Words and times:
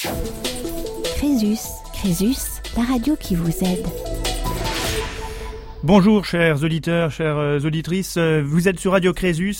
Crésus, 0.00 1.58
Crésus, 1.92 2.62
la 2.74 2.84
radio 2.84 3.16
qui 3.16 3.34
vous 3.34 3.50
aide. 3.62 3.84
Bonjour 5.82 6.24
chers 6.24 6.62
auditeurs, 6.62 7.10
chères 7.10 7.36
euh, 7.36 7.60
auditrices, 7.60 8.16
euh, 8.16 8.42
vous 8.42 8.66
êtes 8.66 8.80
sur 8.80 8.92
Radio 8.92 9.12
Crésus. 9.12 9.56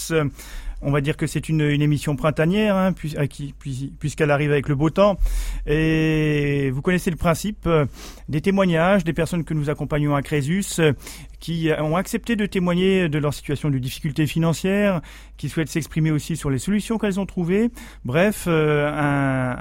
On 0.83 0.91
va 0.91 1.03
dire 1.03 1.19
que 1.19 1.27
c'est 1.27 1.51
une, 1.51 1.61
émission 1.61 2.17
printanière, 2.17 2.75
hein, 2.75 2.93
puisqu'elle 2.93 4.31
arrive 4.31 4.51
avec 4.51 4.67
le 4.69 4.75
beau 4.75 4.89
temps. 4.89 5.19
Et 5.67 6.71
vous 6.71 6.81
connaissez 6.81 7.11
le 7.11 7.19
principe 7.19 7.67
euh, 7.67 7.85
des 8.31 8.41
témoignages 8.41 9.05
des 9.05 9.13
personnes 9.13 9.45
que 9.45 9.53
nous 9.53 9.69
accompagnons 9.69 10.15
à 10.15 10.23
Crésus 10.23 10.65
euh, 10.79 10.95
qui 11.39 11.71
ont 11.79 11.97
accepté 11.97 12.35
de 12.35 12.47
témoigner 12.47 13.09
de 13.11 13.19
leur 13.19 13.35
situation 13.35 13.69
de 13.69 13.79
difficulté 13.79 14.27
financière, 14.27 15.01
qui 15.37 15.51
souhaitent 15.51 15.69
s'exprimer 15.69 16.11
aussi 16.11 16.37
sur 16.37 16.49
les 16.49 16.59
solutions 16.59 16.97
qu'elles 16.97 17.21
ont 17.21 17.27
trouvées. 17.27 17.71
Bref, 18.07 18.45
euh, 18.47 18.91
un, 18.91 19.57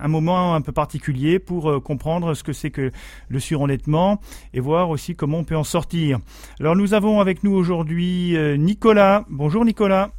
un, 0.00 0.08
moment 0.08 0.54
un 0.54 0.60
peu 0.60 0.72
particulier 0.72 1.38
pour 1.38 1.82
comprendre 1.82 2.34
ce 2.34 2.42
que 2.42 2.52
c'est 2.52 2.70
que 2.70 2.90
le 3.28 3.40
surendettement 3.40 4.20
et 4.52 4.60
voir 4.60 4.90
aussi 4.90 5.14
comment 5.14 5.38
on 5.38 5.44
peut 5.44 5.56
en 5.56 5.64
sortir. 5.64 6.18
Alors 6.60 6.74
nous 6.74 6.94
avons 6.94 7.20
avec 7.20 7.42
nous 7.44 7.52
aujourd'hui 7.52 8.36
Nicolas. 8.56 9.24
Bonjour 9.28 9.64
Nicolas. 9.64 10.10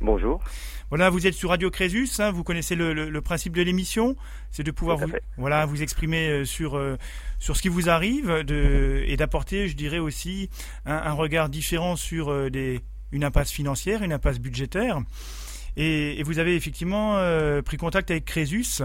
Bonjour. 0.00 0.40
Voilà, 0.90 1.10
vous 1.10 1.26
êtes 1.26 1.34
sur 1.34 1.50
Radio 1.50 1.70
Crésus, 1.70 2.08
hein, 2.20 2.30
vous 2.30 2.44
connaissez 2.44 2.76
le, 2.76 3.20
principe 3.20 3.54
de 3.54 3.62
l'émission, 3.62 4.16
c'est 4.50 4.62
de 4.62 4.70
pouvoir 4.70 4.96
vous, 4.96 5.12
voilà, 5.36 5.66
vous 5.66 5.82
exprimer 5.82 6.28
euh, 6.28 6.44
sur, 6.44 6.76
euh, 6.76 6.96
sur 7.40 7.56
ce 7.56 7.62
qui 7.62 7.68
vous 7.68 7.90
arrive 7.90 8.28
de, 8.44 9.02
et 9.06 9.16
d'apporter, 9.16 9.68
je 9.68 9.76
dirais 9.76 9.98
aussi, 9.98 10.50
un, 10.86 11.12
regard 11.12 11.48
différent 11.48 11.96
sur 11.96 12.30
euh, 12.30 12.48
des, 12.48 12.80
une 13.10 13.24
impasse 13.24 13.50
financière, 13.50 14.02
une 14.02 14.12
impasse 14.12 14.38
budgétaire. 14.38 15.00
Et, 15.76 16.22
vous 16.22 16.38
avez 16.38 16.54
effectivement 16.54 17.18
pris 17.64 17.76
contact 17.76 18.10
avec 18.10 18.24
Crésus. 18.24 18.82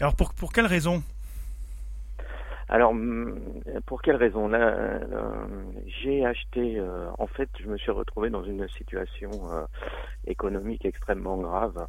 Alors 0.00 0.14
pour, 0.14 0.34
pour 0.34 0.52
quelle 0.52 0.66
raison? 0.66 1.02
Alors, 2.68 2.94
pour 3.86 4.02
quelle 4.02 4.16
raison? 4.16 4.48
Là, 4.48 4.98
j'ai 5.86 6.24
acheté. 6.24 6.78
Euh, 6.78 7.10
en 7.18 7.26
fait, 7.26 7.48
je 7.60 7.66
me 7.66 7.76
suis 7.76 7.90
retrouvé 7.90 8.30
dans 8.30 8.44
une 8.44 8.68
situation 8.68 9.52
euh, 9.52 9.64
économique 10.26 10.84
extrêmement 10.84 11.36
grave. 11.38 11.86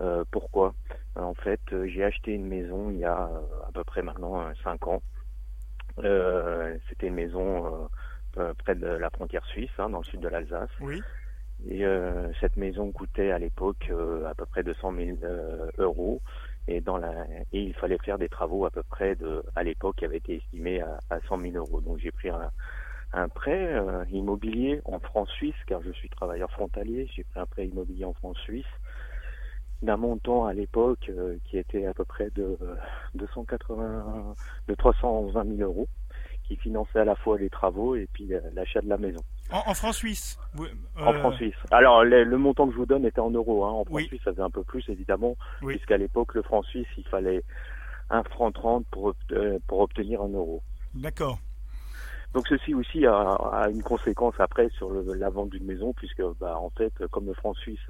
Euh, 0.00 0.24
pourquoi? 0.30 0.74
En 1.16 1.34
fait, 1.34 1.60
j'ai 1.86 2.04
acheté 2.04 2.32
une 2.32 2.46
maison 2.46 2.90
il 2.90 2.98
y 2.98 3.04
a 3.04 3.30
à 3.66 3.72
peu 3.72 3.84
près 3.84 4.02
maintenant 4.02 4.52
5 4.62 4.86
ans. 4.86 5.02
C'était 5.96 7.08
une 7.08 7.14
maison 7.14 7.88
près 8.58 8.76
de 8.76 8.86
la 8.86 9.10
frontière 9.10 9.44
suisse, 9.46 9.70
hein, 9.78 9.90
dans 9.90 9.98
le 9.98 10.04
sud 10.04 10.20
de 10.20 10.28
l'Alsace. 10.28 10.70
Oui. 10.80 11.02
Et 11.68 11.84
cette 12.40 12.56
maison 12.56 12.92
coûtait 12.92 13.32
à 13.32 13.38
l'époque 13.38 13.90
à 14.26 14.34
peu 14.34 14.46
près 14.46 14.62
200 14.62 14.92
000 14.94 15.16
euros 15.78 16.22
et 16.68 16.80
dans 16.80 16.98
la 16.98 17.24
et 17.52 17.62
il 17.62 17.74
fallait 17.74 17.98
faire 18.04 18.18
des 18.18 18.28
travaux 18.28 18.66
à 18.66 18.70
peu 18.70 18.82
près 18.82 19.16
de 19.16 19.42
à 19.56 19.62
l'époque 19.64 19.96
qui 19.96 20.04
avait 20.04 20.18
été 20.18 20.36
estimé 20.36 20.80
à, 20.80 20.98
à 21.10 21.20
100 21.28 21.40
000 21.40 21.56
euros. 21.56 21.80
Donc 21.80 21.98
j'ai 21.98 22.12
pris 22.12 22.28
un, 22.28 22.50
un 23.12 23.28
prêt 23.28 23.74
euh, 23.74 24.04
immobilier 24.10 24.80
en 24.84 25.00
francs 25.00 25.28
suisses 25.30 25.64
car 25.66 25.82
je 25.82 25.90
suis 25.92 26.10
travailleur 26.10 26.50
frontalier. 26.52 27.08
J'ai 27.16 27.24
pris 27.24 27.40
un 27.40 27.46
prêt 27.46 27.66
immobilier 27.66 28.04
en 28.04 28.12
francs 28.12 28.36
suisses 28.38 28.64
d'un 29.80 29.96
montant 29.96 30.44
à 30.44 30.52
l'époque 30.52 31.08
euh, 31.08 31.38
qui 31.44 31.56
était 31.56 31.86
à 31.86 31.94
peu 31.94 32.04
près 32.04 32.30
de 32.30 32.58
280 33.14 34.34
de 34.68 34.74
320 34.74 35.56
000 35.56 35.70
euros 35.70 35.88
qui 36.44 36.56
finançait 36.56 37.00
à 37.00 37.04
la 37.04 37.14
fois 37.16 37.38
les 37.38 37.50
travaux 37.50 37.94
et 37.94 38.08
puis 38.12 38.34
euh, 38.34 38.40
l'achat 38.52 38.80
de 38.80 38.88
la 38.88 38.98
maison. 38.98 39.20
En, 39.50 39.74
francs 39.74 39.94
suisses 39.94 40.38
En 40.96 41.12
francs 41.14 41.34
suisses. 41.36 41.54
Alors, 41.70 42.04
le, 42.04 42.36
montant 42.36 42.66
que 42.66 42.72
je 42.72 42.78
vous 42.78 42.86
donne 42.86 43.06
était 43.06 43.20
en 43.20 43.30
euros. 43.30 43.64
Hein. 43.64 43.70
En 43.70 43.84
francs 43.84 44.02
suisses, 44.02 44.20
ça 44.24 44.32
faisait 44.32 44.42
un 44.42 44.50
peu 44.50 44.62
plus, 44.62 44.86
évidemment, 44.88 45.36
puisqu'à 45.66 45.96
l'époque, 45.96 46.34
le 46.34 46.42
franc 46.42 46.62
suisse, 46.62 46.86
il 46.96 47.06
fallait 47.08 47.42
un 48.10 48.22
franc 48.24 48.52
30 48.52 48.86
pour, 48.90 49.14
euh, 49.32 49.58
pour 49.66 49.80
obtenir 49.80 50.22
un 50.22 50.28
euro. 50.28 50.62
D'accord. 50.94 51.38
Donc 52.34 52.46
ceci 52.46 52.74
aussi 52.74 53.06
a, 53.06 53.68
une 53.70 53.82
conséquence 53.82 54.34
après 54.38 54.68
sur 54.70 54.92
la 54.92 55.30
vente 55.30 55.50
d'une 55.50 55.64
maison, 55.64 55.94
puisque 55.94 56.22
bah, 56.38 56.58
en 56.58 56.70
fait, 56.70 56.92
comme 57.10 57.26
le 57.26 57.32
franc 57.32 57.54
suisse 57.54 57.80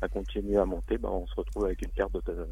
a, 0.00 0.08
continué 0.08 0.56
à 0.56 0.64
monter, 0.64 0.96
bah, 0.96 1.10
on 1.12 1.26
se 1.26 1.34
retrouve 1.34 1.66
avec 1.66 1.82
une 1.82 1.90
perte 1.90 2.14
de, 2.26 2.48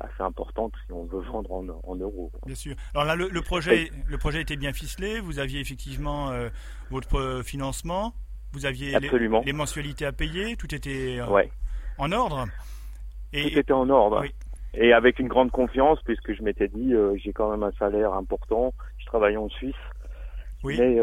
assez 0.00 0.22
importante 0.22 0.72
si 0.86 0.92
on 0.92 1.04
veut 1.04 1.20
vendre 1.20 1.52
en, 1.84 1.96
euros. 1.96 2.30
Bien 2.46 2.54
sûr. 2.54 2.74
Alors 2.94 3.06
là, 3.06 3.16
le, 3.16 3.42
projet, 3.42 3.90
le 4.06 4.18
projet 4.18 4.40
était 4.40 4.56
bien 4.56 4.72
ficelé. 4.72 5.20
Vous 5.20 5.38
aviez 5.38 5.60
effectivement 5.60 6.30
euh, 6.30 6.48
votre 6.90 7.42
financement. 7.44 8.14
Vous 8.52 8.66
aviez 8.66 8.96
les, 8.98 9.52
mensualités 9.52 10.06
à 10.06 10.12
payer. 10.12 10.56
Tout 10.56 10.72
était 10.74 11.18
euh, 11.18 11.42
en 11.98 12.12
ordre. 12.12 12.46
Et, 13.32 13.50
tout 13.50 13.58
était 13.58 13.72
en 13.72 13.88
ordre. 13.90 14.24
Et 14.74 14.92
avec 14.92 15.18
une 15.18 15.28
grande 15.28 15.50
confiance, 15.50 16.00
puisque 16.04 16.34
je 16.34 16.42
m'étais 16.42 16.68
dit, 16.68 16.94
euh, 16.94 17.16
j'ai 17.16 17.32
quand 17.32 17.50
même 17.50 17.62
un 17.62 17.72
salaire 17.72 18.12
important. 18.12 18.74
Je 18.98 19.06
travaille 19.06 19.36
en 19.36 19.48
Suisse. 19.48 19.74
Oui. 20.62 20.78
Mais 20.78 20.98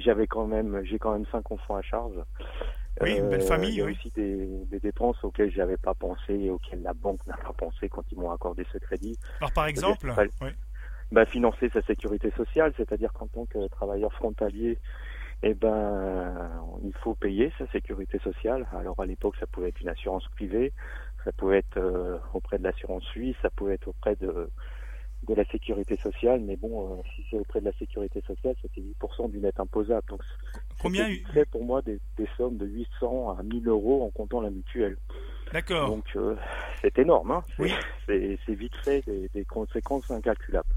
j'avais 0.00 0.26
quand 0.26 0.46
même, 0.46 0.82
j'ai 0.84 0.98
quand 0.98 1.12
même 1.12 1.26
cinq 1.32 1.50
enfants 1.50 1.76
à 1.76 1.82
charge. 1.82 2.14
Oui, 3.00 3.16
une 3.16 3.28
belle 3.28 3.42
famille. 3.42 3.70
Il 3.70 3.78
y 3.78 3.80
a 3.80 3.84
oui. 3.84 3.92
aussi 3.92 4.10
des, 4.14 4.46
des 4.66 4.80
dépenses 4.80 5.22
auxquelles 5.22 5.50
j'avais 5.50 5.76
pas 5.76 5.94
pensé 5.94 6.34
et 6.34 6.50
auxquelles 6.50 6.82
la 6.82 6.94
banque 6.94 7.24
n'a 7.26 7.36
pas 7.36 7.52
pensé 7.52 7.88
quand 7.88 8.04
ils 8.10 8.18
m'ont 8.18 8.30
accordé 8.30 8.66
ce 8.72 8.78
crédit. 8.78 9.16
Alors 9.40 9.52
par 9.52 9.66
exemple, 9.66 10.12
oui. 10.42 10.48
bah, 11.12 11.24
financer 11.26 11.68
sa 11.72 11.82
sécurité 11.82 12.30
sociale, 12.36 12.72
c'est-à-dire 12.76 13.12
qu'en 13.12 13.26
tant 13.26 13.46
que 13.46 13.68
travailleur 13.68 14.12
frontalier, 14.14 14.78
eh 15.42 15.54
ben, 15.54 16.50
il 16.82 16.94
faut 16.94 17.14
payer 17.14 17.52
sa 17.58 17.66
sécurité 17.68 18.18
sociale. 18.18 18.66
Alors 18.72 18.98
à 19.00 19.06
l'époque, 19.06 19.36
ça 19.38 19.46
pouvait 19.46 19.68
être 19.68 19.80
une 19.80 19.88
assurance 19.88 20.26
privée, 20.28 20.72
ça 21.24 21.32
pouvait 21.32 21.58
être 21.58 21.78
euh, 21.78 22.18
auprès 22.34 22.58
de 22.58 22.64
l'assurance 22.64 23.04
suisse, 23.04 23.36
ça 23.42 23.50
pouvait 23.50 23.74
être 23.74 23.88
auprès 23.88 24.16
de 24.16 24.50
de 25.26 25.34
la 25.34 25.44
sécurité 25.46 25.96
sociale, 25.96 26.40
mais 26.40 26.56
bon, 26.56 26.98
euh, 26.98 27.02
si 27.14 27.26
c'est 27.30 27.38
auprès 27.38 27.60
de 27.60 27.64
la 27.64 27.72
sécurité 27.72 28.20
sociale, 28.22 28.54
c'était 28.62 28.80
8% 28.80 29.30
du 29.30 29.40
net 29.40 29.58
imposable. 29.58 30.06
Donc, 30.08 30.22
combien 30.80 31.08
fait 31.32 31.44
pour 31.46 31.64
moi 31.64 31.82
des, 31.82 32.00
sommes 32.36 32.56
de 32.56 32.66
800 32.66 33.36
à 33.38 33.42
1000 33.42 33.68
euros 33.68 34.04
en 34.04 34.10
comptant 34.10 34.40
la 34.40 34.50
mutuelle. 34.50 34.96
D'accord. 35.52 35.88
Donc, 35.88 36.04
euh, 36.16 36.36
c'est 36.82 36.98
énorme. 36.98 37.30
Hein 37.30 37.44
oui. 37.58 37.72
C'est 38.06 38.54
vite 38.54 38.76
fait 38.84 39.02
des, 39.06 39.30
des, 39.32 39.44
conséquences 39.44 40.10
incalculables. 40.10 40.68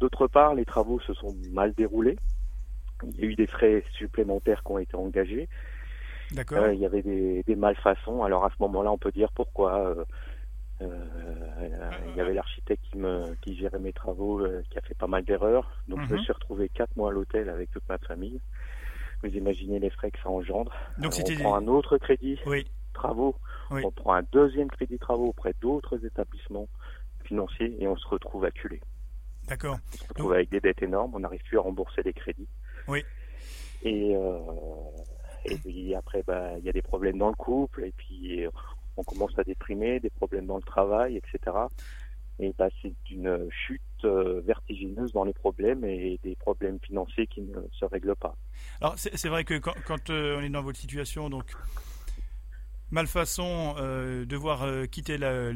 D'autre 0.00 0.28
part, 0.28 0.54
les 0.54 0.64
travaux 0.64 1.00
se 1.00 1.12
sont 1.14 1.34
mal 1.52 1.74
déroulés. 1.74 2.16
Il 3.04 3.20
y 3.20 3.22
a 3.22 3.26
eu 3.26 3.34
des 3.34 3.46
frais 3.46 3.84
supplémentaires 3.92 4.62
qui 4.64 4.72
ont 4.72 4.78
été 4.78 4.96
engagés. 4.96 5.48
D'accord. 6.32 6.58
Euh, 6.58 6.74
il 6.74 6.80
y 6.80 6.86
avait 6.86 7.02
des, 7.02 7.42
des, 7.42 7.56
malfaçons. 7.56 8.22
Alors 8.22 8.44
à 8.44 8.50
ce 8.50 8.56
moment-là, 8.60 8.90
on 8.92 8.98
peut 8.98 9.12
dire 9.12 9.30
pourquoi 9.32 9.94
euh, 10.80 10.84
il 12.10 12.16
y 12.16 12.20
avait 12.20 12.34
l'architecte 12.34 12.84
qui 12.90 12.98
me 12.98 13.34
qui 13.42 13.56
gérait 13.56 13.80
mes 13.80 13.92
travaux 13.92 14.40
euh, 14.40 14.62
qui 14.70 14.78
a 14.78 14.80
fait 14.82 14.94
pas 14.94 15.08
mal 15.08 15.24
d'erreurs 15.24 15.68
donc 15.88 16.00
je 16.02 16.12
me 16.12 16.18
mhm. 16.18 16.22
suis 16.22 16.32
retrouvé 16.32 16.68
quatre 16.68 16.96
mois 16.96 17.10
à 17.10 17.12
l'hôtel 17.12 17.48
avec 17.48 17.72
toute 17.72 17.82
ma 17.88 17.98
famille 17.98 18.40
vous 19.22 19.30
imaginez 19.30 19.78
les 19.78 19.90
frais 19.90 20.10
que 20.10 20.18
ça 20.22 20.28
engendre. 20.28 20.72
Donc 20.98 21.14
on 21.18 21.34
prend 21.34 21.54
un 21.56 21.66
autre 21.66 21.98
crédit 21.98 22.38
oui. 22.46 22.66
travaux. 22.92 23.36
On 23.70 23.90
prend 23.90 24.14
un 24.14 24.22
deuxième 24.32 24.68
crédit 24.68 24.98
travaux 24.98 25.28
auprès 25.28 25.54
d'autres 25.60 26.04
établissements 26.04 26.68
financiers 27.24 27.76
et 27.82 27.86
on 27.86 27.96
se 27.96 28.08
retrouve 28.08 28.44
acculé. 28.44 28.80
D'accord. 29.46 29.78
On 29.92 29.96
se 29.96 30.08
retrouve 30.08 30.32
avec 30.32 30.50
des 30.50 30.60
dettes 30.60 30.82
énormes. 30.82 31.14
On 31.14 31.20
n'arrive 31.20 31.42
plus 31.42 31.58
à 31.58 31.62
rembourser 31.62 32.02
les 32.02 32.12
crédits. 32.12 32.48
Oui. 32.86 33.04
Et 33.82 34.14
euh, 34.16 34.38
et 35.44 35.56
puis 35.56 35.94
après 35.94 36.22
bah 36.26 36.58
il 36.58 36.64
y 36.64 36.68
a 36.68 36.72
des 36.72 36.82
problèmes 36.82 37.18
dans 37.18 37.28
le 37.28 37.34
couple 37.34 37.84
et 37.84 37.92
puis 37.96 38.44
on 38.98 39.04
commence 39.04 39.38
à 39.38 39.44
déprimer, 39.44 40.00
des 40.00 40.10
problèmes 40.10 40.46
dans 40.46 40.56
le 40.56 40.62
travail, 40.62 41.16
etc. 41.16 41.56
Et 42.40 42.52
bah, 42.58 42.68
c'est 42.82 42.94
une 43.10 43.48
chute 43.50 43.80
euh, 43.80 43.87
vertigineuse 44.04 45.12
dans 45.12 45.24
les 45.24 45.32
problèmes 45.32 45.84
et 45.84 46.18
des 46.22 46.36
problèmes 46.36 46.78
financiers 46.80 47.26
qui 47.26 47.42
ne 47.42 47.56
se 47.72 47.84
règlent 47.84 48.16
pas. 48.16 48.34
Alors 48.80 48.94
c'est 48.96 49.28
vrai 49.28 49.44
que 49.44 49.58
quand, 49.58 50.10
euh, 50.10 50.38
on 50.38 50.42
est 50.42 50.48
dans 50.48 50.62
votre 50.62 50.78
situation, 50.78 51.30
donc 51.30 51.44
malfaçon, 52.90 53.74
euh, 53.78 54.24
devoir 54.24 54.66
quitter 54.90 55.18
la, 55.18 55.52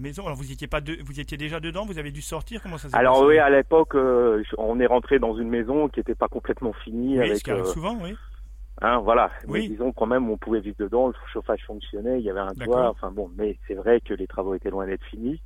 maison. 0.00 0.24
Alors 0.26 0.36
vous 0.36 0.52
étiez 0.52 0.66
pas, 0.66 0.80
vous 1.04 1.20
étiez 1.20 1.36
déjà 1.36 1.60
dedans, 1.60 1.84
vous 1.84 1.98
avez 1.98 2.12
dû 2.12 2.22
sortir? 2.22 2.62
Comment 2.62 2.78
ça 2.78 2.88
s'est 2.88 2.96
Alors 2.96 3.22
oui, 3.24 3.38
à 3.38 3.50
l'époque, 3.50 3.94
on 3.94 4.80
est 4.80 4.86
rentré 4.86 5.18
dans 5.18 5.36
une 5.36 5.48
maison 5.48 5.88
qui 5.88 6.00
n'était 6.00 6.14
pas 6.14 6.28
complètement 6.28 6.72
finie. 6.72 7.18
Oui, 7.18 7.24
avec, 7.24 7.38
ce 7.38 7.44
qui 7.44 7.50
arrive 7.50 7.64
souvent, 7.66 7.98
oui. 8.02 8.14
Hein, 8.82 9.00
voilà. 9.00 9.30
Oui. 9.46 9.62
Mais 9.62 9.68
disons 9.68 9.92
quand 9.92 10.06
même, 10.06 10.30
on 10.30 10.38
pouvait 10.38 10.60
vivre 10.60 10.76
dedans, 10.78 11.08
le 11.08 11.14
chauffage 11.32 11.60
fonctionnait, 11.66 12.18
il 12.18 12.24
y 12.24 12.30
avait 12.30 12.40
un 12.40 12.54
toit. 12.54 12.88
Enfin 12.88 13.10
bon, 13.10 13.30
mais 13.36 13.58
c'est 13.66 13.74
vrai 13.74 14.00
que 14.00 14.14
les 14.14 14.26
travaux 14.26 14.54
étaient 14.54 14.70
loin 14.70 14.86
d'être 14.86 15.04
finis. 15.04 15.42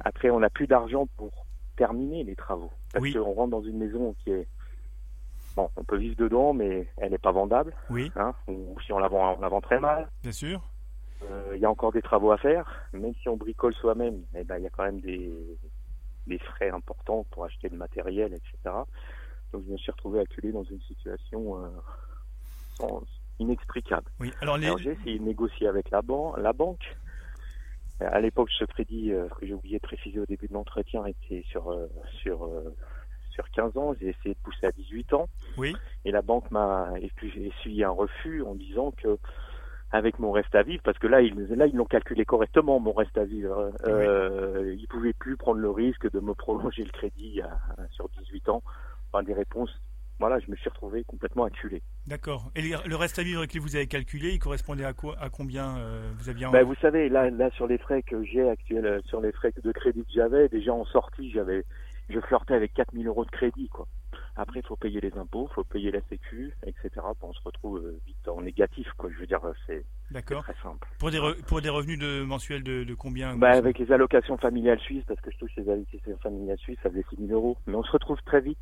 Après, 0.00 0.28
on 0.28 0.40
n'a 0.40 0.50
plus 0.50 0.66
d'argent 0.66 1.08
pour 1.16 1.45
terminer 1.76 2.24
les 2.24 2.36
travaux 2.36 2.72
parce 2.92 3.02
oui. 3.02 3.12
qu'on 3.12 3.32
rentre 3.32 3.50
dans 3.50 3.62
une 3.62 3.78
maison 3.78 4.14
qui 4.24 4.30
est 4.30 4.46
bon, 5.56 5.70
on 5.76 5.84
peut 5.84 5.96
vivre 5.96 6.16
dedans, 6.16 6.52
mais 6.52 6.88
elle 6.96 7.10
n'est 7.10 7.18
pas 7.18 7.32
vendable. 7.32 7.74
Oui. 7.90 8.10
Hein, 8.16 8.34
ou 8.48 8.76
si 8.84 8.92
on 8.92 8.98
la 8.98 9.08
vend, 9.08 9.36
on 9.36 9.40
la 9.40 9.48
vend 9.48 9.60
très 9.60 9.80
mal. 9.80 10.08
Bien 10.22 10.32
sûr. 10.32 10.62
Euh, 11.22 11.52
il 11.54 11.60
y 11.60 11.64
a 11.64 11.70
encore 11.70 11.92
des 11.92 12.02
travaux 12.02 12.30
à 12.30 12.38
faire, 12.38 12.70
même 12.92 13.14
si 13.22 13.28
on 13.28 13.36
bricole 13.36 13.74
soi-même. 13.74 14.22
Eh 14.34 14.44
ben, 14.44 14.58
il 14.58 14.64
y 14.64 14.66
a 14.66 14.70
quand 14.70 14.84
même 14.84 15.00
des 15.00 15.32
des 16.26 16.38
frais 16.38 16.70
importants 16.70 17.24
pour 17.30 17.44
acheter 17.44 17.68
le 17.68 17.76
matériel, 17.76 18.34
etc. 18.34 18.74
Donc 19.52 19.64
je 19.66 19.72
me 19.72 19.76
suis 19.76 19.92
retrouvé 19.92 20.20
acculé 20.20 20.50
dans 20.50 20.64
une 20.64 20.80
situation 20.80 21.64
euh, 21.64 23.00
inextricable. 23.38 24.10
Oui. 24.20 24.32
Alors, 24.40 24.58
j'ai 24.58 24.92
essayé 24.92 25.18
de 25.18 25.24
négocier 25.24 25.68
avec 25.68 25.90
la, 25.90 26.02
la 26.38 26.52
banque. 26.52 26.96
À 28.00 28.20
l'époque, 28.20 28.50
ce 28.50 28.64
crédit 28.64 29.12
euh, 29.12 29.28
que 29.28 29.46
j'ai 29.46 29.54
oublié 29.54 29.78
de 29.78 29.82
préciser 29.82 30.20
au 30.20 30.26
début 30.26 30.48
de 30.48 30.52
l'entretien 30.54 31.04
était 31.06 31.42
sur 31.48 31.70
euh, 31.70 31.86
sur 32.22 32.44
euh, 32.44 32.74
sur 33.30 33.48
15 33.50 33.76
ans. 33.76 33.94
J'ai 34.00 34.08
essayé 34.08 34.34
de 34.34 34.40
pousser 34.40 34.66
à 34.66 34.72
18 34.72 35.12
ans. 35.14 35.28
Oui. 35.56 35.74
Et 36.04 36.10
la 36.10 36.22
banque 36.22 36.50
m'a 36.50 36.90
essuyé 37.00 37.84
un 37.84 37.90
refus 37.90 38.42
en 38.42 38.54
disant 38.54 38.92
que 38.92 39.18
avec 39.90 40.18
mon 40.18 40.30
reste 40.32 40.54
à 40.54 40.62
vivre, 40.62 40.82
parce 40.82 40.98
que 40.98 41.06
là 41.06 41.22
ils 41.22 41.34
là 41.54 41.66
ils 41.66 41.74
l'ont 41.76 41.84
calculé 41.86 42.24
correctement 42.24 42.78
mon 42.80 42.92
reste 42.92 43.16
à 43.16 43.24
vivre. 43.24 43.72
Euh, 43.86 44.74
Ils 44.78 44.88
pouvaient 44.88 45.12
plus 45.14 45.36
prendre 45.36 45.58
le 45.60 45.70
risque 45.70 46.10
de 46.10 46.20
me 46.20 46.34
prolonger 46.34 46.84
le 46.84 46.90
crédit 46.90 47.40
à- 47.40 47.58
à- 47.78 47.88
sur 47.90 48.08
18 48.10 48.48
ans. 48.48 48.62
Enfin 49.12 49.22
des 49.22 49.32
réponses. 49.34 49.80
Voilà, 50.18 50.38
je 50.38 50.50
me 50.50 50.56
suis 50.56 50.68
retrouvé 50.70 51.04
complètement 51.04 51.44
acculé. 51.44 51.82
D'accord. 52.06 52.50
Et 52.56 52.62
le 52.62 52.96
reste 52.96 53.18
à 53.18 53.22
vivre 53.22 53.44
que 53.46 53.58
vous 53.58 53.76
avez 53.76 53.86
calculé, 53.86 54.30
il 54.32 54.38
correspondait 54.38 54.84
à 54.84 54.92
quoi 54.94 55.14
À 55.20 55.28
combien 55.28 55.76
euh, 55.78 56.10
vous 56.18 56.28
aviez 56.30 56.46
en... 56.46 56.50
Ben, 56.52 56.64
vous 56.64 56.74
savez, 56.76 57.08
là, 57.08 57.28
là 57.30 57.50
sur 57.50 57.66
les 57.66 57.78
frais 57.78 58.02
que 58.02 58.24
j'ai 58.24 58.48
actuels, 58.48 59.02
sur 59.06 59.20
les 59.20 59.32
frais 59.32 59.52
de 59.62 59.72
crédit 59.72 60.00
que 60.04 60.12
j'avais, 60.14 60.48
déjà 60.48 60.72
en 60.72 60.84
sortie, 60.86 61.30
j'avais, 61.30 61.64
je 62.08 62.18
flirtais 62.20 62.54
avec 62.54 62.72
4000 62.74 63.06
euros 63.08 63.24
de 63.26 63.30
crédit, 63.30 63.68
quoi. 63.68 63.86
Après, 64.38 64.60
il 64.60 64.66
faut 64.66 64.76
payer 64.76 65.00
les 65.00 65.16
impôts, 65.16 65.48
il 65.50 65.54
faut 65.54 65.64
payer 65.64 65.90
la 65.90 66.00
sécu, 66.10 66.52
etc. 66.66 66.90
On 67.22 67.32
se 67.32 67.40
retrouve 67.42 67.78
euh, 67.78 67.98
vite 68.06 68.28
en 68.28 68.40
négatif, 68.42 68.86
quoi. 68.98 69.10
Je 69.10 69.18
veux 69.20 69.26
dire, 69.26 69.40
c'est 69.66 69.84
c'est 70.08 70.14
D'accord. 70.14 70.42
très 70.44 70.54
simple. 70.62 70.86
Pour 70.98 71.10
des, 71.10 71.18
re- 71.18 71.42
pour 71.46 71.60
des 71.62 71.68
revenus 71.70 71.98
de 71.98 72.22
mensuels 72.22 72.62
de, 72.62 72.84
de 72.84 72.94
combien 72.94 73.36
Bah, 73.36 73.50
avec 73.50 73.78
les 73.78 73.90
allocations 73.92 74.36
familiales 74.38 74.78
suisses, 74.80 75.04
parce 75.06 75.20
que 75.20 75.30
je 75.30 75.38
touche 75.38 75.52
les 75.56 75.68
allocations 75.68 76.16
familiales 76.22 76.58
suisses, 76.58 76.78
ça 76.82 76.90
faisait 76.90 77.04
6000 77.10 77.32
euros. 77.32 77.56
Mais 77.66 77.74
on 77.74 77.82
se 77.82 77.90
retrouve 77.92 78.18
très 78.24 78.40
vite. 78.40 78.58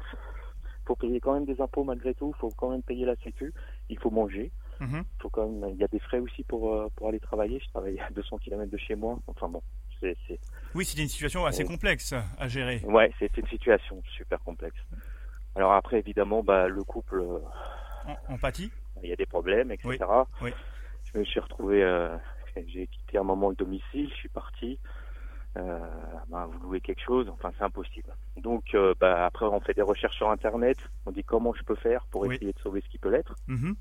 Faut 0.87 0.97
payer 0.97 1.21
quand 1.21 1.35
même 1.35 1.45
des 1.47 1.61
impôts 1.61 1.85
malgré 1.85 2.15
tout, 2.15 2.35
faut 2.39 2.51
quand 2.57 2.71
même 2.71 2.83
payer 2.83 3.05
la 3.07 3.17
sécu, 3.17 3.53
il 3.89 3.99
faut 3.99 4.11
manger. 4.11 4.51
Mhm. 4.81 5.05
faut 5.21 5.31
quand 5.31 5.47
même, 5.49 5.71
il 5.71 5.81
y 5.81 5.85
a 5.85 5.89
des 5.89 6.01
frais 6.01 6.19
aussi 6.19 6.43
pour, 6.43 6.75
euh, 6.75 6.89
pour 6.97 7.09
aller 7.09 7.21
travailler. 7.21 7.61
Je 7.61 7.69
travaille 7.71 7.99
à 8.01 8.11
200 8.11 8.39
km 8.39 8.69
de 8.71 8.77
chez 8.77 8.97
moi. 8.97 9.19
Enfin 9.29 9.49
bon, 9.49 9.63
c'est, 10.01 10.17
c'est, 10.27 10.41
Oui, 10.75 10.85
c'était 10.85 11.03
une 11.03 11.09
situation 11.09 11.47
assez 11.47 11.65
complexe 11.65 12.13
à 12.39 12.49
gérer. 12.49 12.81
ouais, 12.85 13.13
c'est 13.21 13.37
une 13.37 13.47
situation 13.47 14.03
super 14.17 14.41
complexe. 14.41 14.77
Alors 15.55 15.73
après, 15.75 16.01
évidemment, 16.01 16.43
bah, 16.43 16.67
le 16.67 16.83
couple, 16.83 17.21
euh, 17.21 17.39
En, 18.29 18.35
empathie 18.35 18.73
il 19.03 19.11
y 19.11 19.13
a 19.13 19.17
des 19.17 19.27
problèmes, 19.27 19.71
etc. 19.71 19.97
Oui, 20.01 20.51
oui. 20.51 20.51
Je 21.13 21.19
me 21.19 21.25
suis 21.25 21.39
retrouvé, 21.39 21.83
euh, 21.83 22.17
j'ai 22.67 22.87
quitté 22.89 23.19
un 23.19 23.23
moment 23.23 23.51
le 23.51 23.57
domicile, 23.57 24.09
je 24.11 24.15
suis 24.15 24.29
parti. 24.29 24.79
Euh, 25.57 25.79
bah, 26.29 26.49
vous 26.51 26.59
louez 26.67 26.81
quelque 26.81 27.01
chose, 27.03 27.29
enfin 27.29 27.53
c'est 27.57 27.65
impossible. 27.65 28.13
Donc 28.37 28.75
euh, 28.75 28.93
bah, 28.99 29.25
après 29.27 29.47
on 29.47 29.61
fait 29.61 29.75
des 29.75 29.83
recherches 29.83 30.17
sur 30.17 30.29
internet, 30.31 30.77
on 31.07 31.13
dit 31.13 31.23
comment 31.23 31.55
je 31.55 31.63
peux 31.63 31.77
faire 31.77 32.07
pour 32.11 32.23
Oui. 32.23 32.35
essayer 32.35 32.53
de 32.53 32.59
sauver 32.59 32.81
ce 32.81 32.89
qui 32.89 32.99
peut 32.99 33.09
l'être. 33.11 33.37
Mhm. 33.47 33.77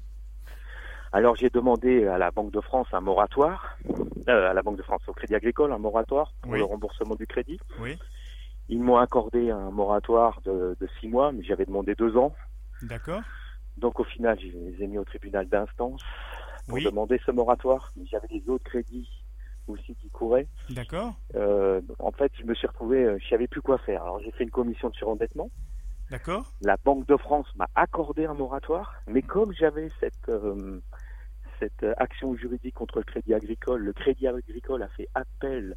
Alors 1.12 1.36
j'ai 1.36 1.50
demandé 1.50 2.06
à 2.08 2.18
la 2.20 2.32
Banque 2.32 2.52
de 2.52 2.62
France 2.62 2.88
un 2.92 3.02
moratoire, 3.02 3.78
euh, 4.30 4.50
à 4.50 4.54
la 4.54 4.62
Banque 4.62 4.78
de 4.78 4.84
France 4.84 5.02
au 5.08 5.14
Crédit 5.14 5.36
Agricole 5.36 5.72
un 5.72 5.78
moratoire 5.80 6.32
pour 6.42 6.52
Oui. 6.52 6.60
le 6.60 6.66
remboursement 6.66 7.16
du 7.16 7.26
crédit. 7.28 7.60
Oui, 7.80 7.98
Ils 8.70 8.82
m'ont 8.82 8.98
accordé 8.98 9.50
un 9.52 9.72
moratoire 9.72 10.42
de, 10.46 10.78
de 10.80 10.88
six 11.00 11.08
mois, 11.08 11.32
mais 11.32 11.44
j'avais 11.44 11.66
demandé 11.66 11.96
deux 11.96 12.16
ans. 12.18 12.36
d'accord. 12.84 13.22
Donc 13.78 14.00
au 14.00 14.04
final, 14.04 14.40
je 14.40 14.46
les 14.48 14.84
ai 14.84 14.88
mis 14.88 15.00
au 15.00 15.04
tribunal 15.04 15.48
d'instance 15.48 16.02
pour 16.68 16.78
demander 16.86 17.20
ce 17.26 17.32
moratoire. 17.32 17.92
Mais 17.96 18.06
j'avais 18.06 18.28
des 18.28 18.44
autres 18.48 18.64
crédits 18.64 19.10
aussi 19.68 19.96
qui 19.96 20.10
couraient. 20.10 20.48
d'accord. 20.70 21.16
Euh, 21.36 21.82
en 22.00 22.12
fait, 22.12 22.32
je 22.40 22.44
me 22.46 22.54
suis 22.54 22.68
retrouvé, 22.68 23.04
euh, 23.04 23.18
je 23.22 23.28
savais 23.28 23.48
plus 23.48 23.62
quoi 23.62 23.78
faire. 23.80 24.04
Alors 24.04 24.20
j'ai 24.22 24.32
fait 24.32 24.44
une 24.44 24.52
commission 24.52 24.90
de 24.90 24.96
surendettement. 24.96 25.50
D'accord. 26.10 26.54
La 26.62 26.78
Banque 26.84 27.08
de 27.08 27.18
France 27.18 27.48
m'a 27.56 27.68
accordé 27.76 28.26
un 28.26 28.34
moratoire, 28.34 28.94
mais 29.08 29.22
comme 29.22 29.54
j'avais 29.54 29.90
cette 30.00 30.30
euh, 30.30 30.80
cette 31.60 31.86
action 31.98 32.36
juridique 32.36 32.76
contre 32.76 32.98
le 33.00 33.04
Crédit 33.04 33.34
Agricole, 33.34 33.82
le 33.82 33.94
Crédit 33.94 34.28
Agricole 34.28 34.84
a 34.84 34.88
fait 34.90 35.08
appel 35.14 35.76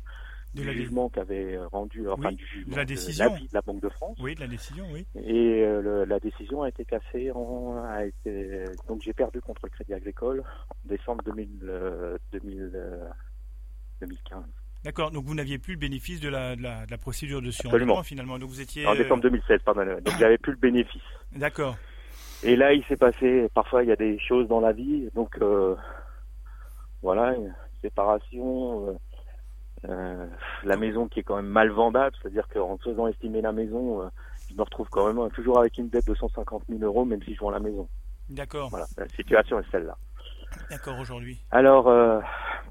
De 0.54 0.60
du 0.62 0.66
la, 0.66 0.72
jugement 0.72 1.08
qu'avait 1.08 1.58
rendu, 1.66 2.08
enfin 2.08 2.30
Oui, 2.30 2.36
du 2.36 2.46
jugement, 2.46 2.72
de 2.72 2.76
la 2.76 2.84
décision. 2.84 3.30
de 3.34 3.48
la 3.52 3.60
Banque 3.62 3.80
de 3.82 3.88
France. 3.88 4.16
oui, 4.20 4.34
de 4.34 4.40
la 4.40 4.48
décision, 4.48 4.84
oui. 4.92 5.06
Et 5.14 5.62
euh, 5.64 5.80
le- 5.80 6.04
la 6.04 6.18
décision 6.18 6.62
a 6.62 6.68
été 6.68 6.84
cassée, 6.84 7.30
en, 7.30 7.76
a 7.84 8.04
été, 8.04 8.64
donc 8.88 9.02
j'ai 9.02 9.12
perdu 9.12 9.40
contre 9.40 9.60
le 9.64 9.70
Crédit 9.70 9.94
Agricole 9.94 10.42
en 10.70 10.88
décembre 10.88 11.22
2000, 11.24 11.60
euh, 11.64 12.18
2000, 12.32 12.70
euh, 12.74 13.06
2015. 14.00 14.42
D'accord. 14.84 15.10
Donc 15.10 15.24
vous 15.24 15.34
n'aviez 15.34 15.58
plus 15.58 15.74
le 15.74 15.80
bénéfice 15.80 16.20
de 16.20 16.28
la, 16.28 16.54
de 16.54 16.62
la, 16.62 16.86
de 16.86 16.90
la 16.90 16.98
procédure 16.98 17.42
de 17.42 17.50
surendettement 17.50 18.02
finalement. 18.02 18.38
Donc 18.38 18.50
vous 18.50 18.60
étiez. 18.60 18.86
En 18.86 18.94
euh, 18.94 18.96
décembre 18.96 19.22
2016, 19.22 19.60
pardon. 19.64 19.84
Donc 19.84 20.14
j'avais 20.18 20.38
plus 20.38 20.52
le 20.52 20.58
bénéfice. 20.58 21.02
D'accord. 21.32 21.76
Et 22.42 22.54
là, 22.54 22.72
il 22.72 22.84
s'est 22.84 22.96
passé, 22.96 23.48
parfois 23.54 23.82
il 23.82 23.88
y 23.88 23.92
a 23.92 23.96
des 23.96 24.18
choses 24.18 24.46
dans 24.46 24.60
la 24.60 24.72
vie, 24.72 25.08
donc 25.14 25.36
euh, 25.40 25.74
voilà, 27.02 27.34
une 27.34 27.54
séparation, 27.82 28.88
euh, 28.88 28.92
euh, 29.88 30.26
la 30.64 30.76
maison 30.76 31.08
qui 31.08 31.20
est 31.20 31.22
quand 31.22 31.36
même 31.36 31.46
mal 31.46 31.70
vendable, 31.70 32.14
c'est-à-dire 32.20 32.46
qu'en 32.48 32.76
faisant 32.78 33.06
estimer 33.06 33.40
la 33.40 33.52
maison, 33.52 34.02
euh, 34.02 34.08
je 34.50 34.54
me 34.54 34.62
retrouve 34.62 34.88
quand 34.90 35.12
même 35.12 35.30
toujours 35.30 35.58
avec 35.58 35.78
une 35.78 35.88
dette 35.88 36.06
de 36.06 36.14
150 36.14 36.64
000 36.68 36.82
euros, 36.82 37.04
même 37.04 37.22
si 37.22 37.34
je 37.34 37.40
vends 37.40 37.50
la 37.50 37.60
maison. 37.60 37.88
D'accord. 38.28 38.70
Voilà, 38.70 38.86
la 38.96 39.08
situation 39.08 39.58
est 39.60 39.70
celle-là. 39.70 39.96
D'accord 40.70 40.98
aujourd'hui. 40.98 41.40
Alors, 41.50 41.88
euh, 41.88 42.20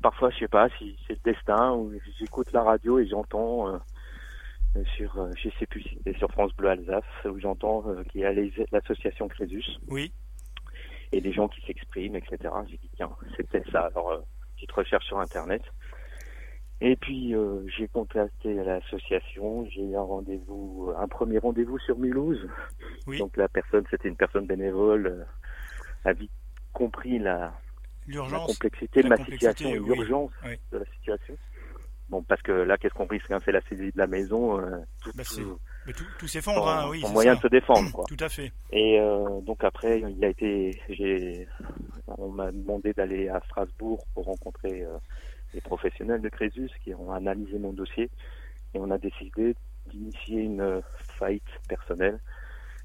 parfois, 0.01 0.29
je 0.31 0.39
sais 0.39 0.47
pas 0.47 0.69
si 0.77 0.97
c'est 1.07 1.13
le 1.13 1.31
destin 1.33 1.73
ou 1.73 1.93
j'écoute 2.19 2.51
la 2.51 2.63
radio 2.63 2.99
et 2.99 3.07
j'entends 3.07 3.67
euh, 3.67 4.83
sur, 4.95 5.17
euh, 5.19 5.31
je 5.37 5.49
sais 5.59 5.65
plus 5.65 5.81
si 5.81 5.95
c'était 5.97 6.17
sur 6.17 6.31
France 6.31 6.53
Bleu 6.55 6.69
Alsace, 6.69 7.03
où 7.25 7.39
j'entends 7.39 7.83
qu'il 8.09 8.21
y 8.21 8.25
a 8.25 8.33
l'association 8.71 9.27
Crésus 9.27 9.65
Oui. 9.87 10.11
et 11.11 11.21
des 11.21 11.31
gens 11.31 11.47
qui 11.47 11.61
s'expriment, 11.61 12.15
etc. 12.15 12.37
J'ai 12.67 12.77
dit 12.77 12.89
tiens, 12.95 13.11
c'est 13.35 13.49
peut-être 13.49 13.71
ça. 13.71 13.89
Alors, 13.93 14.21
petite 14.55 14.71
recherche 14.71 15.05
sur 15.05 15.19
Internet. 15.19 15.61
Et 16.81 16.95
puis 16.97 17.33
euh, 17.33 17.65
j'ai 17.67 17.87
contacté 17.87 18.53
l'association, 18.53 19.65
j'ai 19.69 19.81
eu 19.81 19.95
un 19.95 20.01
rendez-vous, 20.01 20.91
un 20.97 21.07
premier 21.07 21.37
rendez-vous 21.37 21.79
sur 21.79 21.97
Mulhouse. 21.97 22.47
Oui. 23.07 23.17
Donc 23.17 23.37
la 23.37 23.47
personne, 23.47 23.85
c'était 23.89 24.09
une 24.09 24.17
personne 24.17 24.45
bénévole, 24.45 25.07
euh, 25.07 25.23
a 26.09 26.13
vite 26.13 26.31
compris 26.73 27.17
la, 27.17 27.53
la 28.07 28.39
complexité 28.45 29.01
de 29.03 29.09
la 29.09 29.17
ma 29.17 29.25
situation 29.25 29.69
et 29.69 29.79
oui, 29.79 29.95
l'urgence 29.95 30.31
oui. 30.45 30.59
de 30.71 30.77
la 30.79 30.85
situation. 30.97 31.37
Bon, 32.09 32.21
parce 32.21 32.41
que 32.43 32.51
là, 32.51 32.77
qu'est-ce 32.77 32.93
qu'on 32.93 33.07
risque 33.07 33.31
hein, 33.31 33.39
C'est 33.45 33.51
la 33.51 33.61
saisie 33.61 33.91
de 33.91 33.97
la 33.97 34.05
maison, 34.05 34.59
euh, 34.59 34.77
tout, 35.01 35.11
Bah, 35.15 35.23
tout- 35.23 35.59
Mais 35.87 35.93
tout, 35.93 36.03
tout 36.19 36.27
s'effondre, 36.27 36.67
hein, 36.67 36.87
oui. 36.89 37.01
c'est 37.03 37.11
moyen 37.11 37.31
ça. 37.33 37.37
de 37.37 37.41
se 37.43 37.47
défendre, 37.47 37.91
quoi. 37.91 38.05
Tout 38.07 38.17
à 38.23 38.29
fait. 38.29 38.51
Et 38.71 38.99
euh, 38.99 39.41
donc 39.41 39.63
après, 39.63 40.01
il 40.01 40.23
a 40.23 40.27
été, 40.29 40.79
j'ai, 40.89 41.47
on 42.07 42.29
m'a 42.29 42.51
demandé 42.51 42.93
d'aller 42.93 43.27
à 43.29 43.41
Strasbourg 43.45 44.05
pour 44.13 44.25
rencontrer 44.25 44.83
euh, 44.83 44.97
les 45.55 45.61
professionnels 45.61 46.21
de 46.21 46.29
Crésus 46.29 46.69
qui 46.83 46.93
ont 46.93 47.11
analysé 47.11 47.57
mon 47.57 47.73
dossier 47.73 48.11
et 48.75 48.79
on 48.79 48.91
a 48.91 48.99
décidé 48.99 49.55
d'initier 49.87 50.41
une 50.41 50.61
euh, 50.61 50.81
faillite 51.17 51.43
personnelle. 51.67 52.19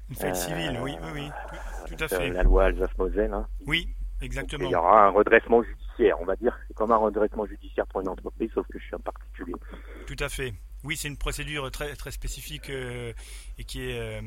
Une 0.09 0.15
faillite 0.15 0.35
Euh, 0.35 0.39
civile, 0.39 0.79
oui, 0.81 0.95
oui, 1.01 1.09
oui. 1.13 1.29
Tout, 1.87 1.95
tout 1.95 2.03
à 2.03 2.15
Euh, 2.15 2.19
fait. 2.19 2.29
La 2.31 2.41
loi 2.43 2.65
Alsace-Moselle. 2.65 3.33
Hein. 3.33 3.47
Oui, 3.67 3.87
exactement. 4.21 4.65
il 4.65 4.71
y 4.71 4.75
aura 4.75 5.07
un 5.07 5.09
redressement 5.09 5.63
judiciaire, 5.63 6.17
on 6.21 6.25
va 6.25 6.35
dire. 6.35 6.57
C'est 6.67 6.73
comme 6.73 6.91
un 6.91 6.97
redressement 6.97 7.45
judiciaire 7.45 7.85
pour 7.87 8.01
une 8.01 8.09
entreprise, 8.09 8.49
sauf 8.53 8.67
que 8.67 8.79
je 8.79 8.83
suis 8.85 8.95
un 8.95 8.99
particulier. 8.99 9.53
Tout 10.07 10.15
à 10.19 10.29
fait. 10.29 10.53
Oui, 10.83 10.95
c'est 10.95 11.07
une 11.07 11.17
procédure 11.17 11.69
très, 11.69 11.95
très 11.95 12.09
spécifique 12.09 12.69
euh, 12.71 13.13
et 13.59 13.63
qui 13.63 13.83
est 13.83 13.99
euh, 13.99 14.21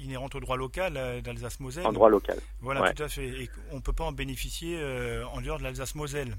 inhérente 0.00 0.34
au 0.34 0.40
droit 0.40 0.56
local 0.56 0.94
euh, 0.96 1.20
d'Alsace-Moselle. 1.20 1.86
En 1.86 1.92
droit 1.92 2.08
local. 2.08 2.38
Voilà, 2.60 2.82
ouais. 2.82 2.94
tout 2.94 3.02
à 3.02 3.08
fait. 3.08 3.28
Et 3.28 3.50
on 3.72 3.76
ne 3.76 3.80
peut 3.80 3.92
pas 3.92 4.04
en 4.04 4.12
bénéficier 4.12 4.78
euh, 4.80 5.24
en 5.26 5.40
dehors 5.40 5.58
de 5.58 5.64
l'Alsace-Moselle. 5.64 6.34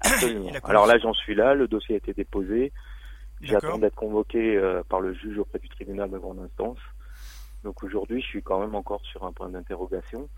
Absolument. 0.00 0.50
Alors 0.64 0.86
là, 0.86 0.98
j'en 0.98 1.12
suis 1.12 1.34
là. 1.34 1.54
Le 1.54 1.68
dossier 1.68 1.96
a 1.96 1.98
été 1.98 2.14
déposé. 2.14 2.72
J'attends 3.42 3.78
d'être 3.78 3.96
convoqué 3.96 4.56
euh, 4.56 4.82
par 4.88 5.00
le 5.00 5.12
juge 5.14 5.38
auprès 5.38 5.58
du 5.58 5.68
tribunal 5.68 6.10
de 6.10 6.18
grande 6.18 6.38
instance. 6.38 6.78
Donc 7.64 7.82
aujourd'hui, 7.82 8.20
je 8.22 8.26
suis 8.26 8.42
quand 8.42 8.60
même 8.60 8.74
encore 8.74 9.04
sur 9.04 9.24
un 9.24 9.32
point 9.32 9.48
d'interrogation, 9.48 10.28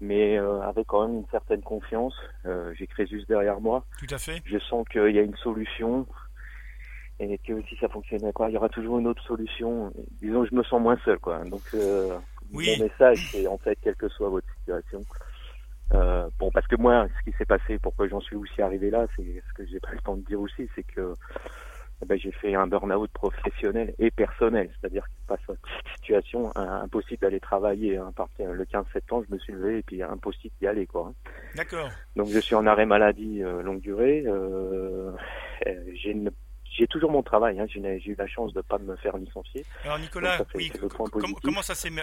mais 0.00 0.38
euh, 0.38 0.60
avec 0.62 0.86
quand 0.86 1.06
même 1.06 1.18
une 1.18 1.26
certaine 1.30 1.62
confiance. 1.62 2.14
Euh, 2.46 2.72
J'ai 2.76 2.86
Crésus 2.86 3.24
derrière 3.28 3.60
moi. 3.60 3.84
Tout 3.98 4.12
à 4.14 4.18
fait. 4.18 4.42
Je 4.44 4.58
sens 4.58 4.86
qu'il 4.88 5.10
y 5.14 5.18
a 5.18 5.22
une 5.22 5.36
solution 5.36 6.06
et 7.20 7.38
que 7.38 7.62
si 7.62 7.76
ça 7.76 7.88
fonctionnait 7.88 8.32
pas, 8.32 8.48
il 8.48 8.54
y 8.54 8.56
aura 8.56 8.68
toujours 8.68 8.98
une 8.98 9.06
autre 9.06 9.22
solution. 9.22 9.92
Disons, 10.20 10.44
je 10.44 10.54
me 10.54 10.62
sens 10.64 10.80
moins 10.80 10.98
seul, 11.04 11.18
quoi. 11.18 11.44
Donc 11.44 11.62
euh, 11.74 12.18
Oui. 12.52 12.74
mon 12.78 12.84
message, 12.84 13.28
c'est 13.30 13.46
en 13.46 13.58
fait, 13.58 13.78
quelle 13.82 13.94
que 13.96 14.08
soit 14.08 14.28
votre 14.28 14.48
situation. 14.58 15.00
Euh, 15.92 16.28
bon, 16.38 16.50
parce 16.50 16.66
que 16.66 16.76
moi, 16.76 17.06
ce 17.18 17.30
qui 17.30 17.36
s'est 17.36 17.44
passé, 17.44 17.78
pourquoi 17.78 18.08
j'en 18.08 18.20
suis 18.20 18.36
aussi 18.36 18.60
arrivé 18.62 18.90
là, 18.90 19.06
c'est 19.16 19.42
ce 19.48 19.52
que 19.54 19.64
j'ai 19.66 19.78
pas 19.80 19.92
le 19.92 20.00
temps 20.00 20.16
de 20.16 20.24
dire 20.24 20.40
aussi, 20.40 20.68
c'est 20.74 20.82
que 20.82 21.12
eh 22.04 22.06
ben, 22.06 22.18
j'ai 22.18 22.32
fait 22.32 22.54
un 22.54 22.66
burn-out 22.66 23.10
professionnel 23.12 23.94
et 23.98 24.10
personnel, 24.10 24.70
c'est-à-dire 24.80 25.04
que 25.04 25.10
face 25.36 25.40
à 25.48 25.52
cette 25.52 25.94
situation, 25.96 26.52
impossible 26.56 27.20
d'aller 27.22 27.40
travailler. 27.40 27.96
Hein. 27.96 28.12
Le 28.38 28.64
15 28.64 28.84
septembre, 28.92 29.24
je 29.28 29.34
me 29.34 29.38
suis 29.40 29.52
levé 29.52 29.78
et 29.78 29.82
puis 29.82 30.02
impossible 30.02 30.54
d'y 30.60 30.66
aller, 30.66 30.86
quoi. 30.86 31.12
D'accord. 31.54 31.88
Donc 32.16 32.28
je 32.28 32.38
suis 32.38 32.54
en 32.54 32.66
arrêt 32.66 32.86
maladie 32.86 33.42
euh, 33.42 33.62
longue 33.62 33.80
durée. 33.80 34.24
Euh, 34.26 35.10
euh, 35.66 35.72
j'ai 35.94 36.10
une- 36.10 36.30
toujours 36.90 37.10
mon 37.12 37.22
travail. 37.22 37.58
Hein. 37.60 37.66
J'ai 37.68 37.78
une- 37.78 37.86
eu 37.86 38.14
la 38.18 38.26
chance 38.26 38.52
de 38.52 38.60
pas 38.60 38.78
me 38.78 38.96
faire 38.96 39.16
licencier. 39.16 39.64
Alors 39.84 39.98
Nicolas, 39.98 40.38
ça, 40.38 40.44
oui, 40.54 40.70
com- 40.70 41.08
comment 41.42 41.62
ça 41.62 41.74
s'est 41.74 41.90
Mais- 41.90 42.02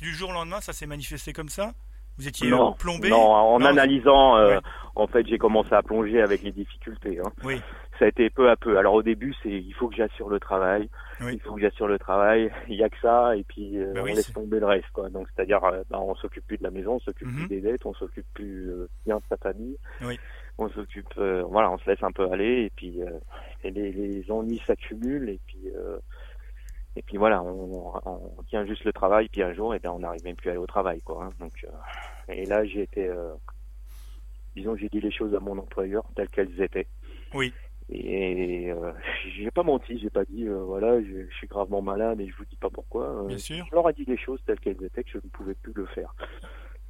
du 0.00 0.14
jour 0.14 0.30
au 0.30 0.32
lendemain, 0.32 0.60
ça 0.60 0.72
s'est 0.72 0.86
manifesté 0.86 1.32
comme 1.32 1.48
ça? 1.48 1.72
Vous 2.18 2.28
étiez 2.28 2.50
non, 2.50 2.72
plombé? 2.74 3.08
Non, 3.08 3.16
en 3.32 3.58
Non, 3.58 3.66
analysant, 3.66 4.36
euh, 4.36 4.56
Ouais. 4.56 4.60
en 4.94 5.06
fait, 5.06 5.26
j'ai 5.26 5.38
commencé 5.38 5.72
à 5.72 5.82
plonger 5.82 6.20
avec 6.20 6.42
les 6.42 6.52
difficultés. 6.52 7.18
Hein. 7.18 7.30
Oui, 7.44 7.62
ça 8.00 8.06
a 8.06 8.08
été 8.08 8.28
peu 8.30 8.50
à 8.50 8.56
peu. 8.56 8.78
Alors 8.78 8.94
au 8.94 9.02
début, 9.04 9.32
c'est 9.42 9.50
il 9.50 9.72
faut 9.74 9.88
que 9.88 9.94
j'assure 9.94 10.28
le 10.28 10.40
travail, 10.40 10.88
Oui. 11.20 11.34
il 11.34 11.40
faut 11.40 11.54
que 11.54 11.60
j'assure 11.60 11.86
le 11.86 11.98
travail. 12.00 12.50
Il 12.68 12.74
y 12.76 12.82
a 12.82 12.88
que 12.88 12.98
ça, 13.00 13.36
et 13.36 13.44
puis 13.44 13.78
euh, 13.78 13.92
oui, 13.94 14.00
on 14.12 14.14
laisse 14.16 14.32
tomber 14.32 14.58
le 14.58 14.66
reste, 14.66 14.90
quoi. 14.92 15.08
Donc 15.10 15.28
c'est-à-dire, 15.32 15.62
euh, 15.64 15.82
bah, 15.90 16.00
on 16.00 16.16
s'occupe 16.16 16.44
plus 16.46 16.58
de 16.58 16.64
la 16.64 16.70
maison, 16.72 16.94
on 16.94 17.00
s'occupe 17.00 17.28
Mhm. 17.28 17.34
plus 17.36 17.48
des 17.48 17.60
dettes, 17.60 17.86
on 17.86 17.94
s'occupe 17.94 18.26
plus 18.34 18.70
euh, 18.70 18.88
bien 19.06 19.18
de 19.18 19.22
sa 19.28 19.36
famille. 19.36 19.76
Oui. 20.02 20.18
On 20.58 20.68
s'occupe, 20.70 21.06
euh, 21.18 21.42
voilà, 21.46 21.70
on 21.70 21.78
se 21.78 21.88
laisse 21.88 22.02
un 22.02 22.10
peu 22.12 22.28
aller, 22.32 22.64
et 22.64 22.70
puis 22.74 23.00
et 23.62 23.70
les, 23.70 23.92
les 23.92 24.30
ennuis 24.30 24.60
s'accumulent, 24.66 25.28
et 25.28 25.38
puis 25.46 25.60
et 26.96 27.02
puis 27.02 27.16
voilà, 27.18 27.42
on, 27.42 27.92
on 28.04 28.42
tient 28.48 28.66
juste 28.66 28.84
le 28.84 28.92
travail, 28.92 29.28
puis 29.28 29.42
un 29.42 29.52
jour, 29.54 29.74
et 29.74 29.78
ben 29.78 29.90
on 29.90 30.00
n'arrive 30.00 30.24
même 30.24 30.36
plus 30.36 30.48
à 30.48 30.52
aller 30.52 30.60
au 30.60 30.66
travail, 30.66 31.00
quoi. 31.02 31.24
hein. 31.24 31.30
Donc 31.38 31.64
et 32.28 32.46
là, 32.46 32.64
j'ai 32.64 32.82
été, 32.82 33.10
disons, 34.56 34.76
j'ai 34.76 34.88
dit 34.88 35.00
les 35.00 35.10
choses 35.12 35.34
à 35.34 35.40
mon 35.40 35.56
employeur 35.58 36.04
telles 36.16 36.28
qu'elles 36.28 36.60
étaient. 36.60 36.86
Oui. 37.34 37.52
Et 37.92 38.70
euh, 38.70 38.92
j'ai 39.36 39.50
pas 39.50 39.62
menti, 39.62 39.98
j'ai 39.98 40.10
pas 40.10 40.24
dit 40.24 40.46
euh, 40.46 40.62
voilà, 40.62 41.00
je, 41.02 41.26
je 41.28 41.34
suis 41.36 41.46
gravement 41.46 41.82
malade 41.82 42.20
et 42.20 42.28
je 42.28 42.36
vous 42.36 42.44
dis 42.44 42.56
pas 42.56 42.70
pourquoi. 42.70 43.24
Euh, 43.24 43.26
Bien 43.26 43.38
sûr. 43.38 43.66
Je 43.68 43.74
leur 43.74 43.88
ai 43.88 43.92
dit 43.92 44.04
les 44.06 44.16
choses 44.18 44.40
telles 44.46 44.60
qu'elles 44.60 44.82
étaient, 44.82 45.04
que 45.04 45.10
je 45.10 45.18
ne 45.18 45.28
pouvais 45.30 45.54
plus 45.54 45.72
le 45.74 45.86
faire. 45.86 46.14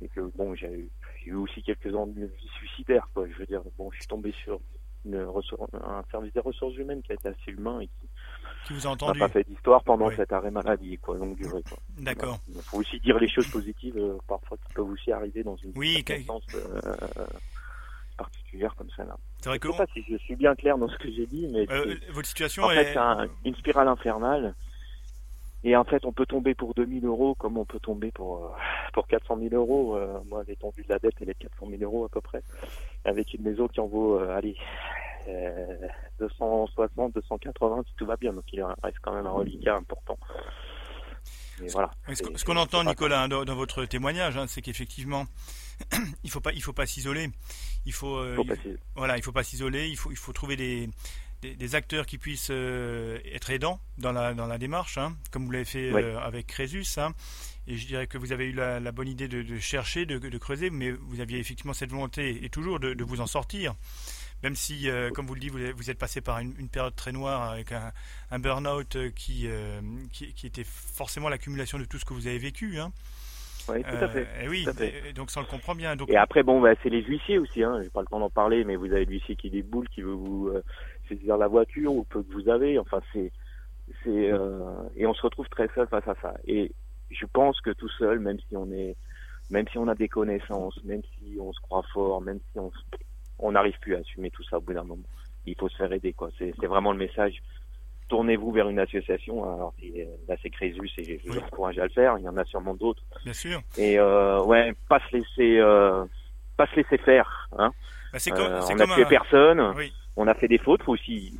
Et 0.03 0.09
que 0.09 0.21
bon, 0.35 0.55
j'ai 0.55 0.71
eu, 0.73 0.91
eu 1.27 1.35
aussi 1.35 1.63
quelques 1.63 1.95
ennuis 1.95 2.31
suicidaires, 2.59 3.09
quoi. 3.15 3.27
Je 3.29 3.35
veux 3.39 3.47
dire, 3.47 3.63
bon, 3.77 3.91
je 3.93 3.99
suis 3.99 4.07
tombé 4.07 4.33
sur 4.45 4.61
une 5.07 5.15
un 5.15 6.03
service 6.11 6.33
des 6.35 6.41
ressources 6.41 6.77
humaines 6.77 7.03
qui 7.03 7.13
a 7.13 7.15
été 7.15 7.29
assez 7.29 7.51
humain 7.53 7.81
et 7.81 7.87
qui 7.87 8.09
Qui 8.67 8.75
vous 8.75 8.87
a 8.87 8.89
n'a 8.91 8.93
entendu 8.93 9.19
pas 9.19 9.29
fait 9.29 9.45
d'histoire 9.49 9.83
pendant 9.83 10.09
Oui. 10.09 10.15
cet 10.17 10.31
arrêt 10.33 10.51
maladie, 10.51 10.99
quoi, 10.99 11.17
longue 11.17 11.37
durée, 11.37 11.63
quoi. 11.69 11.79
D'accord. 11.99 12.39
Il 12.49 12.61
faut 12.61 12.79
aussi 12.79 13.01
dire 13.01 13.19
les 13.19 13.29
choses 13.29 13.51
positives, 13.51 13.97
euh, 13.97 14.19
parfois 14.29 14.59
qui 14.59 14.75
peuvent 14.75 14.91
aussi 14.91 15.11
arriver 15.13 15.43
dans 15.43 15.57
une 15.57 15.73
Oui, 15.77 16.03
circonstance 16.07 16.45
euh, 16.55 17.27
particulière 18.31 18.75
comme 18.77 18.91
ça 18.97 19.05
là. 19.05 19.17
C'est 19.41 19.49
vrai 19.49 19.59
Je 19.63 19.67
que 19.69 19.73
sais 19.73 19.79
pas 19.79 19.93
si 19.95 20.05
je 20.11 20.17
suis 20.19 20.37
bien 20.37 20.55
clair 20.55 20.77
dans 20.77 20.89
ce 20.89 20.97
que 20.99 21.11
j'ai 21.11 21.27
dit, 21.27 21.49
mais 21.53 21.67
euh, 21.71 21.97
c'est- 22.01 22.13
votre 22.13 22.29
situation 22.29 22.65
en 22.65 22.69
fait, 22.69 22.83
est. 22.83 22.93
c'est 22.93 22.99
un- 22.99 23.27
une 23.45 23.55
spirale 23.57 23.89
infernale. 23.89 24.55
Et 25.63 25.77
en 25.77 25.85
fait, 25.85 26.05
on 26.07 26.13
peut 26.13 26.25
tomber 26.27 26.55
pour 26.55 26.73
2000 26.75 27.05
euros 27.05 27.35
comme 27.35 27.59
on 27.59 27.65
peut 27.67 27.81
tomber 27.81 28.11
pour, 28.13 28.47
euh, 28.47 28.49
pour 28.95 29.07
400 29.07 29.37
000 29.39 29.55
euros. 29.55 29.97
Euh, 29.97 30.19
moi, 30.29 30.43
l'étendue 30.49 30.83
de 30.83 30.89
la 30.89 30.99
dette, 30.99 31.15
elle 31.21 31.29
est 31.31 31.39
de 31.39 31.49
400 31.49 31.67
000 31.69 31.83
euros 31.83 32.05
à 32.07 32.09
peu 32.09 32.21
près. 32.23 32.43
Avec 33.05 33.33
une 33.35 33.43
maison 33.43 33.69
qui 33.69 33.79
en 33.81 33.87
vaut, 33.87 34.19
euh, 34.21 34.37
allez, 34.37 34.57
euh, 35.29 35.77
260, 36.19 37.13
280 37.15 37.83
si 37.87 37.95
tout 37.97 38.07
va 38.07 38.17
bien. 38.17 38.33
Donc, 38.33 38.45
il 38.53 38.63
reste 38.63 38.99
quand 39.03 39.13
même 39.15 39.27
un 39.27 39.33
reliquat 39.33 39.77
important. 39.77 40.19
Et 41.63 41.69
voilà. 41.69 41.91
Ce 42.09 42.15
C'est- 42.15 42.25
qu'on- 42.25 42.37
c'est- 42.39 42.51
entend, 42.59 42.81
c'est 42.81 42.87
Nicolas, 42.89 43.23
hein, 43.25 43.29
dans, 43.29 43.45
dans 43.45 43.55
votre 43.55 43.85
témoignage, 43.85 44.39
hein, 44.39 44.47
c'est 44.49 44.63
qu'effectivement, 44.63 45.27
il 46.25 46.31
faut 46.31 46.41
pas, 46.41 46.53
il 46.53 46.63
faut 46.63 46.73
pas 46.73 46.87
s'isoler. 46.87 47.31
Il 47.87 47.93
faut, 47.93 48.17
euh, 48.17 48.37
Faut 48.37 48.45
il- 48.65 48.79
voilà, 48.97 49.17
il 49.17 49.23
faut 49.23 49.33
pas 49.33 49.43
s'isoler. 49.45 49.89
Il 49.89 49.97
faut, 49.97 50.11
il 50.11 50.17
faut 50.17 50.33
trouver 50.33 50.57
des, 50.57 50.89
des, 51.43 51.55
des 51.57 51.75
acteurs 51.75 52.07
qui 52.07 52.19
puissent 52.19 52.49
euh, 52.51 53.19
être 53.25 53.51
aidants 53.51 53.81
dans 53.99 54.13
la, 54.13 54.35
dans 54.35 54.47
la 54.47 54.59
démarche, 54.59 54.99
hein, 54.99 55.17
comme 55.31 55.45
vous 55.47 55.51
l'avez 55.51 55.65
fait 55.65 55.93
Oui. 55.93 56.03
euh, 56.03 56.19
avec 56.21 56.47
Crésus. 56.47 56.85
hein. 56.99 57.15
Et 57.67 57.77
je 57.77 57.87
dirais 57.87 58.07
que 58.07 58.19
vous 58.19 58.33
avez 58.33 58.47
eu 58.47 58.53
la, 58.53 58.81
la 58.81 58.93
bonne 58.93 59.09
idée 59.09 59.29
de, 59.29 59.43
de 59.43 59.59
chercher, 59.59 60.05
de, 60.07 60.19
de 60.19 60.39
creuser, 60.39 60.71
mais 60.71 60.91
vous 60.91 61.21
aviez 61.21 61.39
effectivement 61.39 61.73
cette 61.75 61.91
volonté 61.91 62.45
et 62.45 62.49
toujours 62.49 62.81
de, 62.81 62.95
de 62.95 63.05
vous 63.05 63.21
en 63.21 63.27
sortir. 63.27 63.75
Même 64.43 64.57
si, 64.57 64.89
comme 65.15 65.27
vous 65.27 65.35
le 65.35 65.41
dites, 65.41 65.51
vous, 65.53 65.61
êtes- 65.63 65.77
vous 65.77 65.91
êtes 65.91 65.99
passé 65.99 66.23
par 66.23 66.39
une, 66.39 66.55
une 66.59 66.71
période 66.71 66.97
très 66.97 67.13
noire 67.13 67.51
avec 67.51 67.73
un, 67.73 67.93
un 68.31 68.39
burn-out 68.39 68.97
qui, 69.15 69.47
qui, 70.13 70.33
qui 70.33 70.47
était 70.47 70.65
forcément 70.65 71.29
l'accumulation 71.29 71.79
de 71.79 71.85
tout 71.85 71.99
ce 71.99 72.07
que 72.07 72.15
vous 72.15 72.27
avez 72.27 72.39
vécu. 72.39 72.81
Hein. 72.81 72.91
Oui, 73.69 73.83
tout 73.83 73.91
à 73.91 74.05
Euh, 74.05 74.25
et 74.43 74.49
oui, 74.49 74.65
tout 74.65 74.71
à 74.71 74.75
fait. 74.75 75.09
et 75.09 75.13
donc 75.13 75.31
ça 75.31 75.41
on 75.41 75.43
le 75.43 75.49
comprend 75.49 75.75
bien. 75.75 75.97
Donc, 75.97 76.11
Et 76.11 76.17
après, 76.17 76.43
bon, 76.43 76.61
bah, 76.61 76.73
c'est 76.83 76.89
les 76.89 77.03
huissiers 77.03 77.39
aussi. 77.39 77.63
Hein. 77.63 77.81
J'ai 77.83 77.91
pas 77.91 78.01
le 78.01 78.07
temps 78.07 78.21
d'en 78.21 78.31
parler, 78.31 78.65
mais 78.65 78.77
vous 78.77 78.93
avez 78.93 79.05
l'huissier 79.05 79.37
qui 79.37 79.51
déboule, 79.51 79.89
qui 79.89 80.03
veut 80.03 80.13
vous 80.13 80.49
euh, 80.49 80.63
saisir 81.09 81.37
la 81.37 81.49
voiture 81.49 81.93
ou 81.93 82.05
peu 82.05 82.23
que 82.23 82.33
vous 82.33 82.49
avez. 82.49 82.79
Enfin, 82.79 83.01
c'est, 83.13 83.33
c'est, 84.03 84.33
euh, 84.33 84.61
et 84.97 85.07
on 85.07 85.15
se 85.15 85.23
retrouve 85.23 85.49
très 85.49 85.69
seul 85.75 85.87
face 85.89 86.07
à 86.09 86.15
ça. 86.21 86.35
Et 86.47 86.73
je 87.11 87.27
pense 87.27 87.61
que 87.61 87.71
tout 87.71 87.89
seul, 87.91 88.21
même 88.21 88.39
si 88.49 88.57
on 88.57 88.71
est, 88.73 88.97
même 89.51 89.67
si 89.69 89.79
on 89.79 89.89
a 89.89 89.95
des 89.95 90.09
connaissances, 90.09 90.83
même 90.85 91.03
si 91.19 91.37
on 91.41 91.53
se 91.53 91.61
croit 91.61 91.85
fort, 91.93 92.21
même 92.21 92.39
si 92.53 92.59
on 93.39 93.53
n'arrive 93.53 93.79
plus 93.81 93.97
à 93.97 93.99
assumer 93.99 94.31
tout 94.31 94.45
ça 94.45 94.59
au 94.59 94.61
bout 94.61 94.75
d'un 94.75 94.85
moment. 94.85 95.09
Il 95.47 95.57
faut 95.57 95.69
se 95.69 95.77
faire 95.77 95.93
aider, 95.93 96.13
quoi. 96.13 96.31
C'est, 96.39 96.53
c'est 96.61 96.67
vraiment 96.67 96.93
le 96.93 96.99
message. 96.99 97.43
Tournez-vous 98.11 98.51
vers 98.51 98.69
une 98.69 98.81
association. 98.81 99.45
Alors, 99.45 99.73
c'est- 99.81 100.09
là, 100.29 100.35
c'est 100.43 100.51
Crésus 100.51 100.91
et 100.99 101.21
je 101.25 101.29
vous 101.29 101.37
Oui. 101.39 101.43
encourage 101.45 101.79
à 101.79 101.85
le 101.85 101.91
faire. 101.91 102.17
Il 102.19 102.25
y 102.25 102.29
en 102.29 102.37
a 102.37 102.45
sûrement 102.45 102.75
d'autres. 102.75 103.03
bien 103.25 103.33
sûr. 103.33 103.61
Et 103.79 103.99
euh, 104.01 104.43
ouais, 104.43 104.75
pas 104.89 105.01
se 105.09 105.17
laisser, 105.17 105.59
euh, 105.59 106.05
pas 106.57 106.67
se 106.67 106.75
laisser 106.77 106.99
faire. 106.99 107.49
Hein. 107.57 107.71
Bah, 108.13 108.19
c'est 108.19 108.33
comme, 108.33 108.41
Euh, 108.53 108.61
on 108.63 108.67
comme 108.77 108.91
a 108.91 108.95
tué 108.97 109.05
un- 109.05 109.09
personne, 109.09 109.61
Oui, 109.77 109.93
on 110.17 110.27
a 110.27 110.35
fait 110.35 110.49
des 110.49 110.59
fautes, 110.59 110.83
faut 110.83 110.93
aussi, 110.95 111.39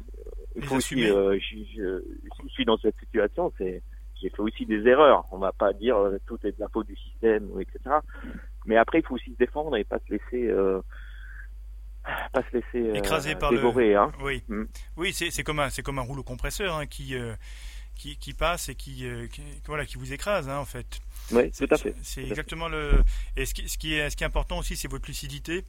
Les 0.55 0.63
faut 0.63 0.77
aussi, 0.77 1.05
euh, 1.11 1.37
je, 1.41 1.57
je- 1.75 2.03
si 2.37 2.43
je 2.47 2.53
suis 2.53 2.65
dans 2.65 2.79
cette 2.79 2.97
situation, 3.01 3.53
c'est, 3.59 3.83
j'ai 4.23 4.29
fait 4.31 4.41
aussi 4.41 4.65
des 4.65 4.87
erreurs. 4.87 5.25
On 5.33 5.39
va 5.39 5.51
pas 5.51 5.73
dire 5.73 5.97
euh, 5.97 6.19
tout 6.27 6.39
est 6.45 6.53
de 6.53 6.61
la 6.61 6.69
faute 6.69 6.87
du 6.87 6.95
système, 6.97 7.49
etc. 7.59 7.97
Mais 8.67 8.77
après, 8.77 9.01
il 9.01 9.05
faut 9.05 9.17
aussi 9.17 9.33
se 9.33 9.39
défendre 9.39 9.77
et 9.77 9.83
pas 9.83 9.99
se 10.07 10.13
laisser, 10.13 10.49
euh, 10.49 10.81
pas 12.05 12.43
se 12.51 12.57
laisser 12.57 12.89
euh, 12.91 12.95
Écrasé 12.95 13.35
par 13.35 13.51
le- 13.51 13.59
dévorer. 13.59 13.95
Hein. 13.95 14.13
oui, 14.23 14.43
Mm. 14.49 14.65
oui, 14.97 15.13
c'est 15.13 15.31
c'est 15.31 15.43
comme 15.43 15.61
un, 15.61 15.71
c'est 15.71 15.83
comme 15.83 15.99
un 15.99 16.03
rouleau 16.03 16.23
compresseur 16.23 16.77
hein, 16.77 16.87
qui, 16.87 17.15
euh, 17.15 17.35
qui, 17.95 18.17
qui 18.17 18.33
passe 18.33 18.69
et 18.71 18.75
qui, 18.75 19.07
euh, 19.07 19.27
qui- 19.29 19.43
voilà, 19.67 19.85
qui 19.85 19.99
vous 19.99 20.13
écrase 20.13 20.49
hein, 20.49 20.59
en 20.59 20.65
fait. 20.65 21.01
Oui, 21.33 21.51
tout 21.53 21.67
à 21.71 21.77
fait. 21.77 21.95
C'est 22.03 22.23
fait. 22.23 22.29
exactement 22.29 22.69
le. 22.69 23.05
Et 23.37 23.45
ce 23.47 23.55
qui, 23.55 23.69
ce 23.69 23.77
qui 23.79 23.95
est, 23.95 24.09
ce 24.11 24.17
qui 24.17 24.25
est 24.25 24.27
important 24.27 24.59
aussi, 24.59 24.77
c'est 24.77 24.89
votre 24.89 25.07
lucidité. 25.07 25.65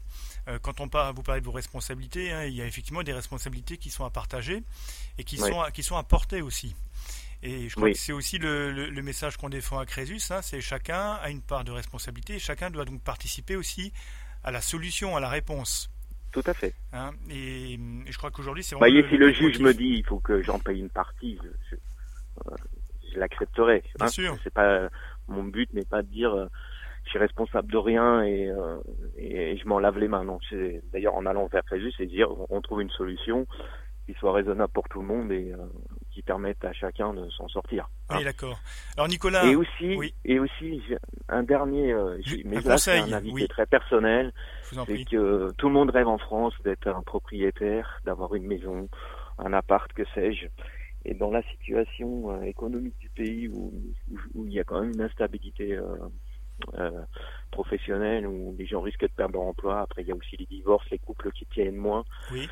Euh, 0.48 0.58
quand 0.60 0.80
on 0.80 0.88
parle, 0.88 1.14
vous 1.16 1.22
parlez 1.24 1.42
de 1.42 1.46
vos 1.46 1.52
responsabilités, 1.52 2.32
hein, 2.32 2.46
il 2.46 2.54
y 2.54 2.62
a 2.62 2.66
effectivement 2.66 3.04
des 3.04 3.14
responsabilités 3.14 3.78
qui 3.78 3.90
sont 3.90 4.06
à 4.06 4.10
partager 4.10 4.64
et 5.18 5.24
qui 5.24 5.40
Oui. 5.42 5.50
sont, 5.50 5.62
à- 5.62 5.72
qui 5.72 5.84
sont 5.84 5.98
à 5.98 6.04
porter 6.04 6.42
aussi. 6.42 6.76
Et 7.44 7.68
je 7.70 7.76
crois 7.76 7.86
Oui. 7.86 7.94
que 7.94 8.00
c'est 8.00 8.12
aussi 8.14 8.38
le, 8.38 8.72
le- 8.72 8.90
le 8.90 9.02
message 9.02 9.36
qu'on 9.38 9.50
défend 9.50 9.78
à 9.80 9.86
Crésus, 9.86 10.22
hein, 10.32 10.42
c'est 10.42 10.62
chacun 10.62 11.14
a 11.22 11.30
une 11.30 11.42
part 11.42 11.64
de 11.64 11.72
responsabilité 11.72 12.36
et 12.36 12.40
chacun 12.40 12.70
doit 12.72 12.86
donc 12.86 13.02
participer 13.02 13.56
aussi 13.56 13.92
à 14.44 14.52
la 14.52 14.62
solution, 14.62 15.16
à 15.18 15.20
la 15.20 15.30
réponse. 15.30 15.90
Tout 16.32 16.44
à 16.46 16.54
fait. 16.54 16.74
hein. 16.94 17.12
et, 17.30 17.74
et 17.74 17.80
je 18.12 18.18
crois 18.18 18.32
qu'aujourd'hui, 18.32 18.64
c'est 18.64 18.76
Bah, 18.76 18.88
vraiment. 18.88 19.02
voyez, 19.02 19.10
si 19.10 19.18
le 19.18 19.32
juge 19.32 19.60
me 19.60 19.74
dit 19.74 19.96
il 19.98 20.06
faut 20.06 20.20
que 20.20 20.42
j'en 20.42 20.60
paye 20.60 20.80
une 20.80 20.90
partie, 20.90 21.38
je, 21.44 21.50
je, 21.70 21.76
euh, 22.50 22.56
je 23.14 23.20
l'accepterai. 23.20 23.84
Bien 23.98 24.06
hein. 24.06 24.10
sûr. 24.10 24.38
C'est 24.44 24.54
pas 24.54 24.90
mon 25.28 25.44
but 25.44 25.72
n'est 25.74 25.86
pas 25.86 26.02
de 26.02 26.08
dire 26.08 26.34
euh, 26.34 26.48
je 27.06 27.10
suis 27.12 27.20
responsable 27.20 27.72
de 27.72 27.78
rien 27.78 28.24
et, 28.24 28.48
euh, 28.50 28.78
et, 29.18 29.52
et 29.54 29.58
je 29.58 29.68
m'en 29.68 29.80
lave 29.80 29.98
les 29.98 30.08
mains. 30.08 30.24
Non, 30.24 30.40
c'est 30.50 30.82
d'ailleurs 30.94 31.16
en 31.16 31.26
allant 31.26 31.48
vers 31.48 31.64
Crésus, 31.66 31.92
c'est 31.98 32.06
de 32.06 32.12
dire 32.12 32.30
on 32.50 32.62
trouve 32.62 32.82
une 32.82 32.90
solution 32.92 33.46
qui 34.06 34.14
soit 34.14 34.34
raisonnable 34.34 34.72
pour 34.74 34.88
tout 34.90 35.02
le 35.02 35.08
monde 35.08 35.32
et 35.32 35.52
euh, 35.52 35.58
qui 36.12 36.22
permette 36.22 36.64
à 36.64 36.74
chacun 36.74 37.14
de 37.14 37.30
s'en 37.32 37.48
sortir. 37.48 37.90
hein. 38.10 38.18
Oui, 38.18 38.24
d'accord. 38.24 38.60
Alors 38.98 39.08
Nicolas, 39.08 39.46
Et 39.46 39.56
aussi, 39.56 39.96
oui. 39.96 40.14
et 40.26 40.40
aussi 40.40 40.82
un 41.30 41.44
dernier, 41.44 41.92
euh, 41.94 42.18
mais 42.46 42.58
un 42.58 42.62
là 42.62 42.78
c'est 42.78 42.92
conseil, 42.98 43.02
un 43.14 43.18
avis 43.18 43.30
qui 43.30 43.36
oui. 43.36 43.44
est 43.44 43.48
très 43.48 43.66
personnel. 43.66 44.34
C'est 44.86 45.06
que 45.06 45.52
tout 45.58 45.68
le 45.68 45.74
monde 45.74 45.90
rêve 45.90 46.08
en 46.08 46.18
France 46.18 46.54
d'être 46.64 46.88
un 46.88 47.02
propriétaire, 47.02 48.00
d'avoir 48.06 48.36
une 48.36 48.46
maison, 48.46 48.88
un 49.38 49.54
appart, 49.54 49.92
que 49.94 50.04
sais-je. 50.14 50.48
Et 51.04 51.14
dans 51.16 51.32
la 51.32 51.42
situation 51.44 52.30
euh, 52.32 52.42
économique 52.44 52.98
du 53.00 53.10
pays 53.10 53.48
où, 53.48 53.74
où, 54.12 54.18
où 54.36 54.46
il 54.46 54.54
y 54.54 54.60
a 54.60 54.64
quand 54.64 54.82
même 54.82 54.92
une 54.94 55.02
instabilité 55.02 55.74
euh, 55.74 55.96
euh, 56.78 56.92
professionnelle, 57.50 58.28
où 58.28 58.56
les 58.58 58.68
gens 58.68 58.82
risquent 58.82 59.02
de 59.02 59.08
perdre 59.08 59.34
leur 59.34 59.44
emploi, 59.48 59.82
après 59.82 60.04
il 60.04 60.10
y 60.10 60.12
a 60.12 60.16
aussi 60.16 60.38
les 60.38 60.46
divorces, 60.46 60.88
les 60.92 61.00
couples 61.00 61.32
qui 61.32 61.46
tiennent 61.48 61.76
moins. 61.76 62.04
Oui. 62.32 62.48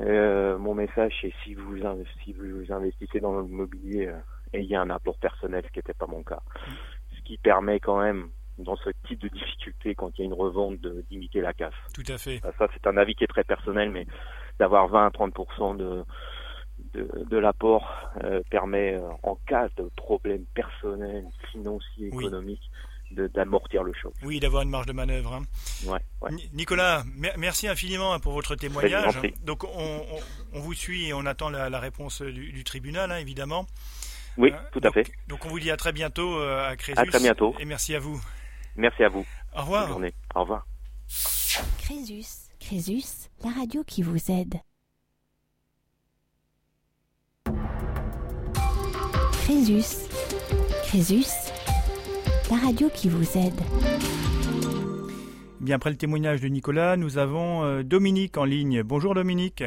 Euh, 0.00 0.58
mon 0.58 0.74
message, 0.74 1.16
c'est 1.20 1.32
si 1.44 1.54
vous, 1.54 1.76
si 2.24 2.32
vous 2.32 2.72
investissez 2.72 3.20
dans 3.20 3.40
l'immobilier, 3.40 4.06
euh, 4.08 4.18
ayez 4.52 4.76
un 4.76 4.90
apport 4.90 5.18
personnel, 5.18 5.62
ce 5.66 5.72
qui 5.72 5.78
n'était 5.78 5.94
pas 5.94 6.06
mon 6.06 6.22
cas. 6.22 6.40
Ce 7.16 7.20
qui 7.22 7.36
permet 7.38 7.78
quand 7.78 8.00
même, 8.00 8.28
dans 8.58 8.76
ce 8.76 8.90
type 9.06 9.20
de 9.20 9.28
difficulté, 9.28 9.94
quand 9.94 10.10
il 10.18 10.22
y 10.22 10.24
a 10.24 10.26
une 10.26 10.32
revente, 10.34 10.80
de- 10.80 11.04
d'imiter 11.10 11.40
la 11.40 11.52
casse. 11.52 11.74
Tout 11.94 12.02
à 12.08 12.18
fait. 12.18 12.40
Ça, 12.58 12.68
c'est 12.72 12.86
un 12.86 12.96
avis 12.96 13.14
qui 13.14 13.24
est 13.24 13.28
très 13.28 13.44
personnel, 13.44 13.90
mais 13.90 14.06
d'avoir 14.58 14.88
20 14.88 15.06
à 15.06 15.10
30% 15.10 15.76
de, 15.76 16.04
de, 16.94 17.08
de 17.24 17.36
l'apport 17.38 18.10
euh, 18.24 18.40
permet, 18.50 18.94
euh, 18.94 19.08
en 19.22 19.36
cas 19.46 19.68
de 19.76 19.88
problème 19.96 20.44
personnel, 20.54 21.24
financier, 21.52 22.08
économique, 22.08 22.70
d'amortir 23.12 23.82
le 23.82 23.92
choc. 23.92 24.12
Oui, 24.22 24.40
d'avoir 24.40 24.62
une 24.62 24.70
marge 24.70 24.86
de 24.86 24.92
manœuvre. 24.92 25.34
hein. 25.34 25.42
Ouais, 25.84 25.98
ouais. 26.22 26.32
Ni- 26.32 26.50
Nicolas, 26.52 27.04
mer- 27.16 27.34
merci 27.38 27.68
infiniment 27.68 28.12
hein, 28.14 28.18
pour 28.20 28.32
votre 28.32 28.54
témoignage. 28.56 29.14
Donc 29.42 29.64
on, 29.64 29.68
on- 30.10 30.20
on 30.54 30.60
vous 30.60 30.74
suit 30.74 31.06
et 31.08 31.12
on 31.14 31.24
attend 31.26 31.50
la, 31.50 31.70
la 31.70 31.80
réponse 31.80 32.22
du, 32.22 32.52
du 32.52 32.64
tribunal, 32.64 33.10
hein, 33.12 33.16
évidemment. 33.18 33.66
Oui, 34.38 34.50
Hein, 34.54 34.62
tout 34.72 34.78
à 34.78 34.82
donc- 34.82 34.94
fait. 34.94 35.10
Donc 35.28 35.44
on 35.44 35.48
vous 35.48 35.60
dit 35.60 35.70
à 35.70 35.76
très 35.76 35.92
bientôt 35.92 36.38
euh, 36.38 36.66
à 36.70 36.76
Crésus. 36.76 36.98
À 36.98 37.04
très 37.06 37.20
bientôt. 37.20 37.54
Et 37.58 37.64
merci 37.66 37.94
à 37.94 37.98
vous. 38.00 38.20
Merci 38.76 39.04
à 39.04 39.08
vous. 39.08 39.20
Au 39.20 39.24
Bonne 39.56 39.62
revoir. 39.64 39.88
journée. 39.88 40.14
Au 40.34 40.40
revoir. 40.40 40.66
Crésus. 41.78 42.48
Crésus, 42.58 43.28
la 43.44 43.50
radio 43.50 43.82
qui 43.84 44.02
vous 44.02 44.30
aide. 44.30 44.54
Crésus. 49.44 50.08
Crésus, 50.84 51.26
la 52.50 52.56
radio 52.56 52.88
qui 52.88 53.08
vous 53.08 53.38
aide. 53.38 53.60
Bien 55.60 55.76
après 55.76 55.90
le 55.90 55.96
témoignage 55.96 56.40
de 56.40 56.48
Nicolas, 56.48 56.96
nous 56.96 57.18
avons 57.18 57.64
euh, 57.64 57.82
Dominique 57.82 58.36
en 58.36 58.44
ligne. 58.44 58.82
Bonjour 58.82 59.14
Dominique. 59.14 59.64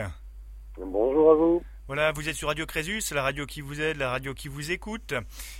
Bonjour 0.77 1.31
à 1.31 1.35
vous. 1.35 1.63
Voilà, 1.87 2.11
vous 2.11 2.27
êtes 2.27 2.35
sur 2.35 2.47
Radio 2.49 2.65
Crésus, 2.65 3.13
la 3.13 3.21
radio 3.21 3.45
qui 3.45 3.61
vous 3.61 3.79
aide, 3.79 3.97
la 3.97 4.09
radio 4.09 4.33
qui 4.33 4.47
vous 4.47 4.71
écoute. 4.71 5.13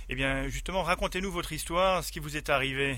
Eh 0.08 0.14
bien, 0.14 0.48
justement, 0.48 0.82
racontez-nous 0.82 1.30
votre 1.30 1.52
histoire, 1.52 2.02
ce 2.02 2.12
qui 2.12 2.18
vous 2.18 2.36
est 2.36 2.50
arrivé. 2.50 2.96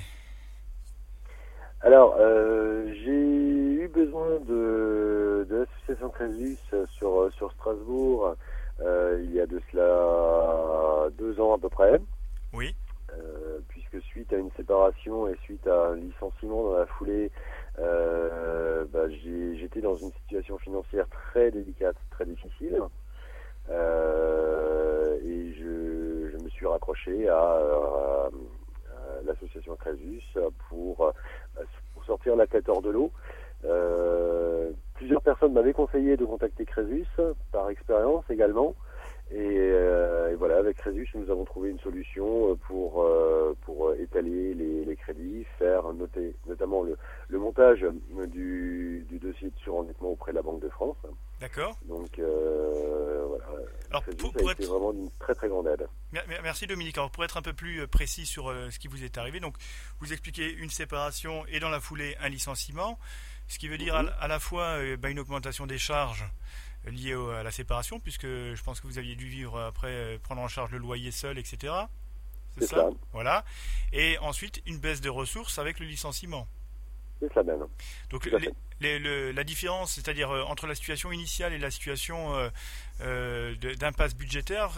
Alors, 1.82 2.16
euh, 2.18 2.92
j'ai 3.04 3.84
eu 3.84 3.88
besoin 3.88 4.40
de, 4.48 5.46
de 5.48 5.56
l'association 5.56 6.10
Crésus 6.10 6.56
sur, 6.98 7.30
sur 7.36 7.52
Strasbourg 7.52 8.34
euh, 8.80 9.20
il 9.24 9.32
y 9.32 9.40
a 9.40 9.46
de 9.46 9.60
cela 9.70 11.08
deux 11.18 11.40
ans 11.40 11.54
à 11.54 11.58
peu 11.58 11.68
près. 11.68 12.00
Oui. 12.52 12.74
Euh, 13.12 13.47
suite 14.10 14.32
à 14.32 14.36
une 14.36 14.50
séparation 14.56 15.28
et 15.28 15.36
suite 15.42 15.66
à 15.66 15.88
un 15.88 15.96
licenciement 15.96 16.64
dans 16.64 16.78
la 16.78 16.86
foulée, 16.86 17.30
euh, 17.78 18.84
bah, 18.92 19.08
j'étais 19.08 19.80
dans 19.80 19.96
une 19.96 20.12
situation 20.12 20.58
financière 20.58 21.06
très 21.08 21.50
délicate, 21.50 21.96
très 22.10 22.24
difficile. 22.24 22.80
Euh, 23.70 25.18
et 25.24 25.52
je, 25.54 26.42
me 26.42 26.48
suis 26.50 26.66
raccroché 26.66 27.28
à, 27.28 28.30
l'association 29.24 29.76
Crésus 29.76 30.22
pour, 30.68 31.12
pour, 31.94 32.04
sortir 32.04 32.36
la 32.36 32.46
tête 32.46 32.68
hors 32.68 32.82
de 32.82 32.90
l'eau. 32.90 33.12
Euh, 33.64 34.70
plusieurs 34.94 35.22
personnes 35.22 35.52
m'avaient 35.52 35.72
conseillé 35.72 36.16
de 36.16 36.24
contacter 36.24 36.64
Crésus, 36.64 37.06
par 37.52 37.68
expérience 37.70 38.24
également. 38.30 38.74
Et, 39.30 39.36
euh, 39.36 40.32
et, 40.32 40.36
voilà, 40.36 40.56
avec 40.56 40.78
Crésus, 40.78 41.06
nous 41.14 41.30
avons 41.30 41.44
trouvé 41.44 41.68
une 41.68 41.78
solution 41.80 42.56
pour, 42.66 43.02
euh, 43.02 43.54
pour 43.62 43.92
étaler 43.94 44.54
les, 44.54 44.86
les, 44.86 44.96
crédits, 44.96 45.44
faire 45.58 45.92
noter, 45.92 46.34
notamment 46.46 46.82
le, 46.82 46.96
le 47.28 47.38
montage 47.38 47.84
du, 48.32 49.04
du, 49.06 49.18
dossier 49.18 49.50
de 49.50 49.58
surendettement 49.62 50.12
auprès 50.12 50.32
de 50.32 50.36
la 50.36 50.42
Banque 50.42 50.62
de 50.62 50.70
France. 50.70 50.96
D'accord. 51.40 51.76
Donc 51.86 52.18
euh, 52.18 53.26
voilà, 53.28 53.44
Alors, 53.90 54.02
Crésus 54.02 54.16
pour, 54.16 54.30
a 54.30 54.32
pour 54.32 54.50
été 54.50 54.62
être... 54.62 54.70
vraiment 54.70 54.92
d'une 54.94 55.10
très 55.18 55.34
très 55.34 55.48
grande 55.48 55.66
aide. 55.66 55.86
Merci 56.42 56.66
Dominique. 56.66 56.96
Alors 56.96 57.10
pour 57.10 57.22
être 57.22 57.36
un 57.36 57.42
peu 57.42 57.52
plus 57.52 57.86
précis 57.86 58.24
sur 58.24 58.50
ce 58.70 58.78
qui 58.78 58.88
vous 58.88 59.04
est 59.04 59.18
arrivé, 59.18 59.40
donc 59.40 59.56
vous 60.00 60.10
expliquez 60.10 60.50
une 60.54 60.70
séparation 60.70 61.44
et 61.48 61.60
dans 61.60 61.68
la 61.70 61.80
foulée 61.80 62.16
un 62.22 62.30
licenciement, 62.30 62.98
ce 63.46 63.58
qui 63.58 63.68
veut 63.68 63.78
dire 63.78 63.94
à, 63.94 64.00
à 64.20 64.26
la 64.26 64.38
fois 64.38 64.78
bah, 64.96 65.10
une 65.10 65.18
augmentation 65.18 65.66
des 65.66 65.78
charges 65.78 66.24
liées 66.86 67.14
au, 67.14 67.30
à 67.30 67.42
la 67.42 67.50
séparation, 67.50 68.00
puisque 68.00 68.26
je 68.26 68.62
pense 68.62 68.80
que 68.80 68.86
vous 68.86 68.98
aviez 68.98 69.14
dû 69.14 69.26
vivre 69.26 69.60
après 69.60 69.88
euh, 69.88 70.18
prendre 70.18 70.40
en 70.40 70.48
charge 70.48 70.70
le 70.70 70.78
loyer 70.78 71.10
seul, 71.10 71.38
etc. 71.38 71.72
C'est 72.58 72.66
ça. 72.66 72.90
Voilà. 73.12 73.44
Et 73.92 74.18
ensuite 74.18 74.62
une 74.66 74.78
baisse 74.78 75.00
de 75.00 75.10
ressources 75.10 75.58
avec 75.58 75.78
le 75.80 75.86
licenciement. 75.86 76.46
C'est 77.20 77.32
ça 77.32 77.42
même. 77.42 77.66
Donc 78.10 78.26
les, 78.26 78.52
les, 78.80 78.98
le, 78.98 79.32
la 79.32 79.44
différence, 79.44 79.92
c'est-à-dire 79.92 80.30
euh, 80.30 80.42
entre 80.42 80.66
la 80.66 80.74
situation 80.74 81.10
initiale 81.10 81.52
et 81.52 81.58
la 81.58 81.70
situation 81.70 82.34
euh, 82.34 82.48
euh, 83.00 83.54
d'impasse 83.78 84.14
budgétaire, 84.14 84.70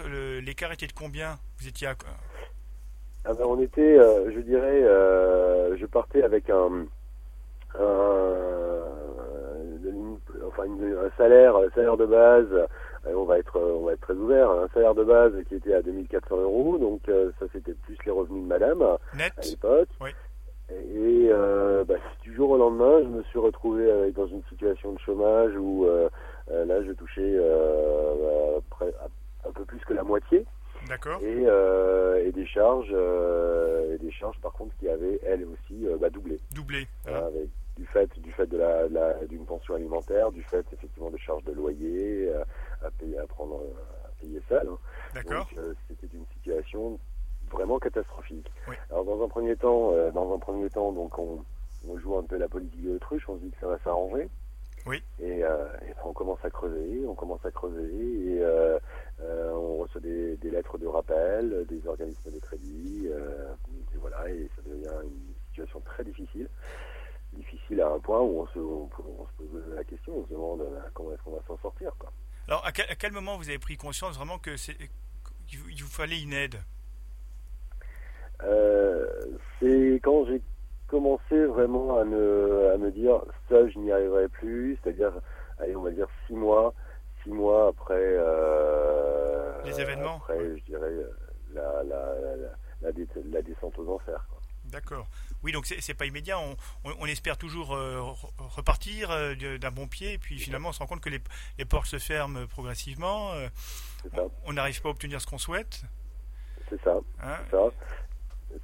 l'écart 0.43 0.73
était 0.73 0.87
de 0.87 0.93
combien? 0.93 1.39
Vous 1.59 1.69
étiez 1.69 1.89
à... 1.89 1.97
Ah 3.25 3.35
ben, 3.35 3.45
on 3.45 3.61
était, 3.61 3.97
je 3.97 4.41
dirais, 4.41 4.81
je 5.79 5.87
partais 5.87 6.23
avec 6.23 6.49
un, 6.49 6.87
enfin 10.51 10.65
une- 10.65 10.97
un 10.97 11.11
salaire, 11.17 11.57
un 11.57 11.71
salaire 11.71 11.97
de 11.97 12.07
base. 12.07 12.47
euh, 12.53 12.67
on 13.07 13.25
va 13.25 13.39
être, 13.39 13.59
on 13.59 13.85
va 13.87 13.93
être 13.95 14.01
très 14.03 14.15
ouvert. 14.15 14.51
Un 14.51 14.69
salaire 14.75 14.95
de 14.95 15.05
base 15.05 15.33
qui 15.49 15.55
était 15.55 15.73
à 15.75 15.81
2400 15.83 16.37
euros, 16.37 16.77
donc 16.79 17.09
euh, 17.09 17.31
ça 17.41 17.47
c'était 17.53 17.73
plus 17.75 17.97
les 18.05 18.13
revenus 18.13 18.43
de 18.43 18.49
madame 18.49 18.83
à 18.83 18.99
net 19.17 19.33
l'époque. 19.45 19.89
Oui. 20.01 20.11
Et 20.71 21.29
euh, 21.33 21.85
bah, 21.85 21.95
du 22.23 22.35
jour 22.35 22.51
au 22.51 22.57
lendemain, 22.59 23.01
je 23.03 23.09
me 23.09 23.23
suis 23.25 23.39
retrouvé 23.39 23.91
euh, 23.91 24.11
dans 24.13 24.27
une 24.27 24.43
situation 24.49 24.93
de 24.93 24.99
chômage 25.01 25.53
où 25.57 25.87
euh, 25.87 26.09
euh, 26.53 26.65
là, 26.65 26.83
je 26.85 26.93
touchais 26.93 27.23
euh, 27.25 28.59
à 28.81 28.85
à- 28.85 29.49
un 29.49 29.53
peu 29.53 29.65
plus 29.65 29.81
que 29.81 29.95
la 29.95 30.03
moitié 30.05 30.45
D'accord. 30.89 31.19
et, 31.23 31.45
euh, 31.47 32.25
et 32.25 32.31
des 32.33 32.47
charges, 32.47 32.91
euh, 32.93 33.95
et 33.95 33.99
des 33.99 34.11
charges 34.13 34.39
par 34.41 34.53
contre 34.53 34.75
qui 34.79 34.89
avaient 34.89 35.19
elles 35.25 35.45
aussi 35.45 35.87
euh, 35.89 35.97
bah, 35.99 36.11
doublé, 36.11 36.39
Doublé. 36.53 36.83
hein, 36.83 36.87
Voilà. 37.11 37.27
avec 37.27 37.49
du 37.81 37.87
fait 37.87 38.11
du 38.21 38.31
fait 38.33 38.47
de 38.47 38.59
la, 38.59 39.15
d'une 39.25 39.47
pension 39.47 39.75
alimentaire, 39.75 40.31
du 40.31 40.43
fait 40.43 40.65
effectivement 40.73 41.11
de 41.11 41.17
charges 41.17 41.45
de 41.45 41.53
loyer 41.53 42.29
euh, 42.29 42.45
à 42.85 42.91
payer 42.91 43.19
à 43.19 43.27
prendre 43.27 43.63
euh, 43.63 44.07
à 44.07 44.11
payer 44.21 44.41
seul. 44.49 44.69
hein. 44.69 44.79
D'accord. 45.15 45.49
Euh, 45.57 45.73
c'était 45.89 46.15
une 46.15 46.27
situation 46.35 46.99
vraiment 47.51 47.79
catastrophique. 47.79 48.53
Oui. 48.69 48.77
Alors 48.91 49.05
dans 49.07 49.25
un 49.25 49.29
premier 49.29 49.57
temps, 49.57 49.93
dans 50.13 50.35
un 50.35 50.39
premier 50.39 50.69
temps, 50.69 50.93
donc 50.93 51.19
on, 51.19 51.43
on 51.89 51.99
joue 51.99 52.17
un 52.19 52.23
peu 52.23 52.37
la 52.37 52.49
politique 52.49 52.85
de 52.85 52.93
l'autruche, 52.93 53.27
on 53.29 53.37
se 53.37 53.43
dit 53.43 53.51
que 53.51 53.61
ça 53.61 53.67
va 53.67 53.79
s'arranger. 53.79 54.29
Oui. 54.87 55.03
Et, 55.21 55.43
on 56.05 56.13
commence 56.13 56.39
à 56.45 56.51
creuser, 56.51 57.05
on 57.07 57.15
commence 57.15 57.45
à 57.45 57.51
creuser 57.51 58.37
et 58.37 58.45
on 59.21 59.79
reçoit 59.79 60.01
des, 60.01 60.37
des 60.37 60.51
lettres 60.51 60.79
de 60.79 60.87
rappel, 60.87 61.67
des 61.69 61.87
organismes 61.89 62.31
de 62.31 62.39
crédit, 62.39 63.07
et 63.09 63.97
voilà, 63.97 64.29
et 64.31 64.49
ça 64.55 64.63
devient 64.65 65.03
une 65.03 65.35
situation 65.51 65.81
très 65.81 66.05
difficile. 66.05 66.49
Difficile 67.33 67.81
à 67.81 67.89
un 67.89 67.99
point 68.01 68.21
où 68.21 68.41
on 68.41 68.47
se, 68.49 68.59
on, 68.59 68.91
on 68.99 69.27
se 69.27 69.33
pose 69.39 69.63
la 69.75 69.85
question, 69.85 70.19
on 70.19 70.25
se 70.25 70.31
demande 70.31 70.63
euh, 70.63 70.81
comment 70.95 71.13
est-ce 71.13 71.23
qu'on 71.23 71.37
va 71.37 71.43
s'en 71.47 71.59
sortir. 71.59 71.93
Quoi. 71.99 72.13
Alors 72.49 72.67
à 72.67 72.73
quel, 72.73 72.87
à 72.91 72.97
quel 72.97 73.13
moment 73.13 73.37
vous 73.37 73.49
avez 73.49 73.59
pris 73.59 73.77
conscience 73.77 74.17
vraiment 74.17 74.39
que 74.39 74.57
c'est 74.57 74.77
qu'il 75.47 75.59
vous, 75.61 75.89
fallait 75.89 76.21
une 76.21 76.33
aide? 76.33 76.57
Euh, 78.43 79.07
c'est 79.59 80.01
quand 80.03 80.27
j'ai 80.27 80.43
commencé 80.89 81.45
vraiment 81.45 81.99
à 81.99 82.05
me, 82.05 82.73
à 82.73 82.79
me 82.79 82.91
dire 82.91 83.23
ça 83.49 83.69
je 83.69 83.79
n'y 83.79 83.93
arriverai 83.93 84.29
plus, 84.29 84.77
c'est-à-dire 84.83 85.13
allez 85.59 85.77
on 85.77 85.83
va 85.83 85.91
dire 85.93 86.09
six 86.27 86.35
mois, 86.35 86.75
six 87.23 87.31
mois 87.31 87.69
après 87.69 87.95
euh, 87.95 89.63
Les 89.65 89.81
événements, 89.81 90.17
après 90.17 90.59
je 90.59 90.65
dirais 90.65 90.93
la, 92.83 93.43
descente 93.43 93.79
aux 93.79 93.95
enfers. 93.95 94.27
D'accord. 94.65 95.07
Oui, 95.43 95.53
donc 95.53 95.67
c'est 95.67 95.95
pas 95.95 96.07
immédiat. 96.07 96.39
On, 96.39 96.57
on- 96.85 96.95
on 97.01 97.07
espère 97.07 97.37
toujours 97.39 97.75
euh, 97.75 97.99
re- 98.01 98.31
repartir 98.57 99.11
euh, 99.11 99.35
d'un 99.59 99.71
bon 99.71 99.87
pied, 99.87 100.15
et 100.15 100.19
puis 100.19 100.39
finalement 100.39 100.69
on 100.71 100.73
se 100.73 100.79
rend 100.81 100.87
compte 100.87 101.01
que 101.01 101.09
les, 101.11 101.21
les 101.59 101.65
portes 101.65 101.87
se 101.87 101.99
ferment 101.99 102.47
progressivement. 102.47 103.33
euh, 103.33 103.49
on 104.47 104.53
n'arrive 104.53 104.81
pas 104.83 104.89
à 104.89 104.93
obtenir 104.93 105.21
ce 105.21 105.27
qu'on 105.27 105.39
souhaite. 105.39 105.83
c'est 106.69 106.81
ça, 106.83 106.99
hein. 107.23 107.37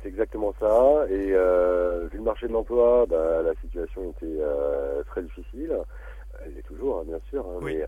c'est 0.03 0.09
exactement 0.09 0.55
ça. 0.61 1.07
Et 1.11 1.27
vu 1.27 2.19
le 2.19 2.23
marché 2.23 2.47
de 2.49 2.53
l'emploi, 2.53 3.07
bah, 3.07 3.43
la 3.43 3.55
situation 3.63 4.11
était 4.11 4.39
très 5.07 5.23
difficile. 5.23 5.77
Elle 6.45 6.59
est 6.59 6.63
toujours, 6.63 7.01
hein, 7.01 7.05
bien 7.07 7.21
sûr. 7.31 7.45
hein, 7.47 7.59
Oui. 7.63 7.77
mais, 7.77 7.87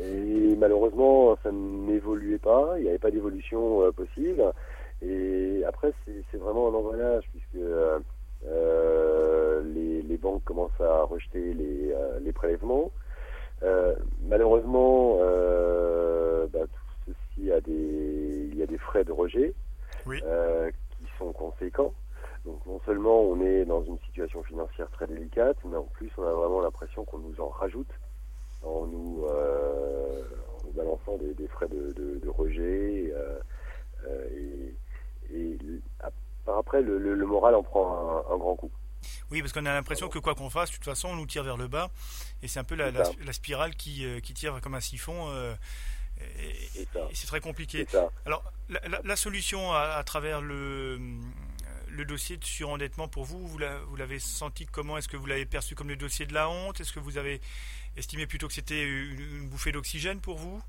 et 0.00 0.56
malheureusement, 0.56 1.36
ça 1.42 1.50
n'évoluait 1.52 2.38
pas. 2.38 2.74
Il 2.78 2.82
n'y 2.84 2.88
avait 2.88 2.98
pas 2.98 3.10
d'évolution 3.10 3.90
possible. 3.92 4.42
Et 5.02 5.62
après, 5.66 5.92
c'est 6.04 6.38
vraiment 6.38 6.68
un 6.68 6.74
engrenage 6.74 7.24
puisque 7.30 7.56
euh, 8.46 9.62
les, 9.74 10.02
les 10.02 10.16
banques 10.16 10.44
commencent 10.44 10.80
à 10.80 11.02
rejeter 11.02 11.54
les, 11.54 11.92
euh, 11.92 12.18
les 12.20 12.32
prélèvements. 12.32 12.90
Euh, 13.62 13.94
malheureusement, 14.22 15.18
euh, 15.20 16.46
bah, 16.52 16.66
tout 16.66 17.12
ceci 17.36 17.50
a 17.52 17.60
des, 17.60 18.48
il 18.50 18.56
y 18.56 18.62
a 18.62 18.66
des 18.66 18.78
frais 18.78 19.04
de 19.04 19.12
rejet 19.12 19.54
Oui. 20.06 20.20
euh, 20.24 20.70
qui 20.96 21.04
sont 21.18 21.32
conséquents. 21.32 21.94
Donc 22.44 22.64
non 22.66 22.80
seulement 22.86 23.20
on 23.20 23.40
est 23.40 23.64
dans 23.64 23.82
une 23.84 23.98
situation 24.06 24.42
financière 24.42 24.90
très 24.90 25.06
délicate, 25.06 25.56
mais 25.64 25.76
en 25.76 25.82
plus 25.82 26.10
on 26.16 26.22
a 26.22 26.32
vraiment 26.32 26.60
l'impression 26.60 27.04
qu'on 27.04 27.18
nous 27.18 27.40
en 27.40 27.48
rajoute 27.48 27.90
en 28.62 28.86
nous, 28.86 29.24
euh, 29.28 30.22
en 30.56 30.66
nous 30.66 30.72
balançant 30.72 31.16
des, 31.18 31.34
des 31.34 31.46
frais 31.48 31.68
de, 31.68 31.92
de, 31.92 32.18
de 32.18 32.28
rejet. 32.28 33.12
euh, 33.14 33.38
euh, 34.06 34.28
et, 34.32 34.74
et 35.34 35.58
après, 36.46 36.80
le, 36.82 36.98
le, 36.98 37.14
le 37.14 37.26
moral 37.26 37.54
en 37.54 37.62
prend 37.62 38.24
un, 38.30 38.34
un 38.34 38.38
grand 38.38 38.56
coup. 38.56 38.70
Oui, 39.30 39.40
parce 39.42 39.52
qu'on 39.52 39.64
a 39.66 39.72
l'impression 39.74 40.08
que 40.08 40.18
quoi 40.18 40.34
qu'on 40.34 40.50
fasse, 40.50 40.70
de 40.70 40.74
toute 40.76 40.84
façon, 40.84 41.08
on 41.10 41.16
nous 41.16 41.26
tire 41.26 41.44
vers 41.44 41.56
le 41.56 41.68
bas, 41.68 41.90
et 42.42 42.48
c'est 42.48 42.58
un 42.58 42.64
peu 42.64 42.74
la, 42.74 42.92
spirale 43.32 43.74
qui, 43.76 44.04
euh, 44.04 44.20
qui 44.20 44.34
tire 44.34 44.60
comme 44.60 44.74
un 44.74 44.80
siphon. 44.80 45.28
euh, 45.30 45.54
et- 46.20 46.54
C'est 46.72 46.88
ça. 46.92 47.00
et 47.10 47.14
c'est 47.14 47.26
très 47.28 47.40
compliqué. 47.40 47.86
Alors, 48.26 48.42
la, 49.04 49.16
solution 49.16 49.72
à, 49.72 49.80
à 49.96 50.02
travers 50.04 50.40
le, 50.40 50.98
le 51.88 52.04
dossier 52.04 52.36
de 52.38 52.44
surendettement 52.44 53.06
pour 53.08 53.24
vous, 53.24 53.46
vous 53.46 53.58
l'a- 53.58 53.78
vous 53.86 53.96
l'avez 53.96 54.18
senti 54.18 54.66
comment? 54.66 54.98
Est-ce 54.98 55.08
que 55.08 55.16
vous 55.16 55.26
l'avez 55.26 55.46
perçu 55.46 55.74
comme 55.76 55.88
le 55.88 55.96
dossier 55.96 56.26
de 56.26 56.34
la 56.34 56.48
honte? 56.50 56.80
Est-ce 56.80 56.92
que 56.92 56.98
vous 57.00 57.18
avez 57.18 57.40
estimé 57.96 58.26
plutôt 58.26 58.48
que 58.48 58.54
c'était 58.54 58.82
une, 58.82 59.20
une 59.20 59.48
bouffée 59.48 59.70
d'oxygène 59.72 60.20
pour 60.20 60.38
vous? 60.38 60.60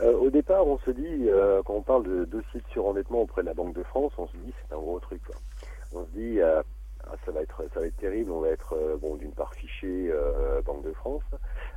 Euh, 0.00 0.16
au 0.16 0.30
départ, 0.30 0.66
on 0.66 0.78
se 0.78 0.90
dit, 0.90 1.28
euh, 1.28 1.62
quand 1.64 1.74
on 1.74 1.82
parle 1.82 2.04
de 2.04 2.24
dossier 2.24 2.60
de 2.60 2.66
surendettement 2.72 3.22
auprès 3.22 3.42
de 3.42 3.46
la 3.46 3.54
Banque 3.54 3.74
de 3.74 3.82
France, 3.82 4.12
on 4.16 4.26
se 4.26 4.36
dit 4.38 4.54
c'est 4.62 4.74
un 4.74 4.78
gros 4.78 4.98
truc. 5.00 5.22
Quoi. 5.24 5.36
On 5.92 6.04
se 6.06 6.10
dit 6.10 6.40
euh, 6.40 6.62
ah, 7.04 7.14
ça 7.26 7.32
va 7.32 7.42
être 7.42 7.62
ça 7.74 7.80
va 7.80 7.86
être 7.86 7.96
terrible, 7.98 8.30
on 8.30 8.40
va 8.40 8.48
être 8.48 8.72
euh, 8.74 8.96
bon 8.96 9.16
d'une 9.16 9.32
part 9.32 9.52
fiché 9.54 10.10
euh, 10.10 10.62
Banque 10.62 10.84
de 10.84 10.92
France, 10.92 11.22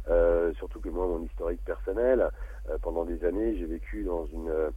Euh, 0.07 0.53
surtout 0.53 0.79
que 0.79 0.89
moi 0.89 1.07
mon 1.07 1.23
historique 1.23 1.63
personnel, 1.65 2.29
euh, 2.69 2.77
pendant 2.81 3.05
des 3.05 3.25
années 3.25 3.57
j'ai 3.57 3.65
vécu 3.65 4.03
dans 4.03 4.25
une 4.27 4.49
euh, 4.49 4.69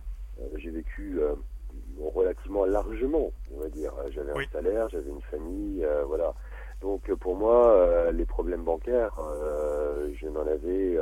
j'ai 0.56 0.70
vécu 0.70 1.20
euh, 1.20 1.34
relativement 2.00 2.64
largement, 2.64 3.30
on 3.54 3.60
va 3.60 3.68
dire. 3.68 3.92
J'avais 4.10 4.32
Oui. 4.32 4.46
un 4.48 4.52
salaire, 4.52 4.88
j'avais 4.88 5.10
une 5.10 5.20
famille, 5.30 5.84
euh, 5.84 6.04
voilà. 6.06 6.34
Donc 6.80 7.12
pour 7.16 7.36
moi, 7.36 8.10
les 8.12 8.24
problèmes 8.24 8.62
bancaires, 8.62 9.12
je 10.14 10.28
n'en 10.28 10.46
avais 10.46 10.96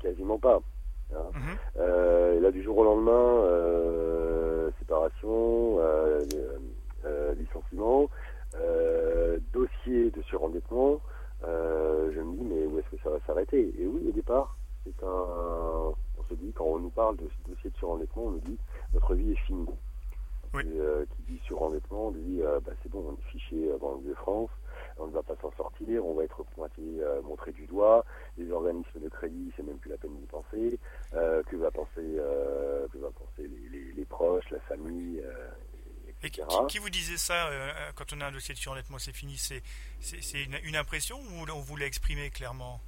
quasiment 0.00 0.38
pas. 0.38 0.62
Hein. 1.16 1.56
Mhm. 1.76 2.42
là, 2.42 2.50
du 2.50 2.62
jour 2.62 2.78
au 2.78 2.84
lendemain, 2.84 4.70
séparation, 4.78 5.80
licenciement, 7.38 8.08
dossier 9.52 10.10
de 10.10 10.22
surendettement, 10.22 11.00
je 11.42 12.20
me 12.20 12.36
dis 12.36 12.44
mais 12.44 12.66
où 12.66 12.78
est-ce 12.78 12.96
que 12.96 13.02
ça 13.02 13.10
va 13.10 13.18
s'arrêter? 13.26 13.72
Et 13.78 13.86
oui, 13.86 14.06
au 14.08 14.12
départ, 14.12 14.56
c'est 14.84 15.02
un, 15.02 15.94
on 16.18 16.24
se 16.28 16.34
dit 16.34 16.52
quand 16.52 16.64
on 16.64 16.78
nous 16.78 16.90
parle 16.90 17.16
de 17.16 17.28
ce 17.28 17.50
dossier 17.50 17.70
de 17.70 17.76
surendettement, 17.76 18.24
on 18.24 18.30
nous 18.32 18.40
dit 18.40 18.58
notre 18.92 19.14
vie 19.14 19.32
est 19.32 19.46
finie. 19.46 19.66
Euh, 20.56 21.04
qui 21.06 21.32
dit 21.32 21.40
surendettement 21.46 22.12
dit 22.12 22.40
euh, 22.42 22.60
bah, 22.64 22.72
c'est 22.82 22.88
bon, 22.90 23.04
on 23.08 23.14
est 23.14 23.30
fiché 23.32 23.72
dans 23.80 23.96
le 23.96 24.08
de 24.08 24.14
France, 24.14 24.50
on 25.04 25.08
ne 25.08 25.12
va 25.12 25.22
pas 25.22 25.36
s'en 25.40 25.52
sortir, 25.52 26.04
on 26.04 26.14
va 26.14 26.24
être 26.24 26.42
pointé, 26.54 26.82
euh, 26.82 27.22
montré 27.22 27.52
du 27.52 27.66
doigt, 27.66 28.04
les 28.38 28.50
organismes 28.50 29.00
de 29.00 29.08
crédit, 29.08 29.52
c'est 29.56 29.62
même 29.62 29.78
plus 29.78 29.90
la 29.90 29.98
peine 29.98 30.16
d'y 30.16 30.26
penser, 30.26 30.78
que 31.12 31.56
va 31.56 31.70
penser, 31.70 32.18
que 32.92 32.98
va 32.98 33.10
penser 33.10 33.48
les, 33.96 34.04
proches, 34.04 34.50
la 34.50 34.60
famille. 34.60 35.22
Et 36.22 36.30
qui, 36.30 36.40
qui, 36.68 36.78
vous 36.78 36.90
disait 36.90 37.18
ça 37.18 37.50
quand 37.94 38.12
on 38.14 38.20
a 38.20 38.26
un 38.26 38.32
dossier 38.32 38.54
de 38.54 38.58
surendettement, 38.58 38.98
c'est 38.98 39.12
fini 39.12 39.36
C'est 39.36 40.42
une, 40.42 40.56
une, 40.64 40.76
impression 40.76 41.16
ou 41.18 41.44
on 41.54 41.60
voulait 41.60 41.86
exprimer 41.86 42.30
clairement? 42.30 42.80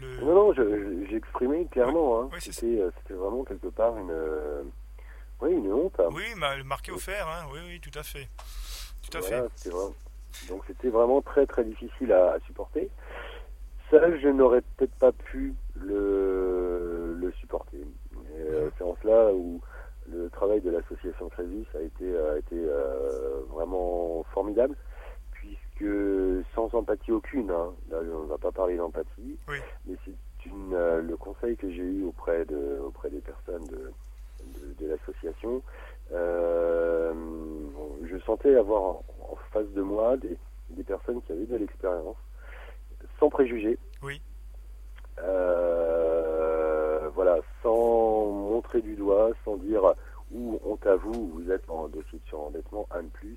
Non, 0.00 0.34
non, 0.34 0.54
j'ai 0.54 1.16
exprimé 1.16 1.66
clairement. 1.66 2.22
Hein. 2.22 2.30
Euh, 2.32 2.40
c'était 2.40 3.14
vraiment 3.14 3.44
quelque 3.44 3.68
part 3.68 3.96
une, 3.98 4.10
euh, 4.10 4.62
oui, 5.40 5.52
une 5.52 5.72
honte. 5.72 5.98
Hein. 5.98 6.08
Oui, 6.12 6.24
marqué 6.64 6.92
au 6.92 6.98
fer, 6.98 7.26
hein. 7.28 7.46
oui, 7.52 7.60
oui, 7.66 7.80
tout 7.80 7.96
à 7.98 8.02
fait. 8.02 8.28
Tout 9.02 9.18
à 9.18 9.22
fait. 9.22 9.42
Donc 10.48 10.62
c'était 10.66 10.88
vraiment 10.88 11.20
très 11.22 11.46
très 11.46 11.64
difficile 11.64 12.12
à, 12.12 12.38
supporter. 12.46 12.88
Ça, 13.90 14.16
je 14.18 14.28
n'aurais 14.28 14.62
peut-être 14.76 14.94
pas 14.94 15.12
pu 15.12 15.54
le, 15.74 17.16
le 17.18 17.32
supporter. 17.32 17.84
Euh, 18.38 18.70
c'est 18.78 18.84
en 18.84 18.96
cela 19.02 19.32
où 19.34 19.60
le 20.08 20.30
travail 20.30 20.60
de 20.60 20.70
l'association 20.70 21.28
Crésus 21.28 21.66
a 21.74 21.80
été, 21.80 22.16
a 22.16 22.38
été 22.38 22.56
vraiment 23.50 24.24
formidable 24.32 24.76
que 25.80 26.42
sans 26.54 26.72
empathie 26.74 27.10
aucune, 27.10 27.50
hein, 27.50 27.72
là 27.90 27.98
on 28.14 28.24
ne 28.24 28.28
va 28.28 28.36
pas 28.36 28.52
parler 28.52 28.76
d'empathie, 28.76 29.38
mais 29.48 29.96
c'est 30.04 30.46
une, 30.46 30.74
euh, 30.74 31.00
le 31.00 31.16
conseil 31.16 31.56
que 31.56 31.70
j'ai 31.70 31.82
eu 31.82 32.04
auprès, 32.04 32.44
de, 32.44 32.78
auprès 32.84 33.08
des 33.08 33.20
personnes 33.20 33.64
de, 33.66 33.90
de, 34.78 34.86
l'association. 34.86 35.62
Euh, 36.12 37.12
je 38.04 38.18
sentais 38.24 38.56
avoir 38.56 38.82
en, 38.82 39.04
face 39.52 39.68
de 39.70 39.82
moi 39.82 40.16
des, 40.16 40.36
des, 40.70 40.84
personnes 40.84 41.20
qui 41.22 41.32
avaient 41.32 41.46
de 41.46 41.56
l'expérience, 41.56 42.16
sans 43.18 43.28
préjugés. 43.28 43.78
Oui. 44.02 44.20
Euh, 45.18 47.08
voilà, 47.14 47.38
sans 47.62 48.26
montrer 48.30 48.80
du 48.80 48.94
doigt, 48.94 49.30
sans 49.44 49.56
dire 49.56 49.94
où 50.32 50.60
honte 50.64 50.86
à 50.86 50.96
vous, 50.96 51.30
vous 51.34 51.50
êtes 51.50 51.68
en 51.68 51.88
dossier 51.88 52.18
de 52.18 52.28
surendettement, 52.28 52.86
un 52.92 53.02
de 53.02 53.08
plus. 53.08 53.36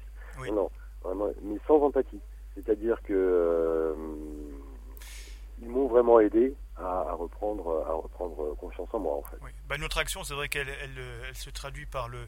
Non, 0.52 0.70
vraiment, 1.04 1.30
mais 1.42 1.58
sans 1.68 1.82
empathie. 1.82 2.22
C'est-à-dire 2.56 3.02
que 3.04 3.14
euh, 3.14 3.94
ils 5.64 5.70
m'ont 5.70 5.88
vraiment 5.88 6.20
aidé 6.20 6.54
à, 6.78 7.14
reprendre, 7.14 7.86
à 7.88 7.94
reprendre 7.94 8.56
confiance 8.56 8.90
en 8.94 9.00
moi 9.00 9.16
en 9.16 9.24
fait. 9.24 9.38
Bah, 9.68 9.78
notre 9.78 9.98
action, 9.98 10.24
c'est 10.24 10.34
vrai 10.34 10.50
qu'elle 10.50 10.70
elle, 10.70 11.36
se 11.36 11.50
traduit 11.50 11.86
par 11.86 12.10
le, 12.10 12.28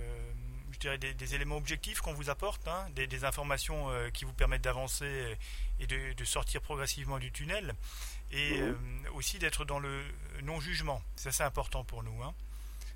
euh, 0.00 0.32
je 0.72 0.78
dirais 0.78 0.98
des, 0.98 1.34
éléments 1.34 1.56
objectifs 1.56 2.00
qu'on 2.00 2.12
vous 2.12 2.30
apporte, 2.30 2.66
hein, 2.68 2.86
des, 2.94 3.24
informations 3.24 3.90
euh, 3.90 4.10
qui 4.10 4.24
vous 4.24 4.32
permettent 4.32 4.64
d'avancer 4.64 5.36
et 5.80 5.86
de, 5.86 6.24
sortir 6.24 6.60
progressivement 6.60 7.18
du 7.18 7.30
tunnel, 7.32 7.74
et 8.32 8.60
mhm. 8.60 8.76
aussi 9.14 9.38
d'être 9.38 9.64
dans 9.64 9.78
le 9.78 10.02
non-jugement. 10.42 11.00
C'est 11.16 11.28
assez 11.28 11.42
important 11.42 11.84
pour 11.84 12.02
nous. 12.02 12.22
Hein. 12.22 12.34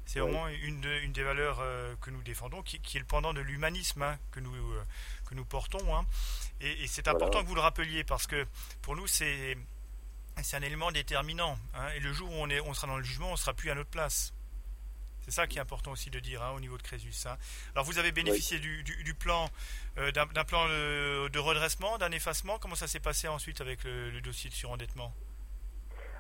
C'est 0.07 0.21
vraiment 0.21 0.49
une, 0.49 0.85
une, 1.03 1.13
des 1.13 1.23
valeurs 1.23 1.63
que 2.01 2.11
nous 2.11 2.23
défendons, 2.23 2.63
qui, 2.63 2.77
est 2.77 2.99
le 3.01 3.05
pendant 3.05 3.35
de 3.35 3.41
l'humanisme 3.41 4.03
hein, 4.03 4.17
que, 4.33 4.41
nous, 4.41 4.55
que 5.27 5.35
nous 5.35 5.45
portons. 5.45 5.79
Et, 6.63 6.87
c'est 6.87 7.09
important 7.09 7.43
que 7.43 7.47
vous 7.47 7.55
le 7.55 7.61
rappeliez 7.61 8.05
parce 8.05 8.27
que 8.27 8.47
pour 8.81 8.97
nous, 8.97 9.07
c'est 9.07 9.59
c'est 10.43 10.57
un 10.57 10.63
élément 10.63 10.91
déterminant. 10.93 11.57
Hein. 11.75 11.89
et 11.97 12.01
le 12.01 12.13
jour 12.13 12.31
où 12.31 12.35
on, 12.35 12.49
est, 12.49 12.61
on 12.61 12.75
sera 12.75 12.87
dans 12.87 12.97
le 12.97 13.03
jugement, 13.03 13.29
on 13.29 13.33
ne 13.33 13.37
sera 13.37 13.55
plus 13.55 13.71
à 13.71 13.75
notre 13.75 13.91
place. 13.91 14.33
C'est 15.21 15.31
ça 15.31 15.47
qui 15.47 15.59
est 15.59 15.61
important 15.61 15.93
aussi 15.93 16.09
de 16.09 16.21
dire 16.21 16.43
hein, 16.43 16.53
au 16.57 16.61
niveau 16.61 16.79
de 16.79 16.83
Crésus. 16.83 17.13
Hein. 17.27 17.37
Alors 17.75 17.85
vous 17.85 17.99
avez 17.99 18.13
bénéficié 18.13 18.59
du, 18.59 18.83
du, 18.83 19.15
plan, 19.15 19.47
euh, 19.99 20.11
d'un 20.11 20.27
plan 20.27 20.67
de, 20.69 21.39
redressement, 21.39 21.99
d'un 21.99 22.11
effacement. 22.13 22.59
Comment 22.59 22.77
ça 22.77 22.87
s'est 22.87 23.01
passé 23.01 23.29
ensuite 23.29 23.61
avec 23.61 23.85
le, 23.85 24.21
dossier 24.23 24.49
de 24.49 24.55
surendettement? 24.55 25.13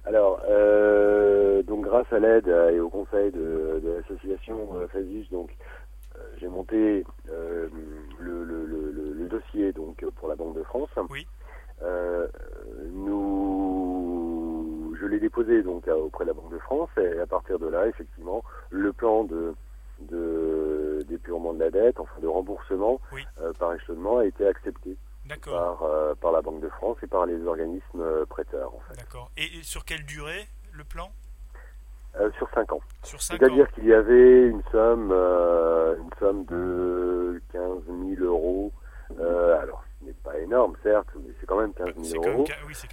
Alors, 0.04 0.42
euh, 0.48 1.62
donc 1.62 1.85
grâce 1.85 2.12
à 2.12 2.18
l'aide 2.18 2.48
et 2.48 2.81
au 2.81 2.90
conseil 2.90 3.31
de, 3.33 3.81
l'association 3.83 4.78
euh, 4.78 4.87
Crésus, 4.88 5.26
donc 5.31 5.50
j'ai 6.38 6.48
monté 6.48 7.04
le, 7.28 7.70
dossier 9.28 9.72
donc 9.72 10.04
pour 10.16 10.28
la 10.28 10.37
Banque 10.37 10.57
de 10.57 10.62
France. 10.64 10.88
Oui. 11.11 11.26
Euh, 11.83 12.26
nous, 12.92 13.97
je 15.00 15.06
l'ai 15.06 15.20
déposé 15.20 15.62
donc 15.62 15.87
auprès 15.88 16.24
de 16.24 16.30
la 16.30 16.34
Banque 16.34 16.52
de 16.52 16.58
France 16.58 16.90
et 17.00 17.18
à 17.18 17.26
partir 17.26 17.58
de 17.58 17.68
là, 17.68 17.87
effectivement, 17.87 18.42
le 18.70 18.92
plan 18.92 19.24
de 19.24 19.54
de 20.11 21.04
dépurement 21.08 21.52
de 21.52 21.58
la 21.58 21.70
dette, 21.70 21.98
enfin 21.98 22.20
de 22.22 22.28
remboursement 22.28 23.00
euh, 23.40 23.52
par 23.58 23.74
échelonnement 23.74 24.18
a 24.18 24.26
été 24.26 24.46
accepté 24.46 24.96
par, 25.44 25.82
euh, 25.82 26.14
par 26.14 26.30
la 26.30 26.40
Banque 26.40 26.61
de 26.61 26.68
France 26.68 26.98
et 27.02 27.08
par 27.08 27.26
les 27.26 27.44
organismes 27.44 28.24
prêteurs. 28.28 28.72
En 28.72 28.80
fait. 28.88 28.96
D'accord. 28.96 29.28
Et, 29.37 29.48
sur 29.62 29.84
quelle 29.84 30.04
durée 30.04 30.46
le 30.72 30.84
plan? 30.84 31.11
Sur 32.37 32.48
5 32.50 32.72
ans. 32.72 32.80
C'est-à-dire 33.02 33.70
qu'il 33.72 33.87
y 33.87 33.92
avait 33.92 34.46
une 34.48 34.62
somme, 34.72 35.12
une 35.12 36.11
somme 36.18 36.44
de 36.46 37.40
15 37.52 37.82
000 37.87 38.24
euros 38.24 38.72
euh, 39.20 39.61
alors, 39.61 39.84
ce 40.00 40.06
n'est 40.06 40.12
pas 40.12 40.38
énorme, 40.38 40.74
certes, 40.82 41.08
mais 41.16 41.32
c'est 41.40 41.46
quand 41.46 41.61
même 41.61 41.72
15 41.72 41.94
000 42.02 42.24
euros 42.24 42.44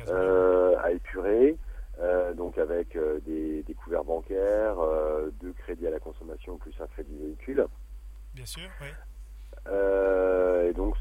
euh, 0.09 0.75
à 0.81 0.91
épurer. 0.91 1.57
Euh, 1.99 2.34
donc 2.34 2.58
avec 2.58 2.97
des, 3.25 3.63
des, 3.63 3.73
couverts 3.73 4.03
bancaires, 4.03 4.75
deux 5.41 5.53
crédits 5.53 5.88
à 5.88 5.91
la 5.91 5.99
consommation 5.99 6.58
plus 6.58 6.73
un 6.81 6.88
crédit 6.88 7.17
véhicule. 7.17 7.65
Bien 8.34 8.45
sûr, 8.45 8.69
oui. 8.81 8.88
et 9.71 10.73
donc 10.73 10.95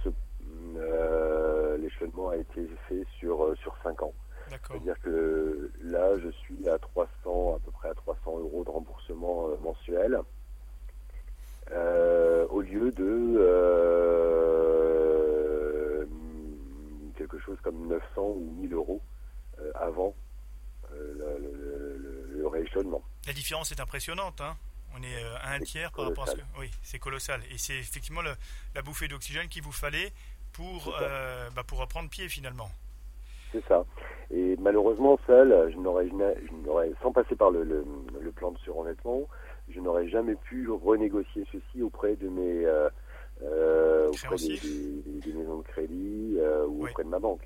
l'échelonnement 1.81 2.29
a 2.29 2.37
été 2.37 2.69
fait 2.89 3.05
sur 3.19 3.57
sur 3.59 3.77
5 3.83 4.03
ans. 4.03 4.13
C'est-à-dire 4.49 5.01
que 5.01 5.71
là, 5.83 6.17
je 6.19 6.29
suis 6.29 6.69
à 6.69 6.79
300, 6.79 7.57
à 7.57 7.59
peu 7.65 7.71
près 7.73 7.89
à 7.89 7.95
300 7.95 8.39
euros 8.39 8.63
de 8.63 8.71
remboursement 8.71 9.49
mensuel, 9.63 10.21
au 12.51 12.61
lieu 12.61 12.93
de 12.93 13.35
quelque 17.15 17.39
chose 17.39 17.59
comme 17.63 17.87
900 17.89 18.03
ou 18.19 18.55
1000 18.61 18.75
euros 18.75 19.01
euh, 19.61 19.71
avant 19.75 20.15
euh, 20.95 21.39
le, 21.39 21.49
le. 21.49 22.15
La 23.27 23.33
différence 23.33 23.73
est 23.73 23.81
impressionnante. 23.81 24.41
Hein 24.41 24.57
on 24.97 25.03
est 25.03 25.25
euh, 25.25 25.37
à 25.43 25.55
un 25.55 25.61
tiers 25.61 25.91
par 25.91 26.05
rapport 26.05 26.25
à 26.25 26.27
ce 26.29 26.37
que. 26.37 26.43
Oui, 26.59 26.71
c'est 26.83 26.99
colossal. 26.99 27.41
Et 27.51 27.59
c'est 27.59 27.75
effectivement 27.75 28.21
la 28.23 28.83
bouffée 28.83 29.09
d'oxygène 29.09 29.49
qu'il 29.49 29.63
vous 29.63 29.73
fallait 29.73 30.13
pour, 30.53 30.95
bah, 31.55 31.63
pour 31.67 31.79
reprendre 31.79 32.09
pied 32.09 32.29
finalement. 32.29 32.71
C'est 33.51 33.65
ça. 33.67 33.85
Et 34.31 34.57
malheureusement, 34.61 35.19
seul, 35.27 35.73
je 35.73 35.79
n'aurais, 35.79 36.09
sans 37.03 37.13
passer 37.13 37.35
par 37.35 37.51
le, 37.51 37.65
le, 37.65 38.33
plan 38.33 38.53
de 38.53 38.59
surendettement, 38.59 39.23
je 39.69 39.81
n'aurais 39.81 40.09
jamais 40.09 40.35
pu 40.37 40.69
renégocier 40.71 41.45
ceci 41.51 41.83
auprès 41.83 42.15
de 42.17 42.29
mes, 42.29 42.67
euh, 43.43 44.09
auprès 44.09 44.37
des, 44.37 45.33
maisons 45.33 45.59
de 45.59 45.65
crédit 45.65 46.37
euh, 46.39 46.67
ou 46.67 46.87
auprès 46.87 47.03
de 47.05 47.09
ma 47.09 47.19
banque. 47.19 47.43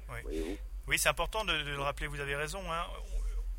Oui, 0.87 0.96
c'est 0.98 1.08
important 1.08 1.44
de, 1.44 1.52
le 1.52 1.80
rappeler, 1.80 2.06
vous 2.06 2.20
avez 2.20 2.37
raison. 2.37 2.61
Hein. 2.70 2.84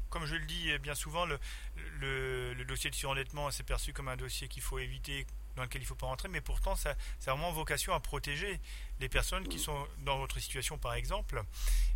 Comme 0.10 0.26
je 0.26 0.36
le 0.36 0.46
dis 0.46 0.78
bien 0.80 0.96
souvent, 0.96 1.26
le, 1.26 2.66
dossier 2.68 2.90
de 2.90 2.96
surendettement 2.96 3.50
c'est 3.52 3.64
perçu 3.64 3.94
comme 3.94 4.08
un 4.08 4.18
dossier 4.18 4.48
qu'il 4.48 4.62
faut 4.62 4.80
éviter, 4.80 5.26
dans 5.56 5.64
lequel 5.64 5.82
il 5.82 5.86
ne 5.86 5.90
faut 5.90 5.96
pas 5.96 6.06
rentrer, 6.06 6.28
mais 6.28 6.42
pourtant, 6.42 6.76
ça, 6.76 6.96
ça 7.20 7.32
a 7.32 7.34
vraiment 7.34 7.52
vocation 7.52 7.94
à 7.94 8.00
protéger 8.00 8.60
les 9.00 9.10
personnes 9.10 9.48
qui 9.48 9.60
sont 9.60 9.88
dans 10.00 10.18
votre 10.18 10.40
situation, 10.40 10.78
par 10.78 10.94
exemple. 10.94 11.44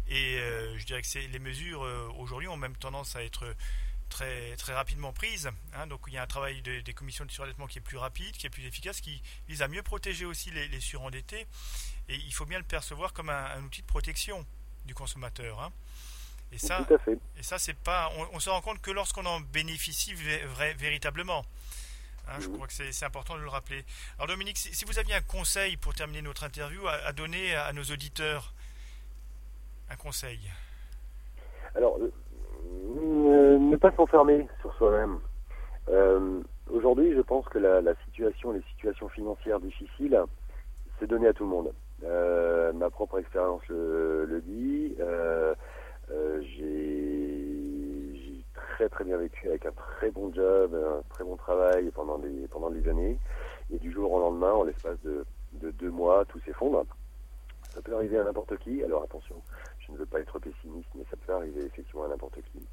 Et 0.07 0.37
euh, 0.37 0.77
je 0.77 0.85
dirais 0.85 1.01
que 1.01 1.19
les 1.19 1.39
mesures 1.39 1.81
aujourd'hui 2.17 2.47
ont 2.47 2.57
même 2.57 2.75
tendance 2.75 3.15
à 3.15 3.23
être 3.23 3.55
très, 4.13 4.73
rapidement 4.73 5.13
prise. 5.13 5.49
Hein. 5.73 5.87
donc 5.87 6.01
il 6.07 6.13
y 6.13 6.17
a 6.17 6.23
un 6.23 6.27
travail 6.27 6.61
des 6.61 6.93
commissions 6.93 7.25
de 7.25 7.31
surendettement 7.31 7.67
qui 7.67 7.79
est 7.79 7.81
plus 7.81 7.97
rapide, 7.97 8.35
qui 8.35 8.45
est 8.45 8.49
plus 8.49 8.65
efficace, 8.65 9.01
qui 9.01 9.21
vise 9.47 9.61
à 9.61 9.67
mieux 9.67 9.83
protéger 9.83 10.25
aussi 10.25 10.51
les, 10.51 10.79
surendettés. 10.79 11.47
Et 12.09 12.15
il 12.15 12.33
faut 12.33 12.45
bien 12.45 12.59
le 12.59 12.65
percevoir 12.65 13.13
comme 13.13 13.29
un, 13.29 13.61
outil 13.63 13.81
de 13.81 13.87
protection 13.87 14.45
du 14.85 14.93
consommateur. 14.93 15.61
Hein. 15.61 15.71
Et 16.53 16.59
ça, 16.59 16.85
et 17.37 17.43
ça 17.43 17.57
c'est 17.57 17.75
pas. 17.75 18.11
On, 18.31 18.39
se 18.39 18.49
rend 18.49 18.61
compte 18.61 18.79
que 18.79 18.91
lorsqu'on 18.91 19.25
en 19.25 19.39
bénéficie 19.39 20.13
véritablement. 20.77 21.43
Hein, 22.27 22.39
je 22.39 22.47
crois 22.47 22.67
que 22.67 22.73
c'est 22.73 23.05
important 23.05 23.35
de 23.35 23.41
le 23.41 23.49
rappeler. 23.49 23.83
Alors 24.17 24.27
Dominique, 24.27 24.57
si, 24.57 24.85
vous 24.85 24.97
aviez 24.99 25.15
un 25.15 25.21
conseil 25.21 25.75
pour 25.77 25.93
terminer 25.93 26.21
notre 26.21 26.43
interview 26.43 26.81
à, 26.87 27.11
donner 27.11 27.55
à, 27.55 27.73
nos 27.73 27.83
auditeurs, 27.83 28.53
un 29.89 29.95
conseil? 29.95 30.39
Alors, 31.75 31.97
ne 31.99 33.75
pas 33.75 33.91
s'enfermer 33.91 34.47
sur 34.61 34.73
soi-même. 34.75 35.19
Euh, 35.89 36.41
aujourd'hui, 36.71 37.13
je 37.13 37.21
pense 37.21 37.45
que 37.49 37.57
la, 37.57 37.81
situation, 38.05 38.51
les 38.51 38.63
situations 38.73 39.09
financières 39.09 39.59
difficiles, 39.59 40.17
c'est 40.99 41.07
donné 41.07 41.27
à 41.27 41.33
tout 41.33 41.43
le 41.43 41.49
monde. 41.49 41.73
Euh, 42.05 42.71
ma 42.73 42.89
propre 42.89 43.19
expérience 43.19 43.61
le, 43.67 44.41
dit. 44.45 44.95
Euh, 46.11 46.41
j'ai 46.55 48.43
très 48.53 48.89
très 48.89 49.03
bien 49.03 49.17
vécu 49.17 49.47
avec 49.47 49.65
un 49.65 49.71
très 49.71 50.11
bon 50.11 50.33
job, 50.33 50.75
un 50.75 51.01
très 51.13 51.23
bon 51.23 51.35
travail 51.35 51.89
pendant 51.91 52.17
des 52.17 52.47
pendant 52.49 52.69
des 52.69 52.87
années. 52.89 53.17
Et 53.71 53.77
du 53.79 53.91
jour 53.91 54.11
au 54.11 54.19
lendemain, 54.19 54.51
en 54.51 54.63
l'espace 54.63 54.99
de, 55.03 55.25
de 55.53 55.71
deux 55.71 55.89
mois, 55.91 56.25
tout 56.25 56.39
s'effondre. 56.45 56.85
Ça 57.73 57.81
peut 57.81 57.95
arriver 57.95 58.19
à 58.19 58.23
n'importe 58.23 58.55
qui. 58.57 58.83
Alors 58.83 59.03
attention, 59.03 59.35
je 59.79 59.91
ne 59.91 59.97
veux 59.97 60.05
pas 60.05 60.19
être 60.19 60.37
pessimiste, 60.37 60.89
mais 60.95 61.03
ça 61.09 61.17
peut 61.25 61.33
arriver 61.33 61.65
effectivement 61.65 62.03
à 62.03 62.07
n'importe 62.07 62.35
qui. 62.51 62.65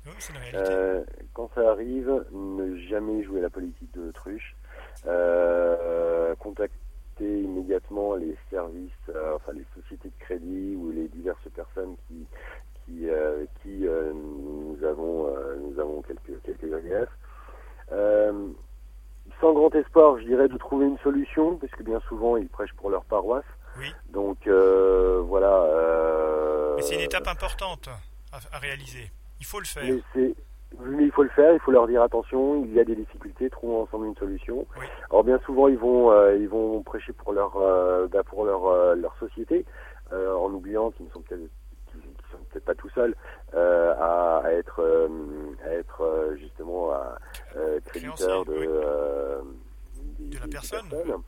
euh, 0.55 1.05
quand 1.33 1.51
ça 1.55 1.71
arrive, 1.71 2.25
ne 2.33 2.77
jamais 2.89 3.23
jouer 3.23 3.41
la 3.41 3.49
politique 3.51 3.93
de 3.95 4.03
l'autruche. 4.03 4.55
Euh, 5.07 6.35
contacter 6.37 6.79
immédiatement 7.21 8.15
les 8.15 8.37
services, 8.51 8.91
euh, 9.11 9.37
enfin 9.37 9.53
les 9.53 9.65
sociétés 9.75 10.09
de 10.09 10.25
crédit 10.25 10.75
ou 10.77 10.91
les 10.91 11.09
diverses 11.09 11.49
personnes 11.55 11.97
qui 12.09 12.27
qui, 12.85 13.09
euh, 13.09 13.45
qui 13.63 13.87
euh, 13.87 14.13
nous 14.13 14.79
avons 14.85 15.33
nous 15.61 15.79
avons 15.79 16.03
quelques 16.03 16.43
quelques 16.43 16.69
griefs. 16.69 17.09
sans 19.41 19.53
grand 19.53 19.75
espoir, 19.75 20.19
je 20.19 20.25
dirais 20.25 20.49
de 20.49 20.59
trouver 20.59 20.87
une 20.87 20.99
solution, 20.99 21.57
parce 21.57 21.73
que 21.73 21.83
bien 21.83 22.01
souvent 22.09 22.37
ils 22.37 22.49
prêchent 22.49 22.75
pour 22.75 22.91
leur 22.91 23.05
paroisse. 23.05 23.45
Oui. 23.79 23.93
Donc 24.11 24.47
voilà. 24.47 25.65
Mais 26.77 26.83
c'est 26.83 26.97
une 26.97 27.01
étape 27.01 27.29
importante 27.29 27.89
à, 28.33 28.59
réaliser. 28.59 29.11
Il 29.41 29.47
faut 29.47 29.61
le 29.61 29.67
faire. 29.67 29.85
Mais, 30.79 31.05
il 31.05 31.11
faut 31.11 31.25
le 31.25 31.29
faire, 31.31 31.53
il 31.53 31.59
faut 31.61 31.73
leur 31.73 31.89
dire 31.89 32.03
attention, 32.03 32.65
il 32.65 32.73
y 32.73 32.81
a 32.81 32.85
des 32.85 32.95
difficultés, 32.95 33.51
trouvons 33.51 33.83
ensemble 33.83 34.07
une 34.07 34.17
solution. 34.17 34.67
Oui. 34.79 34.87
Alors 35.11 35.25
bien 35.25 35.39
souvent 35.45 35.67
ils 35.67 35.79
vont 35.79 36.13
euh, 36.13 36.37
ils 36.37 36.49
vont 36.49 36.83
prêcher 36.83 37.13
pour 37.13 37.33
leur 37.33 37.57
euh, 37.57 38.07
bah, 38.07 38.23
pour 38.23 38.45
leur 38.45 38.67
euh, 38.67 38.95
leur 38.95 39.17
société 39.19 39.65
en 40.13 40.53
oubliant 40.53 40.91
qu'ils 40.91 41.07
ne 41.07 41.11
sont 41.11 41.21
peut-être 41.21 41.41
peut-être 42.51 42.65
pas 42.65 42.75
tout 42.75 42.91
seuls 42.91 43.15
à, 43.55 44.43
être 44.51 45.09
à 45.65 45.71
être 45.73 46.35
justement 46.39 46.93
à, 46.93 47.19
créditeurs 47.87 48.45
de, 48.45 49.43
de 50.19 50.39
la 50.39 50.49
personne. 50.49 50.87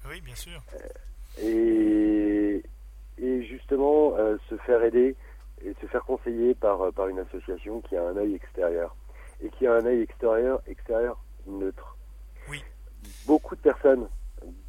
Oui, 0.08 0.20
bien 0.20 0.35
sûr. 0.35 0.61
Et 1.40 2.62
et 3.18 3.42
justement 3.44 4.16
se 4.48 4.56
faire 4.58 4.82
aider 4.82 5.14
et 5.64 5.74
se 5.80 5.87
faire 5.87 6.04
conseiller 6.04 6.54
par, 6.54 6.92
par 6.92 7.08
une 7.08 7.20
association 7.20 7.80
qui 7.82 7.96
a 7.96 8.04
un 8.04 8.16
œil 8.16 8.35
extérieur 8.35 8.96
et 9.42 9.48
qui 9.50 9.66
a 9.66 9.74
un 9.74 9.85
œil 9.85 10.02
extérieur, 10.02 10.61
extérieur 10.66 11.18
neutre. 11.46 11.96
Oui. 12.48 12.62
Beaucoup 13.26 13.56
de 13.56 13.61
personnes 13.61 14.08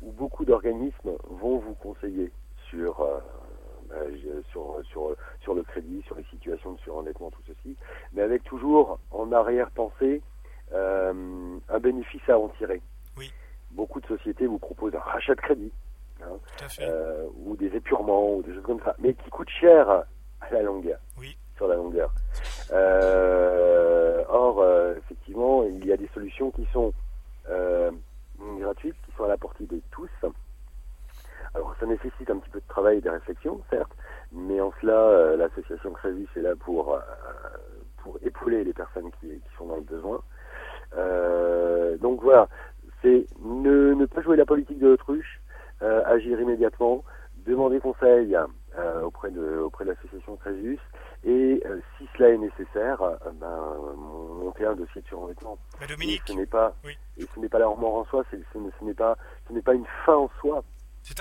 ou 0.01 0.11
beaucoup 0.11 0.45
d'organismes 0.45 1.11
vont 1.29 1.59
vous 1.59 1.75
conseiller 1.75 2.31
sur, 2.69 3.01
euh, 3.01 3.19
sur, 4.51 4.81
sur, 4.89 5.15
sur 5.41 5.53
le 5.53 5.63
crédit, 5.63 6.01
sur 6.05 6.15
les 6.15 6.23
situations 6.25 6.73
de 6.73 6.79
surendettement, 6.79 7.31
tout 7.31 7.41
ceci, 7.47 7.75
mais 8.13 8.21
avec 8.21 8.43
toujours 8.43 8.99
en 9.11 9.31
arrière-pensée 9.31 10.21
euh, 10.73 11.57
un 11.69 11.79
bénéfice 11.79 12.27
à 12.27 12.37
en 12.37 12.49
tirer. 12.49 12.81
Oui. 13.17 13.31
Beaucoup 13.71 14.01
de 14.01 14.07
sociétés 14.07 14.47
vous 14.47 14.59
proposent 14.59 14.95
un 14.95 14.99
rachat 14.99 15.35
de 15.35 15.41
crédit. 15.41 15.71
Hein, 16.21 16.37
euh, 16.79 17.27
ou 17.45 17.55
des 17.55 17.75
épurements, 17.75 18.35
ou 18.35 18.43
des 18.43 18.53
choses 18.53 18.63
comme 18.63 18.81
ça, 18.83 18.95
mais 18.99 19.13
qui 19.13 19.29
coûtent 19.29 19.49
cher 19.49 19.89
à 19.89 20.05
la 20.51 20.61
longue. 20.61 20.95
Oui. 21.17 21.37
Sur 21.57 21.67
la 21.67 21.75
longueur. 21.75 22.11
Euh, 22.71 24.23
or, 24.29 24.61
euh, 24.61 24.95
effectivement, 24.97 25.63
il 25.63 25.85
y 25.85 25.91
a 25.91 25.97
des 25.97 26.09
solutions 26.13 26.51
qui 26.51 26.65
sont 26.71 26.93
euh, 27.49 27.91
gratuites, 28.59 28.95
qui 29.05 29.15
sont 29.15 29.25
à 29.25 29.27
la 29.27 29.37
portée 29.37 29.65
de 29.65 29.81
tous. 29.91 30.09
Alors, 31.55 31.75
ça 31.79 31.85
nécessite 31.85 32.29
un 32.29 32.37
petit 32.37 32.49
peu 32.49 32.59
de 32.59 32.67
travail 32.67 32.97
et 32.97 33.01
de 33.01 33.09
réflexion, 33.09 33.61
certes, 33.69 33.91
mais 34.31 34.59
en 34.59 34.73
cela, 34.81 35.35
l'association 35.35 35.91
Crévis 35.93 36.27
est 36.35 36.41
là 36.41 36.55
pour, 36.55 36.97
pour 37.97 38.17
épauler 38.23 38.63
les 38.63 38.73
personnes 38.73 39.11
qui, 39.19 39.27
qui 39.27 39.55
sont 39.57 39.67
dans 39.67 39.75
le 39.75 39.81
besoin. 39.81 40.21
donc 41.99 42.21
voilà, 42.23 42.49
c'est 43.01 43.27
ne, 43.41 43.93
ne, 43.93 44.05
pas 44.05 44.21
jouer 44.21 44.37
la 44.37 44.45
politique 44.45 44.79
de 44.79 44.87
l'autruche, 44.87 45.41
agir 45.81 46.39
immédiatement, 46.41 47.03
demander 47.45 47.79
conseil 47.79 48.35
auprès 49.03 49.29
de, 49.29 49.59
auprès 49.59 49.85
de 49.85 49.91
l'association 49.91 50.35
Crésus 50.37 50.79
et 51.25 51.61
euh, 51.65 51.79
si 51.97 52.07
cela 52.17 52.29
est 52.29 52.37
nécessaire, 52.37 53.01
euh, 53.01 53.15
ben, 53.35 53.75
monter 54.43 54.65
un 54.65 54.75
dossier 54.75 55.01
de 55.01 55.07
surendettement. 55.07 55.57
Mais 55.79 55.87
Dominique, 55.87 56.21
et 56.27 56.33
ce 56.33 56.37
n'est 56.37 56.45
pas, 56.45 56.73
et 57.17 57.25
ce 57.33 57.39
n'est 57.39 57.47
pas 57.47 57.59
la 57.59 57.69
en 57.69 58.05
soi, 58.05 58.25
ce, 58.29 58.35
n'est 58.83 58.93
pas, 58.93 59.17
ce 59.47 59.53
n'est 59.53 59.61
pas 59.61 59.73
une 59.73 59.85
fin 60.05 60.15
en 60.15 60.29
soi. 60.41 60.63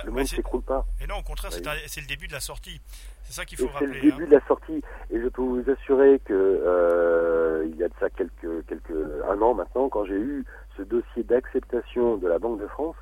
Le 0.05 0.11
monde 0.11 0.21
ne 0.21 0.25
s'écroule 0.25 0.63
pas. 0.63 0.85
Et 1.01 1.07
non, 1.07 1.17
au 1.17 1.23
contraire, 1.23 1.53
c'est 1.53 2.01
le 2.01 2.07
début 2.07 2.27
de 2.27 2.33
la 2.33 2.41
sortie. 2.41 2.81
C'est 3.25 3.33
ça 3.33 3.45
qu'il 3.45 3.59
faut 3.59 3.69
rappeler. 3.69 3.89
C'est 3.89 3.95
le 3.95 4.11
début 4.11 4.25
hein. 4.25 4.27
de 4.27 4.33
la 4.33 4.47
sortie. 4.47 4.83
Et 5.11 5.21
je 5.21 5.29
peux 5.29 5.43
vous 5.43 5.65
assurer 5.71 6.21
que 6.25 6.33
euh, 6.33 7.67
il 7.69 7.77
y 7.77 7.85
a 7.85 7.89
de 7.89 7.95
ça 7.99 8.11
quelques, 8.11 8.67
quelques, 8.67 8.93
un 9.29 9.41
an 9.41 9.55
maintenant, 9.55 9.89
quand 9.89 10.05
j'ai 10.05 10.19
eu 10.19 10.45
ce 10.77 10.83
dossier 10.83 11.23
d'acceptation 11.25 12.17
de 12.17 12.29
la 12.29 12.39
Banque 12.39 12.61
de 12.61 12.67
France, 12.69 12.97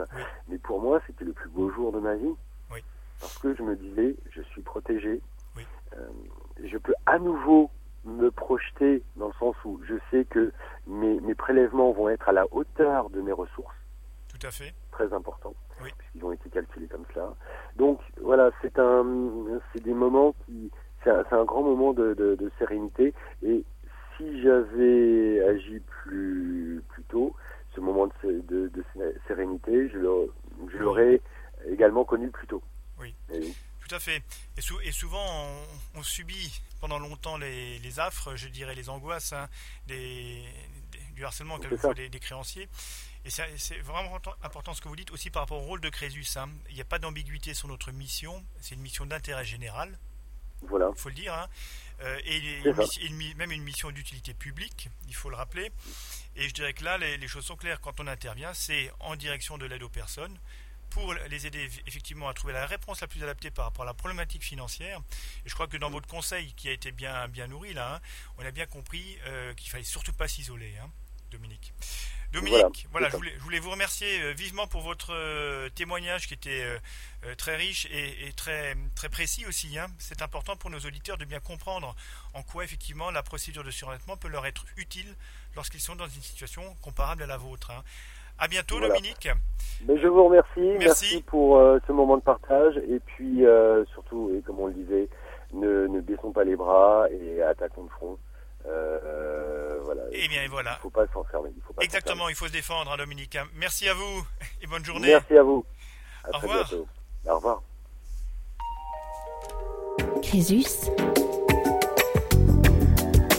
mais 0.48 0.58
pour 0.58 0.80
moi, 0.80 1.00
c'était 1.06 1.24
le 1.24 1.32
plus 1.32 1.50
beau 1.50 1.70
jour 1.70 1.92
de 1.92 2.00
ma 2.00 2.14
vie. 2.14 2.34
Oui. 2.72 2.82
Parce 3.20 3.38
que 3.38 3.54
je 3.54 3.62
me 3.62 3.76
disais, 3.76 4.16
je 4.30 4.42
suis 4.42 4.62
protégé. 4.62 5.20
Oui. 5.56 5.66
Euh, 5.96 6.08
je 6.64 6.78
peux 6.78 6.94
à 7.06 7.18
nouveau 7.18 7.70
me 8.04 8.30
projeter 8.30 9.02
dans 9.16 9.28
le 9.28 9.34
sens 9.34 9.54
où 9.64 9.80
je 9.86 9.94
sais 10.10 10.24
que 10.24 10.52
mes, 10.86 11.20
mes, 11.20 11.34
prélèvements 11.34 11.92
vont 11.92 12.08
être 12.08 12.28
à 12.28 12.32
la 12.32 12.46
hauteur 12.50 13.10
de 13.10 13.20
mes 13.20 13.32
ressources. 13.32 13.76
Tout 14.28 14.46
à 14.46 14.50
fait. 14.50 14.74
Très 14.90 15.12
important. 15.12 15.54
Oui. 15.82 15.90
Puisqu'ils 15.98 16.24
ont 16.24 16.32
été 16.32 16.48
calculés 16.50 16.88
comme 16.88 17.04
cela. 17.12 17.34
Donc 17.76 18.00
voilà, 18.20 18.50
c'est 18.62 18.78
un, 18.78 19.04
c'est 19.72 19.82
des 19.82 19.94
moments 19.94 20.34
qui, 20.44 20.70
c'est 21.02 21.10
un, 21.10 21.24
un, 21.30 21.44
grand 21.44 21.62
moment 21.62 21.92
de, 21.92 22.14
de, 22.14 22.34
de, 22.34 22.50
sérénité. 22.58 23.14
Et 23.42 23.64
si 24.16 24.42
j'avais 24.42 25.42
agi 25.48 25.80
plus, 25.80 26.82
plus 26.88 27.02
tôt, 27.04 27.34
ce 27.74 27.80
moment 27.80 28.08
de, 28.24 28.42
de 28.68 28.84
sérénité, 29.26 29.88
je 29.88 29.98
l'aurais 30.78 31.20
également 31.68 32.04
connu 32.04 32.30
plus 32.30 32.46
tôt. 32.46 32.62
Oui. 33.00 33.14
Tout 33.90 33.94
à 33.94 33.98
fait. 33.98 34.22
Et, 34.56 34.92
souvent, 34.92 35.24
on, 35.96 36.02
subit 36.02 36.60
pendant 36.80 36.98
longtemps 36.98 37.36
les, 37.38 37.98
affres, 37.98 38.36
je 38.36 38.48
dirais 38.48 38.74
les 38.74 38.88
angoisses, 38.88 39.32
hein, 39.32 39.48
des, 39.86 40.44
du 41.14 41.24
harcèlement 41.24 41.58
quelquefois 41.58 41.94
des, 41.94 42.08
des, 42.08 42.20
créanciers. 42.20 42.68
Et 43.24 43.30
c'est 43.30 43.78
vraiment 43.80 44.18
important 44.42 44.72
ce 44.72 44.80
que 44.80 44.88
vous 44.88 44.96
dites 44.96 45.10
aussi 45.10 45.30
par 45.30 45.42
rapport 45.42 45.58
au 45.58 45.66
rôle 45.66 45.80
de 45.80 45.90
Crésus. 45.90 46.26
Hein. 46.36 46.48
Il 46.70 46.74
n'y 46.74 46.80
a 46.80 46.86
pas 46.86 46.98
d'ambiguïté 46.98 47.52
sur 47.52 47.68
notre 47.68 47.92
mission. 47.92 48.44
C'est 48.60 48.74
une 48.74 48.80
mission 48.80 49.04
d'intérêt 49.04 49.44
général. 49.44 49.98
Voilà. 50.62 50.90
Il 50.94 50.98
faut 50.98 51.10
le 51.10 51.14
dire. 51.14 51.34
Hein. 51.34 51.48
Euh, 52.02 52.18
et 52.24 53.34
même 53.34 53.52
une 53.52 53.62
mission 53.62 53.90
d'utilité 53.90 54.32
publique, 54.32 54.88
il 55.06 55.14
faut 55.14 55.28
le 55.28 55.36
rappeler. 55.36 55.70
Et 56.36 56.48
je 56.48 56.54
dirais 56.54 56.72
que 56.72 56.82
là, 56.82 56.96
les, 56.96 57.18
les 57.18 57.28
choses 57.28 57.44
sont 57.44 57.56
claires. 57.56 57.80
Quand 57.80 58.00
on 58.00 58.06
intervient, 58.06 58.54
c'est 58.54 58.90
en 59.00 59.16
direction 59.16 59.58
de 59.58 59.66
l'aide 59.66 59.82
aux 59.82 59.90
personnes 59.90 60.38
pour 60.90 61.14
les 61.14 61.46
aider 61.46 61.68
effectivement 61.86 62.28
à 62.28 62.34
trouver 62.34 62.52
la 62.52 62.66
réponse 62.66 63.00
la 63.00 63.06
plus 63.06 63.22
adaptée 63.22 63.50
par 63.50 63.66
rapport 63.66 63.82
à 63.82 63.86
la 63.86 63.94
problématique 63.94 64.42
financière. 64.42 65.00
Et 65.46 65.48
je 65.48 65.54
crois 65.54 65.68
que 65.68 65.76
dans 65.76 65.90
votre 65.90 66.08
conseil, 66.08 66.52
qui 66.54 66.68
a 66.68 66.72
été 66.72 66.90
bien, 66.90 67.28
bien 67.28 67.46
nourri 67.46 67.72
là, 67.72 67.94
hein, 67.94 68.00
on 68.38 68.44
a 68.44 68.50
bien 68.50 68.66
compris 68.66 69.16
euh, 69.26 69.54
qu'il 69.54 69.70
fallait 69.70 69.84
surtout 69.84 70.12
pas 70.12 70.28
s'isoler, 70.28 70.76
hein, 70.82 70.90
Dominique. 71.30 71.72
Dominique, 72.32 72.86
voilà, 72.92 73.08
je, 73.08 73.16
voulais, 73.16 73.58
vous 73.58 73.70
remercier 73.70 74.22
euh, 74.22 74.32
vivement 74.32 74.66
pour 74.66 74.82
votre 74.82 75.12
euh, 75.12 75.68
témoignage 75.74 76.28
qui 76.28 76.34
était 76.34 76.64
très 77.36 77.56
riche 77.56 77.86
et, 77.92 78.32
très, 78.34 78.74
très 78.94 79.08
précis 79.08 79.44
aussi. 79.46 79.78
Hein. 79.78 79.88
C'est 79.98 80.22
important 80.22 80.56
pour 80.56 80.70
nos 80.70 80.78
auditeurs 80.78 81.18
de 81.18 81.24
bien 81.24 81.40
comprendre 81.40 81.94
en 82.34 82.42
quoi 82.42 82.64
effectivement 82.64 83.10
la 83.10 83.22
procédure 83.22 83.64
de 83.64 83.70
surendettement 83.70 84.16
peut 84.16 84.28
leur 84.28 84.46
être 84.46 84.64
utile 84.76 85.14
lorsqu'ils 85.54 85.80
sont 85.80 85.96
dans 85.96 86.06
une 86.06 86.22
situation 86.22 86.62
comparable 86.80 87.22
à 87.22 87.26
la 87.26 87.36
vôtre. 87.36 87.72
À 88.40 88.48
bientôt, 88.48 88.80
Dominique. 88.80 89.28
Mais 89.86 89.98
je 89.98 90.06
vous 90.06 90.24
remercie. 90.24 90.76
Merci, 90.78 91.22
pour 91.26 91.58
euh, 91.58 91.78
ce 91.86 91.92
moment 91.92 92.16
de 92.16 92.22
partage. 92.22 92.74
Et 92.88 92.98
puis, 93.04 93.44
euh, 93.44 93.84
surtout, 93.92 94.32
et 94.34 94.40
comme 94.40 94.58
on 94.60 94.68
le 94.68 94.72
disait, 94.72 95.08
ne, 95.52 95.86
ne, 95.86 96.00
baissons 96.00 96.32
pas 96.32 96.44
les 96.44 96.56
bras 96.56 97.04
et 97.10 97.42
attaquons 97.42 97.84
de 97.84 97.90
front. 97.90 98.16
Euh, 98.66 99.78
voilà. 99.82 100.02
Et 100.12 100.22
eh 100.24 100.28
bien, 100.28 100.46
voilà. 100.48 100.72
Il 100.72 100.74
ne 100.74 100.80
faut 100.80 100.90
pas 100.90 101.06
s'enfermer. 101.12 101.50
Exactement, 101.80 102.28
il 102.28 102.34
faut 102.34 102.46
se 102.46 102.52
défendre, 102.52 102.92
hein, 102.92 102.96
Dominique. 102.96 103.38
Merci 103.54 103.88
à 103.88 103.94
vous 103.94 104.26
et 104.62 104.66
bonne 104.66 104.84
journée. 104.84 105.08
Merci 105.08 105.36
à 105.36 105.42
vous. 105.42 105.64
Au 106.32 106.38
revoir. 106.38 106.68
Bientôt. 106.68 106.88
Au 107.26 107.34
revoir. 107.36 107.62
Crésus. 110.22 110.90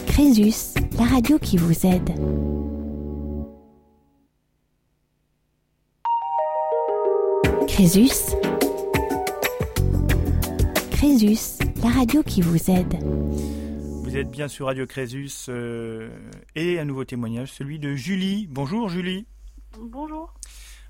Crésus, 0.08 0.74
la 0.98 1.06
radio 1.06 1.40
qui 1.40 1.58
vous 1.58 1.86
aide. 1.86 2.10
Crésus. 7.68 8.36
Crésus, 10.92 11.58
la 11.82 11.90
radio 11.90 12.22
qui 12.24 12.42
vous 12.42 12.70
aide. 12.70 13.61
Vous 14.12 14.18
êtes 14.18 14.30
bien 14.30 14.50
sur 14.50 14.66
Radio 14.66 14.86
Crésus 14.86 15.46
euh, 15.48 16.10
et 16.54 16.82
un 16.82 16.84
nouveau 16.84 17.06
témoignage, 17.06 17.50
celui 17.50 17.80
de 17.80 17.96
Julie. 17.96 18.46
Bonjour 18.50 18.90
Julie. 18.90 19.26
Bonjour. 19.80 20.34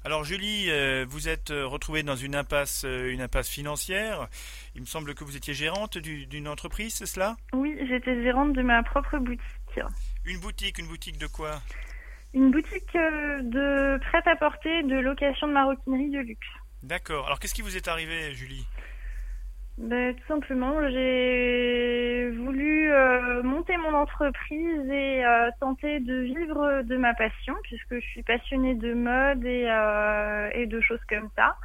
Alors 0.03 0.23
Julie, 0.23 0.71
euh, 0.71 1.05
vous 1.07 1.29
êtes 1.29 1.51
euh, 1.51 1.67
retrouvée 1.67 2.01
dans 2.01 2.15
une 2.15 2.33
impasse, 2.33 2.83
une 2.83 3.21
impasse 3.21 3.47
financière. 3.47 4.27
Il 4.73 4.81
me 4.81 4.87
semble 4.87 5.13
que 5.13 5.23
vous 5.23 5.37
étiez 5.37 5.53
gérante 5.53 5.99
d'une 5.99 6.47
entreprise, 6.47 6.95
c'est 6.95 7.05
cela? 7.05 7.37
Oui, 7.53 7.77
j'étais 7.87 8.23
gérante 8.23 8.53
de 8.53 8.63
ma 8.63 8.81
propre 8.81 9.19
boutique. 9.19 9.79
Une 10.25 10.39
boutique, 10.39 10.79
une 10.79 10.87
boutique 10.87 11.19
de 11.19 11.27
quoi? 11.27 11.61
Une 12.33 12.49
boutique 12.49 12.91
de 12.95 13.99
prêt-à-porter, 13.99 14.81
de 14.81 14.95
location 14.95 15.45
de 15.45 15.53
maroquinerie 15.53 16.09
de 16.09 16.21
luxe. 16.21 16.47
D'accord. 16.81 17.27
Alors 17.27 17.39
qu'est-ce 17.39 17.53
qui 17.53 17.61
vous 17.61 17.77
est 17.77 17.87
arrivé, 17.87 18.33
Julie? 18.33 18.65
Ben, 19.81 20.15
Tout 20.15 20.27
simplement, 20.27 20.87
j'ai 20.89 22.29
voulu 22.37 22.91
euh, 22.91 23.43
monter 23.43 23.75
mon 23.77 23.93
entreprise 23.93 24.89
et 24.89 25.25
euh, 25.25 25.49
tenter 25.59 25.99
de 25.99 26.21
vivre 26.21 26.83
de 26.83 26.97
ma 26.97 27.13
passion, 27.13 27.55
puisque 27.63 27.95
je 27.95 28.07
suis 28.07 28.23
passionnée 28.23 28.75
de 28.75 28.93
mode 28.93 29.43
et, 29.45 29.65
euh, 29.67 30.49
et 30.53 30.67
de 30.67 30.79
choses 30.81 31.03
comme 31.09 31.29
ça. 31.35 31.55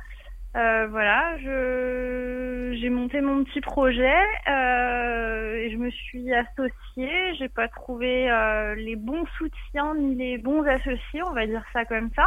voilà, 0.55 1.37
je 1.39 2.77
j'ai 2.81 2.89
monté 2.91 3.21
mon 3.21 3.45
petit 3.45 3.61
projet 3.61 4.23
et 4.47 5.71
je 5.71 5.77
me 5.77 5.91
suis 5.91 6.33
associée. 6.33 7.35
J'ai 7.39 7.49
pas 7.49 7.69
trouvé 7.69 8.29
les 8.77 8.97
bons 8.97 9.27
soutiens 9.37 9.95
ni 9.95 10.15
les 10.15 10.39
bons 10.39 10.63
associés, 10.63 11.23
on 11.23 11.33
va 11.33 11.47
dire 11.47 11.65
ça 11.73 11.85
comme 11.85 12.11
ça. 12.17 12.27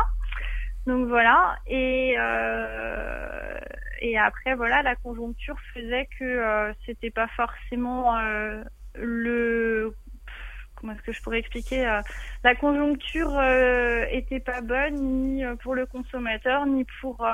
Donc 0.86 1.08
voilà. 1.08 1.58
Et 1.68 2.16
euh, 2.18 3.60
et 4.02 4.18
après 4.18 4.56
voilà, 4.56 4.82
la 4.82 4.96
conjoncture 4.96 5.58
faisait 5.74 6.08
que 6.18 6.24
euh, 6.24 6.74
c'était 6.86 7.12
pas 7.12 7.28
forcément 7.28 8.18
euh, 8.18 8.64
le 8.96 9.94
comment 10.76 10.94
est-ce 10.94 11.02
que 11.02 11.12
je 11.12 11.22
pourrais 11.22 11.40
expliquer 11.40 11.84
La 12.46 12.56
conjoncture 12.56 13.38
était 14.10 14.40
pas 14.40 14.62
bonne 14.62 14.96
ni 14.96 15.44
pour 15.62 15.76
le 15.76 15.86
consommateur 15.86 16.66
ni 16.66 16.86
pour 17.02 17.28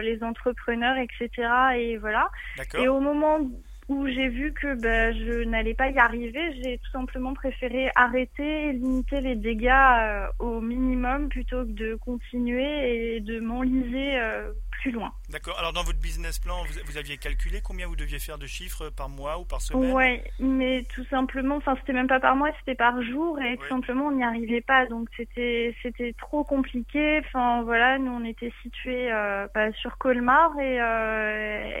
les 0.00 0.22
entrepreneurs, 0.22 0.96
etc. 0.96 1.28
Et 1.76 1.98
voilà. 1.98 2.30
Et 2.78 2.88
au 2.88 3.00
moment 3.00 3.40
où 3.88 4.06
j'ai 4.08 4.28
vu 4.28 4.52
que 4.52 4.74
ben, 4.74 5.14
je 5.16 5.44
n'allais 5.44 5.74
pas 5.74 5.90
y 5.90 5.98
arriver, 5.98 6.40
j'ai 6.62 6.78
tout 6.78 6.90
simplement 6.90 7.34
préféré 7.34 7.90
arrêter 7.94 8.68
et 8.68 8.72
limiter 8.72 9.20
les 9.20 9.36
dégâts 9.36 9.70
euh, 9.70 10.26
au 10.38 10.60
minimum 10.60 11.28
plutôt 11.28 11.64
que 11.64 11.70
de 11.70 11.94
continuer 11.94 13.16
et 13.16 13.20
de 13.20 13.38
m'enliser 13.38 14.18
euh, 14.18 14.52
plus 14.86 14.92
loin. 14.92 15.12
D'accord. 15.30 15.58
Alors 15.58 15.72
dans 15.72 15.82
votre 15.82 15.98
business 15.98 16.38
plan, 16.38 16.62
vous, 16.84 16.96
aviez 16.96 17.16
calculé 17.16 17.60
combien 17.60 17.88
vous 17.88 17.96
deviez 17.96 18.20
faire 18.20 18.38
de 18.38 18.46
chiffres 18.46 18.88
par 18.90 19.08
mois 19.08 19.40
ou 19.40 19.44
par 19.44 19.60
semaine 19.60 19.92
Ouais, 19.92 20.22
mais 20.38 20.84
tout 20.94 21.04
simplement, 21.06 21.56
enfin 21.56 21.74
c'était 21.80 21.92
même 21.92 22.06
pas 22.06 22.20
par 22.20 22.36
mois, 22.36 22.50
c'était 22.60 22.76
par 22.76 23.02
jour 23.02 23.40
et 23.40 23.56
tout 23.56 23.68
simplement 23.68 24.06
on 24.06 24.12
n'y 24.12 24.22
arrivait 24.22 24.60
pas. 24.60 24.86
Donc 24.86 25.08
c'était 25.16 25.74
c'était 25.82 26.14
trop 26.18 26.44
compliqué. 26.44 27.20
Enfin 27.24 27.62
voilà, 27.62 27.98
nous 27.98 28.12
on 28.12 28.24
était 28.24 28.52
situés 28.62 29.12
euh, 29.12 29.48
bah, 29.52 29.72
sur 29.72 29.98
Colmar 29.98 30.56
et, 30.60 30.76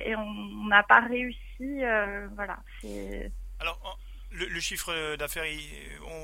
et 0.06 0.16
on 0.16 0.66
n'a 0.66 0.82
pas 0.82 1.00
réussi 1.00 1.46
euh, 1.62 2.26
voilà. 2.34 2.58
Alors, 3.60 3.98
le, 4.36 4.60
chiffre 4.60 5.16
d'affaires, 5.16 5.44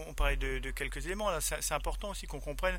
on, 0.08 0.12
parlait 0.14 0.36
de, 0.36 0.70
quelques 0.70 1.06
éléments. 1.06 1.28
C'est 1.40 1.74
important 1.74 2.10
aussi 2.10 2.26
qu'on 2.26 2.40
comprenne. 2.40 2.78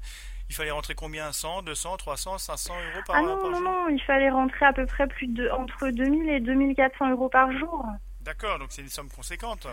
Il 0.49 0.55
fallait 0.55 0.71
rentrer 0.71 0.95
combien 0.95 1.31
100, 1.31 1.63
200, 1.63 1.97
300, 1.97 2.37
500 2.37 2.73
euros 2.73 3.03
par, 3.05 3.15
ah 3.15 3.21
non, 3.21 3.49
non, 3.49 3.61
Non, 3.61 3.89
il 3.89 4.01
fallait 4.01 4.29
rentrer 4.29 4.65
à 4.65 4.73
peu 4.73 4.85
près 4.85 5.07
plus 5.07 5.27
de 5.27 5.49
entre 5.49 5.89
2000 5.89 6.29
et 6.29 6.39
2400 6.39 7.11
euros 7.11 7.29
par 7.29 7.51
jour. 7.51 7.85
D'accord, 8.21 8.59
donc 8.59 8.67
c'est 8.71 8.81
une 8.81 8.89
somme 8.89 9.09
conséquente. 9.09 9.67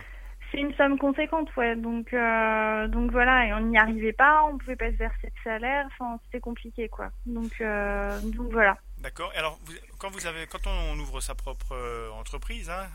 C'est 0.50 0.58
une 0.58 0.74
somme 0.74 0.98
conséquente, 0.98 1.54
ouais. 1.56 1.76
Donc, 1.76 2.12
euh, 2.12 2.88
donc 2.88 3.12
voilà, 3.12 3.46
et 3.46 3.54
on 3.54 3.60
n'y 3.60 3.78
arrivait 3.78 4.12
pas, 4.12 4.42
on 4.44 4.58
pouvait 4.58 4.76
pas 4.76 4.90
se 4.90 4.96
verser 4.96 5.28
de 5.28 5.42
salaire, 5.44 5.86
enfin, 5.86 6.18
c'était 6.24 6.40
compliqué, 6.40 6.88
quoi. 6.88 7.10
Donc, 7.26 7.52
euh, 7.60 8.20
donc 8.22 8.50
voilà. 8.50 8.76
D'accord. 9.00 9.32
Alors, 9.34 9.58
quand 9.98 10.10
vous 10.10 10.26
avez, 10.26 10.46
quand 10.46 10.66
on, 10.66 10.98
ouvre 10.98 11.20
sa 11.20 11.34
propre 11.34 11.72
euh, 11.72 12.10
entreprise, 12.10 12.68
hein, 12.68 12.86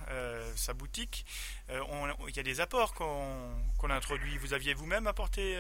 sa 0.56 0.74
boutique, 0.74 1.26
il 1.70 2.36
y 2.36 2.40
a 2.40 2.44
des 2.44 2.62
apports 2.62 2.94
qu'on 2.94 3.90
introduit. 3.90 4.38
Vous 4.38 4.54
aviez 4.54 4.74
vous-même 4.74 5.08
apporté 5.08 5.56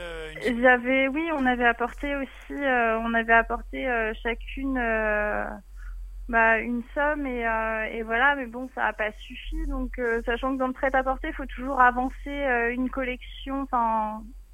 une... 0.45 0.61
J'avais, 0.61 1.07
oui, 1.07 1.29
on 1.33 1.45
avait 1.45 1.65
apporté 1.65 2.15
aussi, 2.15 2.53
on 2.53 3.13
avait 3.13 3.33
apporté 3.33 3.87
chacune 4.21 4.77
bah, 6.27 6.57
une 6.57 6.81
somme 6.93 7.27
et, 7.27 7.45
euh, 7.45 8.03
voilà, 8.03 8.35
mais 8.35 8.47
bon, 8.47 8.67
ça 8.73 8.81
n'a 8.83 8.93
pas 8.93 9.11
suffi. 9.11 9.57
Donc, 9.67 9.99
euh, 9.99 10.21
sachant 10.25 10.53
que 10.53 10.59
dans 10.59 10.67
le 10.67 10.73
prêt-à-porter, 10.73 11.27
il 11.27 11.33
faut 11.35 11.45
toujours 11.45 11.79
avancer 11.79 12.13
euh, 12.27 12.73
une 12.73 12.89
collection. 12.89 13.67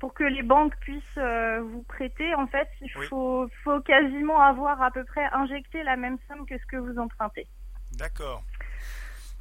Pour 0.01 0.13
que 0.13 0.25
les 0.25 0.43
banques 0.43 0.75
puissent 0.81 1.19
vous 1.61 1.83
prêter, 1.83 2.35
en 2.35 2.47
fait, 2.47 2.67
il 2.81 2.91
faut, 3.07 3.47
faut 3.63 3.79
quasiment 3.81 4.41
avoir 4.41 4.81
à 4.81 4.91
peu 4.91 5.05
près 5.05 5.23
injecté 5.31 5.83
la 5.83 5.95
même 5.95 6.17
somme 6.27 6.45
que 6.45 6.57
ce 6.57 6.65
que 6.65 6.75
vous 6.75 6.97
empruntez. 6.97 7.47
D'accord. 7.93 8.43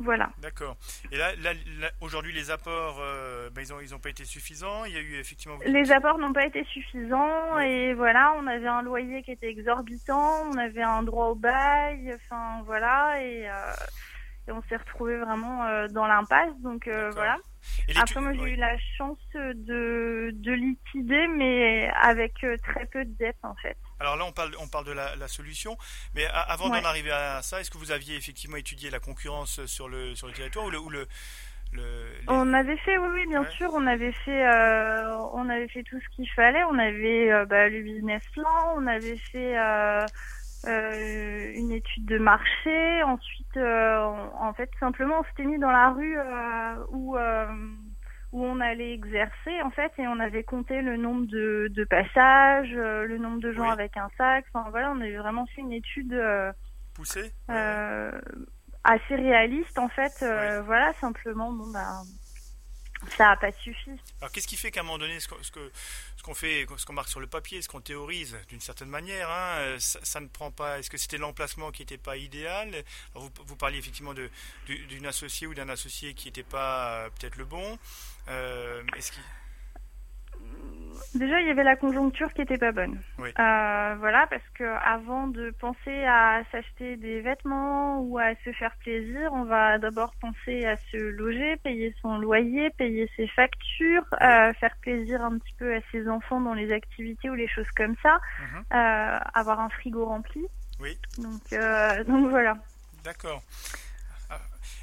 Voilà. 0.01 0.31
D'accord. 0.39 0.77
Et 1.13 1.19
là, 1.19 1.33
aujourd'hui, 2.01 2.33
les 2.33 2.51
apports, 2.51 2.99
euh, 3.01 3.51
ben, 3.51 3.63
ils 3.63 3.71
n'ont 3.71 3.81
ils 3.81 3.95
ont 3.95 3.99
pas 3.99 4.09
été 4.09 4.25
suffisants. 4.25 4.87
Il 4.87 4.95
y 4.95 4.97
a 4.97 5.01
eu 5.01 5.17
effectivement. 5.17 5.59
Les 5.67 5.93
apports 5.93 6.19
n'ont 6.19 6.33
pas 6.33 6.47
été 6.47 6.65
suffisants 6.65 7.59
et 7.59 7.93
voilà, 7.93 8.35
on 8.39 8.47
avait 8.47 8.67
un 8.67 8.81
loyer 8.81 9.23
qui 9.23 9.33
était 9.33 9.51
exorbitant, 9.51 10.47
on 10.51 10.57
avait 10.57 10.83
un 10.83 11.03
droit 11.03 11.27
au 11.27 11.35
bail, 11.35 12.15
enfin 12.15 12.63
voilà, 12.65 13.23
et, 13.23 13.49
euh, 13.49 13.73
on 14.49 14.63
s'est 14.69 14.77
retrouvé 14.77 15.19
vraiment 15.19 15.67
euh, 15.67 15.87
dans 15.89 16.07
l'impasse. 16.07 16.59
Donc 16.61 16.89
voilà. 16.89 17.37
Après, 17.97 18.21
moi, 18.21 18.33
j'ai 18.35 18.53
eu 18.53 18.57
la 18.57 18.77
chance 18.97 19.19
de, 19.35 20.31
de 20.33 20.53
liquider, 20.53 21.27
mais 21.29 21.91
avec 22.01 22.35
très 22.63 22.87
peu 22.87 23.05
de 23.05 23.13
dettes 23.19 23.37
en 23.43 23.55
fait. 23.57 23.77
Alors 23.99 24.17
là, 24.17 24.25
on 24.25 24.33
parle, 24.33 24.55
on 24.59 24.69
parle 24.69 24.87
de 24.87 24.93
la, 24.93 25.29
solution, 25.29 25.77
mais 26.15 26.27
avant 26.27 26.69
d'en 26.69 26.85
arriver 26.85 27.11
à 27.11 27.43
ça, 27.43 27.61
est-ce 27.61 27.71
que 27.71 27.79
vous 27.79 27.93
aviez 27.93 28.17
effectivement 28.17 28.57
étudié 28.57 28.91
la 28.91 29.01
concurrence 29.01 29.65
sur 29.67 29.89
le, 29.89 30.15
sur 30.15 30.27
le 30.27 30.33
territoire 30.33 30.65
ou 30.67 30.71
le, 30.71 30.79
ou 30.79 30.91
le, 30.91 31.07
On 32.29 32.53
avait 32.53 32.77
fait, 32.79 32.99
oui, 32.99 33.09
oui, 33.13 33.27
bien 33.29 33.45
sûr, 33.51 33.71
on 33.75 33.87
avait 33.87 34.13
fait, 34.13 34.47
euh, 34.47 35.17
on 35.33 35.49
avait 35.49 35.69
fait 35.69 35.83
tout 35.83 36.01
ce 36.01 36.17
qu'il 36.17 36.29
fallait. 36.31 36.65
On 36.65 36.79
avait 36.79 37.31
euh, 37.31 37.45
bah, 37.45 37.69
le 37.69 37.83
business 37.83 38.23
plan, 38.33 38.75
on 38.77 38.87
avait 38.87 39.17
fait 39.17 39.57
euh, 39.57 40.07
une 41.55 41.71
étude 41.71 42.07
de 42.07 42.19
marché. 42.19 43.03
Ensuite, 43.05 43.57
en 43.57 44.53
fait, 44.55 44.71
simplement, 44.81 45.21
on 45.21 45.25
s'était 45.25 45.45
mis 45.45 45.59
dans 45.59 45.71
la 45.71 45.91
rue 45.91 46.17
où 46.91 47.17
où 48.33 48.45
on 48.45 48.61
allait 48.61 48.93
exercer 48.93 49.61
en 49.63 49.71
fait 49.71 49.93
et 49.99 50.07
on 50.07 50.21
avait 50.21 50.45
compté 50.45 50.83
le 50.83 50.97
nombre 50.97 51.27
de, 51.27 51.69
de 51.71 51.85
passages, 51.85 52.73
euh, 52.75 53.05
le 53.05 53.19
nombre 53.19 53.41
de 53.41 53.53
gens 53.53 53.69
avec 53.69 53.97
un 53.97 54.09
sac. 54.17 54.45
Enfin 54.53 54.71
voilà, 54.71 54.93
on 54.93 55.01
avait 55.01 55.17
vraiment 55.17 55.47
fait 55.47 55.63
une 55.63 55.73
étude 55.73 56.13
euh, 56.13 56.53
poussée, 56.95 57.33
euh, 57.51 58.13
assez 58.85 59.17
réaliste 59.17 59.79
en 59.79 59.89
fait. 59.89 60.25
Voilà, 60.65 60.93
simplement 61.01 61.53
bon 61.53 61.71
ben 61.73 62.03
ça 63.17 63.29
n'a 63.29 63.37
pas 63.37 63.51
suffi. 63.53 63.91
Alors 64.21 64.31
qu'est-ce 64.31 64.47
qui 64.47 64.57
fait 64.57 64.71
qu'à 64.71 64.81
un 64.81 64.83
moment 64.83 64.99
donné, 64.99 65.19
ce 65.21 65.29
que, 65.29 65.35
ce 65.43 66.23
qu'on 66.23 66.35
fait, 66.35 66.67
ce 66.77 66.85
qu'on 66.85 66.93
marque 66.93 67.09
sur 67.09 67.21
le 67.21 67.27
papier, 67.27 67.63
ce 67.63 67.69
qu'on 67.69 67.81
théorise 67.81 68.37
d'une 68.49 68.61
certaine 68.61 68.91
manière, 68.91 69.31
hein, 69.31 69.77
ça, 69.79 70.21
ne 70.21 70.27
prend 70.27 70.51
pas. 70.51 70.79
Est-ce 70.79 70.91
que 70.91 70.99
c'était 70.99 71.17
l'emplacement 71.17 71.71
qui 71.71 71.83
n'était 71.83 71.97
pas 71.97 72.19
idéal? 72.19 72.85
Vous, 73.15 73.31
vous, 73.47 73.57
parliez 73.57 73.79
effectivement 73.79 74.13
d'une 74.67 75.07
associée 75.07 75.47
ou 75.47 75.55
d'un 75.55 75.71
associé 75.71 76.13
qui 76.13 76.29
n'était 76.29 76.43
pas 76.43 77.09
peut-être 77.19 77.37
le 77.37 77.47
bon. 77.47 77.79
Euh, 78.29 78.83
Déjà, 81.15 81.41
il 81.41 81.49
y 81.49 81.51
avait 81.51 81.65
la 81.65 81.75
conjoncture 81.75 82.33
qui 82.33 82.43
était 82.43 82.59
pas 82.59 82.71
bonne. 82.71 83.01
Euh, 83.19 83.95
voilà, 83.99 84.27
parce 84.29 84.49
que 84.55 84.65
avant 84.65 85.27
de 85.27 85.51
penser 85.59 86.05
à 86.05 86.43
s'acheter 86.53 86.97
des 86.97 87.21
vêtements 87.21 88.01
ou 88.01 88.19
à 88.19 88.35
se 88.45 88.53
faire 88.53 88.77
plaisir, 88.77 89.33
on 89.33 89.43
va 89.45 89.79
d'abord 89.79 90.15
penser 90.21 90.65
à 90.67 90.77
se 90.77 90.97
loger, 90.97 91.57
payer 91.65 91.93
son 92.01 92.19
loyer, 92.19 92.71
payer 92.71 93.11
ses 93.17 93.27
factures, 93.27 94.07
euh, 94.23 94.53
faire 94.61 94.77
plaisir 94.83 95.21
un 95.23 95.37
petit 95.39 95.55
peu 95.59 95.75
à 95.75 95.81
ses 95.91 96.09
enfants 96.09 96.41
dans 96.41 96.55
les 96.55 96.71
activités 96.71 97.29
ou 97.29 97.35
les 97.35 97.49
choses 97.49 97.71
comme 97.77 97.97
ça, 98.03 98.21
mhm. 98.41 99.21
avoir 99.35 99.59
un 99.59 99.69
frigo 99.69 100.05
rempli. 100.05 100.47
Oui. 100.79 100.97
Donc, 101.19 101.43
donc 102.07 102.31
voilà. 102.31 102.57
D'accord. 103.03 103.43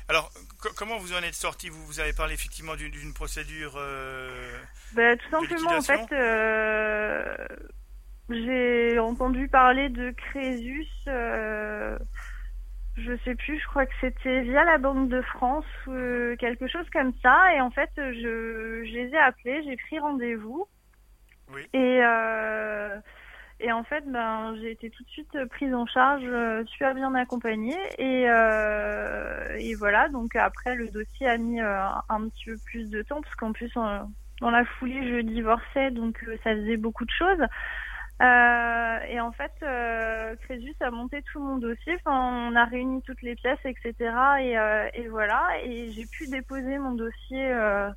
Alors, 0.10 0.32
comment 0.78 0.98
vous 0.98 1.14
en 1.14 1.22
êtes 1.22 1.34
sorti? 1.34 1.70
Vous, 1.70 1.86
vous 1.86 2.00
avez 2.00 2.14
parlé 2.14 2.34
effectivement 2.34 2.76
d'une 2.76 3.14
procédure. 3.14 3.74
Euh, 3.78 4.30
bah, 4.94 5.18
tout 5.18 5.30
simplement, 5.30 5.72
en 5.72 5.82
fait, 5.82 6.12
euh, 6.14 7.36
j'ai 8.30 9.00
entendu 9.00 9.50
parler 9.50 9.90
de 9.90 10.12
Crésus. 10.12 10.88
Euh, 11.08 11.98
je 12.96 13.18
sais 13.26 13.36
plus, 13.36 13.60
je 13.60 13.68
crois 13.68 13.86
que 13.86 13.94
c'était 14.00 14.42
via 14.44 14.64
la 14.64 14.78
Banque 14.78 15.10
de 15.10 15.22
France, 15.22 15.66
ou 15.88 16.36
quelque 16.40 16.68
chose 16.68 16.90
comme 16.94 17.14
ça. 17.22 17.54
Et 17.56 17.60
en 17.60 17.72
fait, 17.72 17.92
je, 17.98 18.84
je 18.86 18.94
les 18.94 19.10
ai 19.10 19.18
appelés, 19.18 19.62
j'ai 19.64 19.76
pris 19.76 20.00
rendez-vous. 20.00 20.68
Oui. 21.50 21.68
Et 21.74 22.02
Et 23.60 23.72
en 23.72 23.84
fait, 23.84 24.04
ben, 24.06 24.56
j'ai 24.62 24.72
été 24.72 24.90
tout 24.92 25.04
de 25.04 25.10
suite 25.10 25.46
prise 25.50 25.74
en 25.74 25.86
charge, 25.88 26.24
euh, 26.26 26.64
super 26.66 26.94
bien 26.94 27.14
accompagnée. 27.16 27.78
Et, 27.98 28.30
euh, 28.30 29.56
et 29.58 29.74
voilà, 29.76 30.10
donc 30.10 30.36
après, 30.36 30.76
le 30.76 30.90
dossier 30.90 31.28
a 31.28 31.38
mis 31.38 31.60
euh, 31.60 31.86
un 32.10 32.30
petit 32.30 32.46
peu 32.46 32.58
plus 32.66 32.90
de 32.90 33.02
temps, 33.02 33.22
parce 33.22 33.36
qu'en 33.36 33.54
plus, 33.54 33.74
dans 33.74 34.52
la 34.52 34.64
foulée, 34.66 35.08
je 35.10 35.22
divorçais, 35.22 35.90
donc 35.92 36.24
ça 36.44 36.54
faisait 36.56 36.78
beaucoup 36.78 37.06
de 37.06 37.12
choses. 37.12 37.48
Euh, 38.22 39.00
et 39.10 39.20
en 39.20 39.32
fait, 39.32 39.52
euh, 39.62 40.36
Crésus 40.42 40.76
a 40.80 40.90
monté 40.90 41.22
tout 41.32 41.40
mon 41.40 41.58
dossier. 41.58 41.96
Enfin, 42.04 42.50
on 42.52 42.56
a 42.56 42.66
réuni 42.66 43.02
toutes 43.04 43.22
les 43.22 43.36
pièces, 43.36 43.60
etc. 43.64 43.94
Et, 44.40 44.58
euh, 44.58 44.88
et 44.94 45.08
voilà. 45.08 45.44
Et 45.64 45.92
j'ai 45.92 46.06
pu 46.06 46.28
déposer 46.28 46.80
mon 46.80 46.94
dossier 46.94 47.52
euh, 47.52 47.90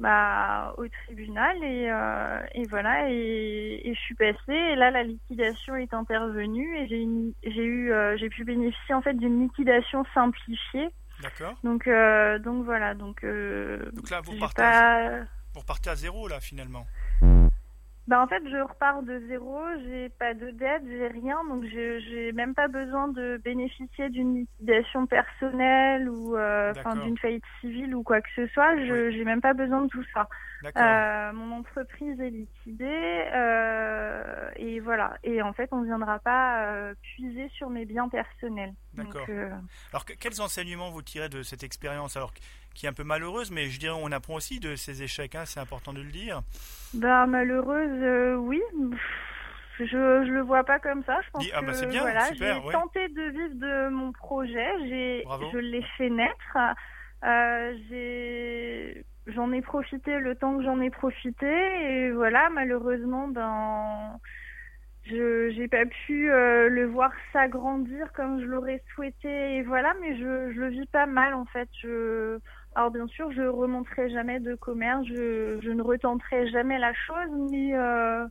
bah, 0.00 0.74
au 0.78 0.86
tribunal. 0.88 1.56
Et, 1.62 1.90
euh, 1.90 2.40
et 2.54 2.64
voilà. 2.68 3.10
Et, 3.10 3.80
et, 3.84 3.94
je 3.94 4.00
suis 4.00 4.14
passée. 4.14 4.38
Et 4.48 4.76
là, 4.76 4.90
la 4.90 5.02
liquidation 5.02 5.76
est 5.76 5.94
intervenue. 5.94 6.76
Et 6.78 6.88
j'ai, 6.88 7.06
j'ai 7.50 7.64
eu, 7.64 7.92
j'ai 8.16 8.28
pu 8.28 8.44
bénéficier 8.44 8.94
en 8.94 9.02
fait 9.02 9.14
d'une 9.14 9.42
liquidation 9.42 10.04
simplifiée. 10.14 10.88
D'accord. 11.22 11.54
Donc, 11.62 11.88
donc 12.42 12.64
voilà. 12.64 12.94
Donc, 12.94 13.24
donc 13.24 14.10
là, 14.10 14.20
vous 14.20 14.38
partez, 14.38 14.62
pas... 14.62 15.20
vous 15.54 15.60
repartez 15.60 15.90
à 15.90 15.96
zéro 15.96 16.28
là, 16.28 16.40
finalement. 16.40 16.86
Bah 18.06 18.20
en 18.20 18.26
fait, 18.26 18.42
je 18.50 18.56
repars 18.58 19.02
de 19.02 19.18
zéro, 19.28 19.58
j'ai 19.86 20.10
pas 20.10 20.34
de 20.34 20.50
dette, 20.50 20.82
j'ai 20.86 21.08
rien, 21.08 21.38
donc 21.48 21.64
je 21.64 22.00
j'ai 22.00 22.32
même 22.32 22.54
pas 22.54 22.68
besoin 22.68 23.08
de 23.08 23.40
bénéficier 23.42 24.10
d'une 24.10 24.40
liquidation 24.40 25.06
personnelle 25.06 26.10
ou 26.10 26.36
euh, 26.36 26.72
enfin 26.76 26.96
d'une 26.96 27.16
faillite 27.16 27.44
civile 27.60 27.94
ou 27.94 28.02
quoi 28.02 28.20
que 28.20 28.28
ce 28.36 28.46
soit. 28.48 28.76
Je 28.76 29.10
j'ai 29.10 29.24
même 29.24 29.40
pas 29.40 29.54
besoin 29.54 29.82
de 29.82 29.88
tout 29.88 30.04
ça. 30.12 30.28
Euh, 30.76 31.32
mon 31.32 31.58
entreprise 31.58 32.18
est 32.20 32.30
liquidée 32.30 33.24
euh, 33.34 34.50
et 34.56 34.80
voilà. 34.80 35.16
Et 35.22 35.42
en 35.42 35.52
fait, 35.52 35.68
on 35.72 35.82
viendra 35.82 36.18
pas 36.18 36.66
euh, 36.66 36.94
puiser 37.02 37.48
sur 37.56 37.70
mes 37.70 37.84
biens 37.84 38.08
personnels. 38.08 38.72
D'accord. 38.94 39.26
Alors 39.92 40.04
quels 40.04 40.40
enseignements 40.40 40.90
vous 40.90 41.02
tirez 41.02 41.28
de 41.28 41.42
cette 41.42 41.62
expérience 41.62 42.16
Alors 42.16 42.32
qui 42.74 42.86
est 42.86 42.88
un 42.88 42.92
peu 42.92 43.04
malheureuse, 43.04 43.50
mais 43.50 43.68
je 43.68 43.78
dirais 43.78 43.98
on 44.00 44.12
apprend 44.12 44.34
aussi 44.34 44.60
de 44.60 44.76
ces 44.76 45.02
échecs, 45.02 45.34
hein, 45.34 45.44
c'est 45.44 45.60
important 45.60 45.92
de 45.92 46.00
le 46.00 46.10
dire. 46.10 46.42
Bah 46.94 47.26
malheureuse, 47.26 48.38
oui. 48.38 48.62
Je, 49.78 49.86
je 49.86 50.30
le 50.30 50.42
vois 50.42 50.62
pas 50.62 50.78
comme 50.78 51.02
ça. 51.02 51.20
Je 51.22 51.30
pense 51.30 51.44
ah, 51.52 51.60
bah, 51.60 51.72
que 51.72 51.86
bien, 51.86 52.02
voilà, 52.02 52.32
j'ai 52.32 52.70
tenté 52.70 53.08
de 53.08 53.22
vivre 53.30 53.54
de 53.54 53.88
mon 53.88 54.12
projet. 54.12 54.68
J'ai, 54.88 55.24
je 55.52 55.58
l'ai 55.58 55.84
fait 55.98 56.10
naître. 56.10 56.56
J'ai, 57.88 59.04
j'en 59.26 59.52
ai 59.52 59.62
profité 59.62 60.18
le 60.18 60.34
temps 60.34 60.56
que 60.58 60.64
j'en 60.64 60.80
ai 60.80 60.90
profité 60.90 61.46
et 61.46 62.10
voilà. 62.12 62.50
Malheureusement, 62.50 63.28
ben, 63.28 64.18
je 65.04 65.50
j'ai 65.50 65.68
pas 65.68 65.86
pu 65.86 66.30
euh, 66.30 66.68
le 66.68 66.86
voir 66.86 67.12
s'agrandir 67.32 68.12
comme 68.14 68.40
je 68.40 68.46
l'aurais 68.46 68.82
souhaité 68.94 69.56
et 69.56 69.62
voilà. 69.62 69.94
Mais 70.00 70.16
je, 70.16 70.52
je 70.52 70.60
le 70.60 70.68
vis 70.68 70.86
pas 70.86 71.06
mal 71.06 71.34
en 71.34 71.44
fait. 71.46 71.68
Je 71.82 72.38
alors 72.74 72.90
bien 72.90 73.06
sûr, 73.06 73.30
je 73.32 73.42
remonterai 73.42 74.10
jamais 74.10 74.40
de 74.40 74.54
commerce, 74.56 75.06
je, 75.06 75.60
je 75.62 75.70
ne 75.70 75.82
retenterai 75.82 76.48
jamais 76.50 76.78
la 76.78 76.92
chose, 76.92 77.30
mais 77.50 77.74
euh, 77.74 78.26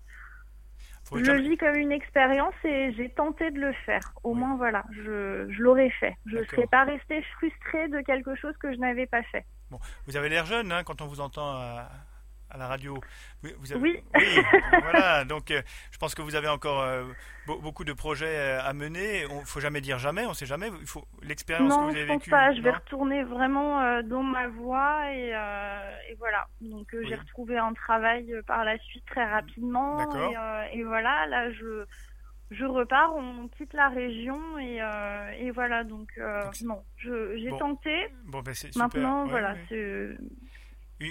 je 1.15 1.31
le 1.31 1.41
vis 1.41 1.57
comme 1.57 1.75
une 1.75 1.91
expérience 1.91 2.53
et 2.63 2.93
j'ai 2.93 3.09
tenté 3.09 3.51
de 3.51 3.59
le 3.59 3.73
faire. 3.85 4.13
Au 4.23 4.33
moins, 4.33 4.55
voilà, 4.55 4.83
je, 4.91 5.47
je 5.49 5.61
l'aurais 5.61 5.89
fait. 5.89 6.15
Je 6.25 6.37
ne 6.37 6.43
serais 6.45 6.67
pas 6.67 6.83
restée 6.83 7.21
frustrée 7.37 7.87
de 7.89 8.01
quelque 8.01 8.35
chose 8.35 8.55
que 8.57 8.73
je 8.73 8.77
n'avais 8.77 9.05
pas 9.05 9.23
fait. 9.23 9.45
Bon, 9.71 9.79
vous 10.07 10.17
avez 10.17 10.29
l'air 10.29 10.45
jeune 10.45 10.71
hein, 10.71 10.83
quand 10.83 11.01
on 11.01 11.07
vous 11.07 11.21
entend 11.21 11.47
à, 11.47 11.89
à 12.53 12.57
la 12.57 12.67
radio. 12.67 12.97
Vous 13.41 13.73
avez... 13.73 13.81
Oui. 13.81 14.03
voilà, 14.81 15.25
donc 15.25 15.51
euh, 15.51 15.61
je 15.91 15.97
pense 15.97 16.13
que 16.13 16.21
vous 16.21 16.35
avez 16.35 16.47
encore 16.47 16.81
euh, 16.81 17.03
beaucoup 17.47 17.83
de 17.83 17.93
projets 17.93 18.37
euh, 18.37 18.63
à 18.63 18.73
mener. 18.73 19.23
Il 19.23 19.39
ne 19.39 19.45
faut 19.45 19.59
jamais 19.59 19.81
dire 19.81 19.97
jamais, 19.97 20.25
on 20.25 20.29
ne 20.29 20.35
sait 20.35 20.45
jamais. 20.45 20.69
Il 20.79 20.87
faut 20.87 21.05
l'expérience 21.23 21.75
que 21.75 21.81
vous 21.81 21.89
avez 21.89 22.05
vécue. 22.05 22.11
Non, 22.11 22.19
je 22.19 22.29
pense 22.29 22.29
pas. 22.29 22.53
Je 22.53 22.61
vais 22.61 22.71
retourner 22.71 23.23
vraiment 23.23 24.01
dans 24.03 24.23
ma 24.23 24.47
voie 24.47 25.11
et, 25.11 25.29
et 25.29 26.15
voilà. 26.19 26.47
Donc 26.61 26.95
j'ai 27.01 27.15
retrouvé 27.15 27.57
un 27.57 27.73
travail 27.73 28.33
par 28.45 28.63
la 28.63 28.77
suite 28.77 29.05
très 29.05 29.25
rapidement. 29.25 29.99
Et, 30.71 30.79
et, 30.79 30.83
voilà, 30.83 31.25
là 31.27 31.51
je 31.51 31.85
je 32.51 32.65
repars, 32.65 33.15
on 33.15 33.47
quitte 33.47 33.73
la 33.73 33.89
région 33.89 34.59
et, 34.59 34.79
et 35.39 35.51
voilà. 35.51 35.83
Donc, 35.83 36.09
non, 36.63 36.83
j'ai 36.97 37.49
tenté. 37.57 38.07
Bon, 38.25 38.41
ben 38.41 38.53
c'est 38.53 38.75
Maintenant, 38.75 39.25
voilà, 39.25 39.55
c'est 39.69 40.15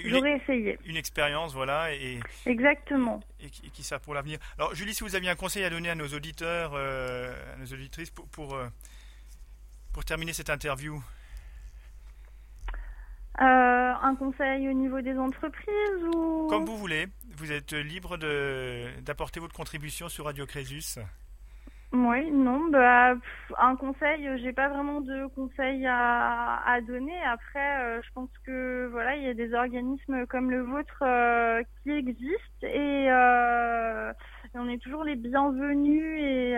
J'aurais 0.05 0.37
essayé. 0.37 0.79
Une 0.85 0.97
expérience, 0.97 1.53
voilà. 1.53 1.93
Et, 1.93 2.19
Exactement. 2.45 3.21
Et, 3.41 3.49
qui 3.49 3.83
ça 3.83 3.99
pour 3.99 4.13
l'avenir. 4.13 4.39
Alors, 4.57 4.73
Julie, 4.75 4.93
si 4.93 5.03
vous 5.03 5.15
aviez 5.15 5.29
un 5.29 5.35
conseil 5.35 5.63
à 5.63 5.69
donner 5.69 5.89
à 5.89 5.95
nos 5.95 6.07
auditeurs, 6.07 6.71
euh, 6.75 7.33
à 7.53 7.57
nos 7.57 7.65
auditrices, 7.65 8.09
pour, 8.09 8.27
pour, 8.27 8.55
euh, 8.55 8.67
pour 9.93 10.05
terminer 10.05 10.33
cette 10.33 10.49
interview? 10.49 11.01
Euh, 13.41 13.43
Un 13.43 14.15
conseil 14.15 14.69
au 14.69 14.73
niveau 14.73 15.01
des 15.01 15.17
entreprises 15.17 16.03
ou? 16.13 16.47
Comme 16.49 16.65
vous 16.65 16.77
voulez. 16.77 17.07
Vous 17.35 17.51
êtes 17.51 17.73
libre 17.73 18.17
d'apporter 19.01 19.39
votre 19.39 19.55
contribution 19.55 20.07
sur 20.07 20.25
Radio 20.25 20.45
Crésus. 20.45 20.99
Oui, 21.93 22.31
non, 22.31 22.69
bah, 22.71 23.13
un 23.59 23.75
conseil, 23.75 24.27
j'ai 24.39 24.51
pas 24.51 24.67
vraiment 24.67 24.99
de 25.01 25.27
conseils 25.35 25.85
à, 25.87 26.79
donner. 26.87 27.13
Après, 27.23 27.83
euh, 27.83 28.01
je 28.03 28.09
pense 28.15 28.31
que 28.45 28.87
voilà, 28.91 29.15
il 29.15 29.21
y 29.23 29.27
a 29.27 29.35
des 29.35 29.53
organismes 29.53 30.25
comme 30.25 30.49
le 30.49 30.63
vôtre 30.63 31.03
euh, 31.03 31.61
qui 31.83 31.91
existent 31.91 32.63
et, 32.63 33.11
euh, 33.11 34.11
on 34.55 34.67
est 34.69 34.81
toujours 34.81 35.03
les 35.03 35.15
bienvenus 35.15 36.19
et, 36.19 36.53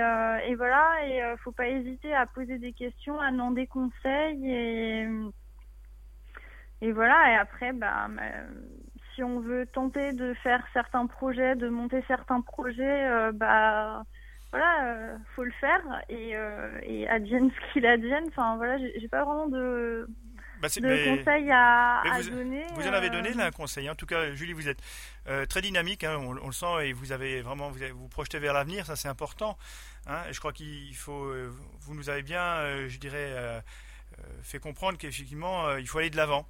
et 0.48 0.56
voilà, 0.56 1.06
et 1.06 1.22
faut 1.44 1.52
pas 1.52 1.68
hésiter 1.68 2.16
à 2.16 2.26
poser 2.28 2.58
des 2.58 2.72
questions, 2.72 3.20
à 3.20 3.30
demander 3.32 3.68
conseils 3.68 4.50
et 4.50 5.08
et 6.82 6.92
voilà. 6.92 7.34
Et 7.34 7.36
après, 7.36 7.74
bah, 7.74 8.08
si 9.14 9.24
on 9.24 9.40
veut 9.40 9.66
tenter 9.68 10.14
de 10.14 10.34
faire 10.44 10.66
certains 10.74 11.08
projets, 11.08 11.56
de 11.56 11.68
monter 11.70 12.04
certains 12.08 12.42
projets, 12.42 13.32
bah 13.34 14.04
voilà, 14.56 14.86
euh, 14.86 15.18
faut 15.36 15.44
le 15.44 15.52
faire 15.60 15.82
et, 16.08 16.34
euh, 16.34 16.80
et 16.84 17.08
advienne 17.10 17.52
ce 17.52 17.74
qu'il 17.74 17.86
advienne. 17.86 18.24
Enfin 18.30 18.56
voilà, 18.56 18.78
j'ai 18.78 19.08
pas 19.10 19.26
vraiment 19.26 19.48
de, 19.48 20.08
bah, 20.62 20.70
de 20.70 21.18
conseils 21.18 21.52
à, 21.52 22.02
vous, 22.22 22.30
donner. 22.30 22.66
Vous 22.74 22.88
en 22.88 22.94
avez 22.94 23.10
donné 23.10 23.34
là 23.34 23.48
un 23.48 23.52
conseil. 23.52 23.90
En 23.90 23.96
tout 23.96 24.06
cas, 24.06 24.32
Julie, 24.32 24.54
vous 24.54 24.70
êtes 24.70 24.82
euh, 25.28 25.46
très 25.46 25.62
dynamique, 25.62 26.06
hein, 26.06 26.16
on, 26.18 26.32
le 26.32 26.54
sent, 26.54 26.88
et 26.88 26.94
vous 26.94 27.12
avez 27.12 27.42
vraiment 27.42 27.70
vous, 27.70 27.80
vous 27.96 28.08
projetez 28.08 28.40
vers 28.40 28.54
l'avenir, 28.54 28.86
ça 28.86 28.96
c'est 28.96 29.10
important. 29.10 29.58
Hein, 30.08 30.22
et 30.30 30.34
je 30.34 30.40
crois 30.40 30.54
qu'il 30.54 30.96
faut, 30.96 31.30
vous 31.82 31.94
nous 31.94 32.10
avez 32.10 32.24
bien, 32.24 32.88
je 32.88 32.98
dirais, 32.98 33.62
fait 34.42 34.60
comprendre 34.60 34.98
qu'effectivement, 34.98 35.76
il 35.76 35.88
faut 35.88 35.98
aller 35.98 36.10
de 36.10 36.18
l'avant. 36.18 36.48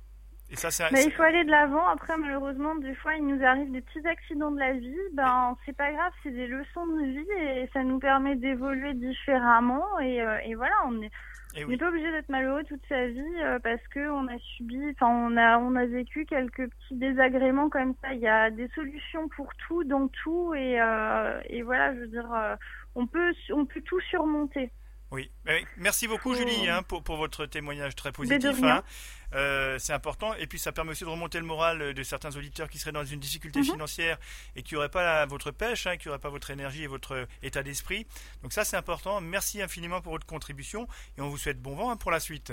Et 0.51 0.55
ça, 0.55 0.69
il 0.91 1.11
faut 1.11 1.23
aller 1.23 1.43
de 1.43 1.49
l'avant. 1.49 1.87
Après, 1.87 2.15
malheureusement, 2.17 2.75
des 2.75 2.93
fois, 2.95 3.15
il 3.15 3.25
nous 3.25 3.43
arrive 3.43 3.71
des 3.71 3.81
petits 3.81 4.07
accidents 4.07 4.51
de 4.51 4.59
la 4.59 4.73
vie. 4.73 4.95
Ben, 5.13 5.57
c'est 5.65 5.75
pas 5.75 5.91
grave, 5.91 6.13
c'est 6.21 6.31
des 6.31 6.45
leçons 6.45 6.85
de 6.85 7.03
vie 7.03 7.31
et 7.61 7.69
ça 7.73 7.83
nous 7.83 7.97
permet 7.97 8.35
d'évoluer 8.35 8.93
différemment. 8.93 9.99
Et, 9.99 10.21
euh, 10.21 10.37
et 10.45 10.53
voilà, 10.53 10.75
on 10.85 11.01
est, 11.01 11.09
eh 11.55 11.65
n'est 11.65 11.77
pas 11.77 11.87
obligé 11.87 12.11
d'être 12.11 12.29
malheureux 12.29 12.63
toute 12.63 12.85
sa 12.87 13.07
vie 13.07 13.41
euh, 13.41 13.57
parce 13.57 13.81
que 13.87 14.07
on 14.07 14.27
a 14.27 14.37
subi, 14.37 14.79
enfin, 14.91 15.07
on 15.07 15.35
a, 15.35 15.57
on 15.57 15.75
a 15.75 15.85
vécu 15.87 16.25
quelques 16.25 16.69
petits 16.69 16.95
désagréments 16.95 17.69
comme 17.69 17.95
ça. 18.03 18.13
Il 18.13 18.19
y 18.19 18.27
a 18.27 18.51
des 18.51 18.67
solutions 18.75 19.27
pour 19.29 19.49
tout, 19.67 19.83
dans 19.83 20.07
tout, 20.09 20.53
et, 20.53 20.79
euh, 20.79 21.41
et 21.47 21.63
voilà, 21.63 21.95
je 21.95 22.01
veux 22.01 22.07
dire, 22.07 22.29
on 22.93 23.07
peut, 23.07 23.33
on 23.51 23.65
peut 23.65 23.81
tout 23.81 23.99
surmonter. 24.01 24.69
Oui, 25.11 25.31
merci 25.77 26.07
beaucoup 26.07 26.35
Julie 26.35 26.67
hein, 26.67 26.81
pour, 26.83 27.03
pour, 27.03 27.15
votre 27.17 27.45
témoignage 27.45 27.95
très 27.95 28.11
positif. 28.11 28.63
Hein. 28.63 28.83
Euh, 29.33 29.77
c'est 29.79 29.93
important 29.93 30.33
et 30.33 30.47
puis 30.47 30.59
ça 30.59 30.71
permet 30.71 30.91
aussi 30.91 31.03
de 31.03 31.09
remonter 31.09 31.39
le 31.39 31.45
moral 31.45 31.93
de 31.93 32.03
certains 32.03 32.35
auditeurs 32.35 32.69
qui 32.69 32.79
seraient 32.79 32.91
dans 32.91 33.05
une 33.05 33.19
difficulté 33.19 33.59
mhm. 33.59 33.65
financière 33.65 34.17
et 34.55 34.63
qui 34.63 34.73
n'auraient 34.73 34.89
pas 34.89 35.25
votre 35.25 35.51
pêche, 35.51 35.87
hein, 35.87 35.97
qui 35.97 36.07
n'auraient 36.07 36.19
pas 36.19 36.29
votre 36.29 36.51
énergie 36.51 36.83
et 36.83 36.87
votre 36.87 37.27
état 37.43 37.63
d'esprit. 37.63 38.07
Donc 38.43 38.51
ça 38.51 38.65
c'est 38.65 38.77
important. 38.77 39.21
Merci 39.21 39.61
infiniment 39.61 40.01
pour 40.01 40.13
votre 40.13 40.25
contribution 40.25 40.87
et 41.17 41.21
on 41.21 41.29
vous 41.29 41.37
souhaite 41.37 41.61
bon 41.61 41.75
vent 41.75 41.91
hein, 41.91 41.97
pour 41.97 42.11
la 42.11 42.19
suite. 42.19 42.51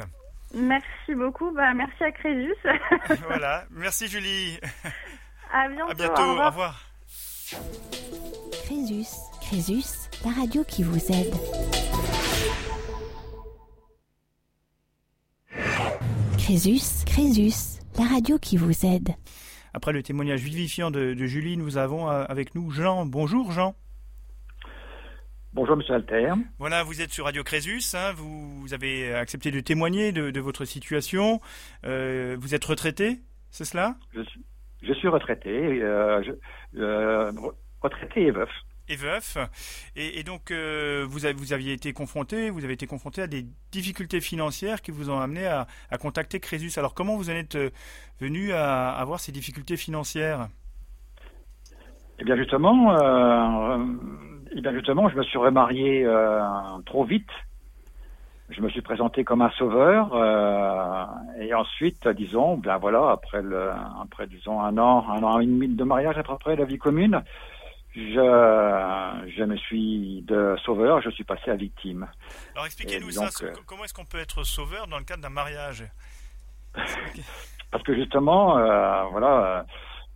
Merci 0.54 1.14
beaucoup. 1.14 1.50
Bah, 1.52 1.72
merci 1.74 2.04
à 2.04 2.12
Crésus. 2.12 2.54
voilà, 3.26 3.64
merci 3.70 4.08
Julie. 4.08 4.58
À 5.52 5.68
bientôt. 5.68 5.90
À 5.90 5.94
bientôt. 5.94 6.22
Au 6.22 6.46
revoir. 6.46 6.80
Crésus, 8.64 9.06
Crésus, 9.42 10.08
la 10.24 10.30
radio 10.30 10.64
qui 10.64 10.82
vous 10.82 11.12
aide. 11.12 11.34
Crésus, 16.44 17.04
Crésus, 17.06 17.78
la 17.96 18.04
radio 18.04 18.36
qui 18.36 18.56
vous 18.56 18.84
aide. 18.84 19.10
Après 19.74 19.92
le 19.92 20.02
témoignage 20.02 20.40
vivifiant 20.40 20.90
de, 20.90 21.14
Julie, 21.14 21.56
nous 21.56 21.78
avons 21.78 22.10
euh, 22.10 22.24
avec 22.28 22.56
nous 22.56 22.72
Jean. 22.72 23.06
Bonjour 23.06 23.52
Jean. 23.52 23.76
Bonjour 25.52 25.76
Monsieur 25.76 25.94
Alter. 25.94 26.32
Voilà, 26.58 26.82
vous 26.82 27.00
êtes 27.00 27.12
sur 27.12 27.26
Radio 27.26 27.44
Crésus, 27.44 27.94
hein, 27.94 28.12
vous, 28.16 28.74
avez 28.74 29.14
accepté 29.14 29.52
de 29.52 29.60
témoigner 29.60 30.10
de, 30.10 30.40
votre 30.40 30.64
situation. 30.64 31.40
Euh, 31.84 32.36
vous 32.40 32.56
êtes 32.56 32.64
retraité, 32.64 33.20
c'est 33.50 33.64
cela? 33.64 33.94
Je 34.82 34.92
suis, 34.94 35.06
retraité, 35.06 35.80
euh, 35.80 37.30
retraité 37.82 38.22
et 38.22 38.30
veuf. 38.32 38.50
Et 38.92 38.96
veuf. 38.96 39.38
Et, 39.96 40.22
donc, 40.22 40.50
euh, 40.50 41.04
vous, 41.08 41.20
vous 41.36 41.52
aviez 41.52 41.72
été 41.72 41.92
confronté, 41.92 42.50
vous 42.50 42.64
avez 42.64 42.74
été 42.74 42.86
confronté 42.86 43.22
à 43.22 43.26
des 43.26 43.46
difficultés 43.70 44.20
financières 44.20 44.82
qui 44.82 44.90
vous 44.90 45.10
ont 45.10 45.18
amené 45.18 45.46
à, 45.46 45.66
contacter 45.98 46.40
Crésus. 46.40 46.78
Alors, 46.78 46.94
comment 46.94 47.16
vous 47.16 47.30
en 47.30 47.34
êtes 47.34 47.56
euh, 47.56 47.70
venu 48.20 48.52
à 48.52 48.90
avoir 48.90 49.20
ces 49.20 49.32
difficultés 49.32 49.76
financières? 49.76 50.48
Eh 52.18 52.24
bien, 52.24 52.36
justement, 52.36 52.94
euh, 52.94 53.78
eh 54.54 54.60
bien, 54.60 54.72
justement, 54.72 55.08
je 55.08 55.16
me 55.16 55.22
suis 55.24 55.38
remarié 55.38 56.06
trop 56.86 57.04
vite 57.04 57.30
je 58.52 58.60
me 58.60 58.68
suis 58.68 58.82
présenté 58.82 59.24
comme 59.24 59.42
un 59.42 59.50
sauveur 59.50 60.10
euh, 60.14 61.04
et 61.40 61.54
ensuite, 61.54 62.06
disons, 62.08 62.56
ben 62.56 62.78
voilà, 62.78 63.10
après 63.10 63.42
le, 63.42 63.70
après 64.00 64.26
disons 64.26 64.60
un 64.60 64.76
an, 64.78 65.04
un 65.08 65.22
an 65.22 65.40
et 65.40 65.46
demi 65.46 65.68
de 65.68 65.84
mariage 65.84 66.16
après 66.18 66.56
la 66.56 66.64
vie 66.64 66.78
commune, 66.78 67.22
je, 67.94 69.32
je 69.36 69.44
me 69.44 69.56
suis 69.56 70.22
de 70.22 70.56
sauveur, 70.64 71.00
je 71.02 71.10
suis 71.10 71.24
passé 71.24 71.50
à 71.50 71.56
victime. 71.56 72.08
Alors 72.54 72.66
expliquez-nous 72.66 73.10
ça. 73.10 73.28
comment 73.66 73.84
est-ce 73.84 73.94
qu'on 73.94 74.04
peut 74.04 74.20
être 74.20 74.44
sauveur 74.44 74.86
dans 74.86 74.98
le 74.98 75.04
cadre 75.04 75.22
d'un 75.22 75.28
mariage? 75.28 75.84
Parce 77.70 77.84
que 77.84 77.94
justement, 77.94 78.58
euh, 78.58 79.02
voilà, 79.10 79.66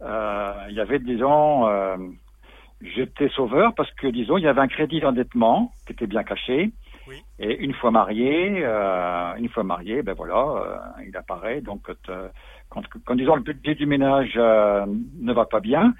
euh, 0.02 0.52
il 0.68 0.74
y 0.74 0.80
avait 0.80 0.98
disons, 0.98 1.66
j'étais 2.80 3.28
sauveur 3.30 3.74
parce 3.74 3.90
que 3.92 4.06
disons, 4.08 4.38
il 4.38 4.44
y 4.44 4.48
avait 4.48 4.60
un 4.60 4.68
crédit 4.68 5.00
d'endettement 5.00 5.72
qui 5.86 5.92
était 5.92 6.06
bien 6.06 6.24
caché. 6.24 6.72
Et 7.38 7.54
une 7.58 7.74
fois 7.74 7.90
marié, 7.90 8.64
euh, 8.64 9.34
une 9.36 9.48
fois 9.48 9.62
marié, 9.62 10.02
ben 10.02 10.14
voilà, 10.14 10.36
euh, 10.36 11.02
il 11.06 11.16
apparaît. 11.16 11.60
Donc 11.60 11.82
quand, 12.68 12.82
quand, 13.04 13.14
disons 13.14 13.36
le 13.36 13.42
budget 13.42 13.74
du 13.74 13.86
ménage 13.86 14.32
euh, 14.36 14.86
ne 15.20 15.32
va 15.32 15.44
pas 15.44 15.60
bien, 15.60 15.94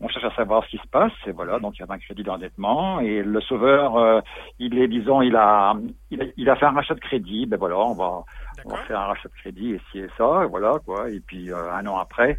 on 0.00 0.08
cherche 0.08 0.24
à 0.24 0.34
savoir 0.34 0.64
ce 0.64 0.70
qui 0.70 0.78
se 0.78 0.88
passe. 0.88 1.12
Et 1.26 1.32
voilà, 1.32 1.58
donc 1.58 1.76
il 1.76 1.80
y 1.80 1.84
a 1.84 1.92
un 1.92 1.98
crédit 1.98 2.22
d'endettement 2.22 3.00
et 3.00 3.22
le 3.22 3.40
sauveur, 3.40 3.96
euh, 3.96 4.20
il 4.58 4.78
est, 4.78 4.88
disons, 4.88 5.22
il 5.22 5.36
a, 5.36 5.74
il 6.10 6.22
a, 6.22 6.24
il 6.36 6.48
a, 6.48 6.56
fait 6.56 6.66
un 6.66 6.72
rachat 6.72 6.94
de 6.94 7.00
crédit. 7.00 7.46
Ben 7.46 7.58
voilà, 7.58 7.78
on 7.78 7.94
va, 7.94 8.24
on 8.64 8.70
va 8.70 8.78
faire 8.84 9.00
un 9.00 9.06
rachat 9.06 9.28
de 9.28 9.34
crédit 9.34 9.72
et 9.72 9.80
ci 9.90 9.98
et 9.98 10.08
ça, 10.16 10.42
et 10.44 10.46
voilà 10.46 10.78
quoi. 10.84 11.10
Et 11.10 11.20
puis 11.20 11.52
un 11.52 11.86
an 11.86 11.98
après, 11.98 12.38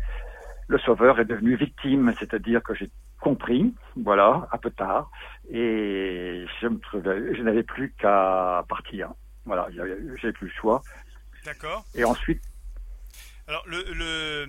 le 0.67 0.79
sauveur 0.79 1.19
est 1.19 1.25
devenu 1.25 1.55
victime, 1.55 2.13
c'est-à-dire 2.19 2.63
que 2.63 2.73
j'ai 2.73 2.89
compris, 3.19 3.73
voilà, 3.95 4.47
un 4.51 4.57
peu 4.57 4.71
tard, 4.71 5.11
et 5.49 6.45
je, 6.61 6.67
je 6.93 7.41
n'avais 7.43 7.63
plus 7.63 7.93
qu'à 7.93 8.65
partir. 8.67 9.09
Voilà, 9.45 9.67
j'ai 10.21 10.31
plus 10.31 10.47
le 10.47 10.53
choix. 10.53 10.81
D'accord. 11.45 11.83
Et 11.95 12.03
ensuite. 12.03 12.41
Alors, 13.51 13.67
le, 13.67 13.83
le 13.93 14.45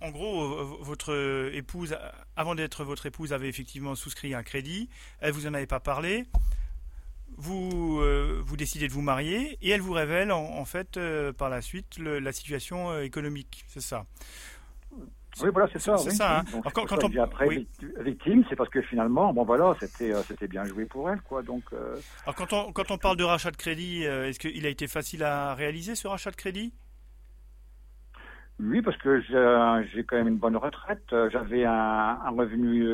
en, 0.00 0.10
gros, 0.10 0.64
votre 0.80 1.50
épouse, 1.52 1.94
avant 2.36 2.54
d'être 2.54 2.82
votre 2.82 3.04
épouse, 3.04 3.34
avait 3.34 3.50
effectivement 3.50 3.94
souscrit 3.94 4.32
un 4.32 4.42
crédit. 4.42 4.88
Elle 5.20 5.32
vous 5.32 5.46
en 5.46 5.52
avait 5.52 5.66
pas 5.66 5.78
parlé. 5.78 6.24
Vous, 7.36 8.00
euh, 8.00 8.40
vous 8.42 8.56
décidez 8.56 8.88
de 8.88 8.94
vous 8.94 9.02
marier 9.02 9.58
et 9.60 9.68
elle 9.68 9.82
vous 9.82 9.92
révèle 9.92 10.32
en, 10.32 10.64
fait 10.64 10.96
euh, 10.96 11.34
par 11.34 11.50
la 11.50 11.60
suite 11.60 11.98
la 11.98 12.32
situation 12.32 12.92
euh, 12.92 13.02
économique, 13.02 13.66
c'est 13.68 13.82
ça. 13.82 14.06
Oui, 15.42 15.50
voilà, 15.52 15.68
c'est 15.72 15.80
ça. 15.80 15.98
C'est 15.98 16.10
ça. 16.10 16.40
Hein. 16.40 16.62
quand, 16.72 17.04
on... 17.04 17.20
après 17.20 17.66
victime, 18.00 18.44
c'est 18.48 18.56
parce 18.56 18.70
que 18.70 18.80
finalement, 18.82 19.32
bon 19.32 19.44
voilà, 19.44 19.74
c'était 19.80 20.12
euh, 20.12 20.22
c'était 20.26 20.46
bien 20.46 20.64
joué 20.64 20.84
pour 20.84 21.10
elle, 21.10 21.20
quoi. 21.22 21.42
Donc. 21.42 21.64
Euh, 21.72 21.96
Alors 22.22 22.36
quand 22.36 22.52
on 22.52 22.72
quand 22.72 22.90
on 22.90 22.98
parle 22.98 23.16
de 23.16 23.24
rachat 23.24 23.50
de 23.50 23.56
crédit, 23.56 24.06
euh, 24.06 24.28
est-ce 24.28 24.38
qu'il 24.38 24.64
a 24.64 24.68
été 24.68 24.86
facile 24.86 25.24
à 25.24 25.54
réaliser 25.54 25.94
ce 25.96 26.06
rachat 26.06 26.30
de 26.30 26.36
crédit? 26.36 26.72
Oui, 28.60 28.82
parce 28.82 28.96
que 28.98 29.20
j'ai 29.20 30.04
quand 30.04 30.16
même 30.16 30.28
une 30.28 30.38
bonne 30.38 30.56
retraite. 30.56 31.04
J'avais 31.32 31.64
un, 31.64 31.72
un, 32.24 32.30
revenu 32.30 32.88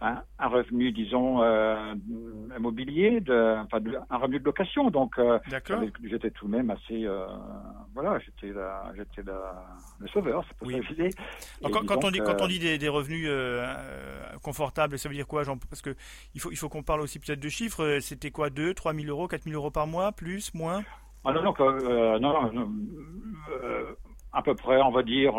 un, 0.00 0.48
revenu, 0.48 0.92
disons, 0.92 1.42
euh, 1.42 1.94
immobilier, 2.56 3.20
de, 3.20 3.56
enfin, 3.64 3.78
un 4.10 4.16
revenu 4.16 4.38
de 4.38 4.44
location. 4.44 4.90
Donc, 4.90 5.18
euh, 5.18 5.38
j'étais 6.04 6.30
tout 6.30 6.46
de 6.46 6.52
même 6.52 6.70
assez, 6.70 7.04
euh, 7.04 7.26
voilà, 7.94 8.18
j'étais 8.20 8.54
j'étais 8.96 9.22
le 9.98 10.08
sauveur, 10.08 10.44
c'est 10.48 10.56
pour 10.56 10.70
ça 10.70 10.78
que 10.78 11.86
quand, 11.86 12.04
on 12.04 12.10
dit, 12.10 12.20
quand 12.20 12.40
on 12.40 12.46
dit 12.46 12.60
des, 12.60 12.78
des 12.78 12.88
revenus 12.88 13.26
euh, 13.28 13.66
confortables, 14.42 14.98
ça 14.98 15.08
veut 15.08 15.14
dire 15.14 15.26
quoi, 15.26 15.42
Jean? 15.42 15.58
Parce 15.58 15.82
que 15.82 15.96
il 16.34 16.40
faut, 16.40 16.50
il 16.50 16.56
faut 16.56 16.68
qu'on 16.68 16.82
parle 16.84 17.00
aussi 17.00 17.18
peut-être 17.18 17.40
de 17.40 17.48
chiffres. 17.48 17.98
C'était 18.00 18.30
quoi, 18.30 18.50
2, 18.50 18.74
3 18.74 18.94
000 18.94 19.08
euros, 19.08 19.26
4 19.26 19.42
000 19.44 19.56
euros 19.56 19.70
par 19.70 19.86
mois, 19.86 20.12
plus, 20.12 20.54
moins? 20.54 20.84
Ah 21.24 21.32
non, 21.32 21.42
non, 21.42 22.20
non, 22.20 22.52
non 22.52 22.72
à 24.32 24.42
peu 24.42 24.54
près, 24.54 24.80
on 24.82 24.90
va 24.90 25.02
dire 25.02 25.32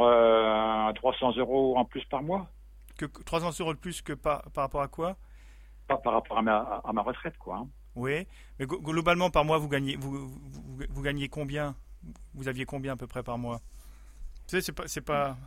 300 0.96 1.38
euros 1.38 1.78
en 1.78 1.86
plus 1.86 2.04
par 2.06 2.24
mois 2.24 2.48
que 3.00 3.06
300 3.24 3.52
euros 3.62 3.74
de 3.74 3.80
plus 3.80 4.02
que 4.02 4.14
par, 4.14 4.44
par 4.52 4.66
rapport 4.66 4.82
à 4.82 4.88
quoi? 4.88 5.16
Par, 5.88 6.02
par, 6.02 6.14
rapport 6.14 6.38
à 6.38 6.42
ma, 6.42 6.82
à 6.84 6.94
ma 6.94 7.02
retraite, 7.02 7.38
quoi. 7.38 7.58
Hein. 7.58 7.68
Oui, 7.96 8.28
mais 8.60 8.66
globalement, 8.68 9.30
par 9.30 9.46
mois, 9.46 9.58
vous 9.58 9.68
gagnez, 9.68 9.96
vous, 9.96 10.30
vous, 10.90 11.02
gagnez 11.02 11.28
combien? 11.28 11.76
Vous 12.34 12.48
aviez 12.48 12.66
combien 12.66 12.94
à 12.94 12.96
peu 12.96 13.08
près 13.08 13.24
par 13.24 13.38
mois? 13.38 13.62
C'est 14.48 14.72
pas, 14.72 14.88
c'est 14.88 15.02
pas. 15.02 15.38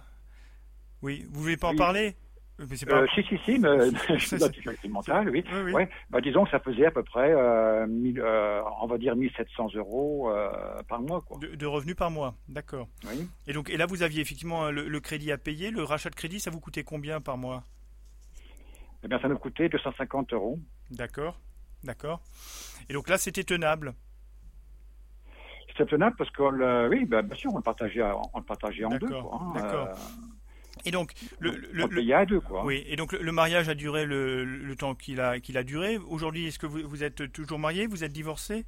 Oui, 1.02 1.26
vous 1.30 1.42
voulez 1.42 1.56
pas 1.56 1.68
en 1.68 1.76
parler? 1.76 2.16
Euh, 2.60 3.06
si, 3.14 3.22
si, 3.24 3.38
si, 3.44 3.58
mais 3.58 3.68
mental, 4.88 5.28
oui. 5.30 5.44
oui, 5.64 5.72
Ouais. 5.72 5.88
Bah, 6.10 6.20
disons 6.20 6.44
que 6.44 6.50
ça 6.50 6.60
faisait 6.60 6.86
à 6.86 6.90
peu 6.90 7.02
près, 7.02 7.32
euh, 7.32 7.86
euh, 7.86 8.62
on 8.80 8.86
va 8.86 8.98
dire 8.98 9.16
1700 9.16 9.68
euros 9.74 10.30
par 10.88 11.00
mois. 11.00 11.22
Quoi. 11.22 11.38
De, 11.38 11.66
revenus 11.66 11.96
par 11.96 12.10
mois, 12.10 12.34
d'accord. 12.48 12.88
Oui. 13.04 13.28
Et 13.46 13.52
donc, 13.52 13.70
et 13.70 13.76
là, 13.76 13.86
vous 13.86 14.02
aviez 14.02 14.20
effectivement 14.20 14.70
le, 14.70 15.00
crédit 15.00 15.32
à 15.32 15.38
payer. 15.38 15.70
Le 15.70 15.82
rachat 15.82 16.10
de 16.10 16.14
crédit, 16.14 16.40
ça 16.40 16.50
vous 16.50 16.60
coûtait 16.60 16.84
combien 16.84 17.20
par 17.20 17.36
mois? 17.36 17.64
Eh 19.04 19.08
bien, 19.08 19.18
ça 19.20 19.28
nous 19.28 19.38
coûtait 19.38 19.68
250 19.68 20.32
euros. 20.32 20.58
D'accord, 20.90 21.40
d'accord. 21.82 22.20
Et 22.88 22.92
donc 22.92 23.08
là, 23.08 23.18
c'était 23.18 23.44
tenable? 23.44 23.94
C'était 25.68 25.86
tenable 25.86 26.16
parce 26.16 26.30
que, 26.30 26.88
oui, 26.88 27.06
bah, 27.06 27.22
bien 27.22 27.34
sûr, 27.34 27.50
on 27.52 27.56
le 27.56 27.62
partageait, 27.62 28.02
on 28.02 28.38
le 28.38 28.44
partageait 28.44 28.84
en 28.84 28.90
deux. 28.90 29.06
Hein, 29.12 29.52
d'accord. 29.54 29.88
Et 30.84 30.90
donc, 30.90 31.12
le, 31.38 31.50
le, 31.72 32.26
deux, 32.26 32.40
quoi. 32.40 32.64
Oui, 32.64 32.84
et 32.88 32.96
donc 32.96 33.12
le, 33.12 33.32
mariage 33.32 33.68
a 33.68 33.74
duré 33.74 34.04
le, 34.04 34.74
temps 34.76 34.94
qu'il 34.94 35.20
a, 35.20 35.38
qu'il 35.40 35.56
a 35.56 35.62
duré. 35.62 35.98
Aujourd'hui, 35.98 36.46
est-ce 36.46 36.58
que 36.58 36.66
vous, 36.66 36.80
vous, 36.88 37.04
êtes 37.04 37.32
toujours 37.32 37.58
marié 37.58 37.86
Vous 37.86 38.04
êtes 38.04 38.12
divorcé? 38.12 38.64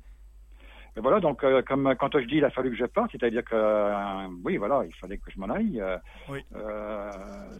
Et 0.97 1.01
voilà, 1.01 1.19
donc 1.19 1.43
euh, 1.43 1.61
comme 1.63 1.93
quand 1.99 2.17
je 2.21 2.25
dis 2.27 2.37
il 2.37 2.45
a 2.45 2.51
fallu 2.51 2.71
que 2.71 2.77
je 2.77 2.85
parte, 2.85 3.11
c'est-à-dire 3.11 3.45
que 3.45 3.57
euh, 3.57 4.29
oui, 4.45 4.59
voilà, 4.59 4.85
il 4.87 4.95
fallait 4.95 5.19
que 5.19 5.29
je 5.29 5.41
m'en 5.41 5.49
aille, 5.49 5.83
euh, 5.83 7.11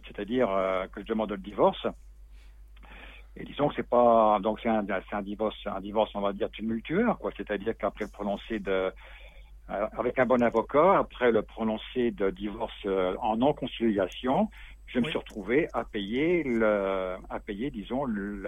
c'est-à-dire 0.07 0.47
que 0.93 1.01
je 1.01 1.05
demande 1.05 1.31
le 1.31 1.37
divorce. 1.37 1.85
Et 3.37 3.43
disons 3.43 3.67
que 3.67 3.75
c'est 3.75 3.89
pas 3.89 4.39
donc 4.41 4.59
c'est 4.61 4.69
un, 4.69 4.85
un 5.11 5.21
divorce, 5.21 5.57
un 5.65 5.81
divorce 5.81 6.11
on 6.15 6.21
va 6.21 6.31
dire 6.31 6.49
tumultueux, 6.51 7.05
quoi. 7.19 7.31
C'est-à-dire 7.35 7.77
qu'après 7.77 8.05
le 8.05 8.11
prononcé 8.11 8.59
de 8.59 8.71
euh, 8.71 8.91
avec 9.67 10.19
un 10.19 10.25
bon 10.25 10.41
avocat, 10.43 10.97
après 10.99 11.31
le 11.31 11.41
prononcé 11.41 12.11
de 12.11 12.29
divorce 12.29 12.73
euh, 12.85 13.15
en 13.19 13.37
non-conciliation, 13.37 14.49
je 14.85 14.99
me 14.99 15.05
suis 15.05 15.17
retrouvé 15.17 15.67
à 15.73 15.83
payer 15.83 16.43
le, 16.43 17.15
à 17.29 17.39
payer, 17.39 17.71
disons, 17.71 18.05
le, 18.05 18.47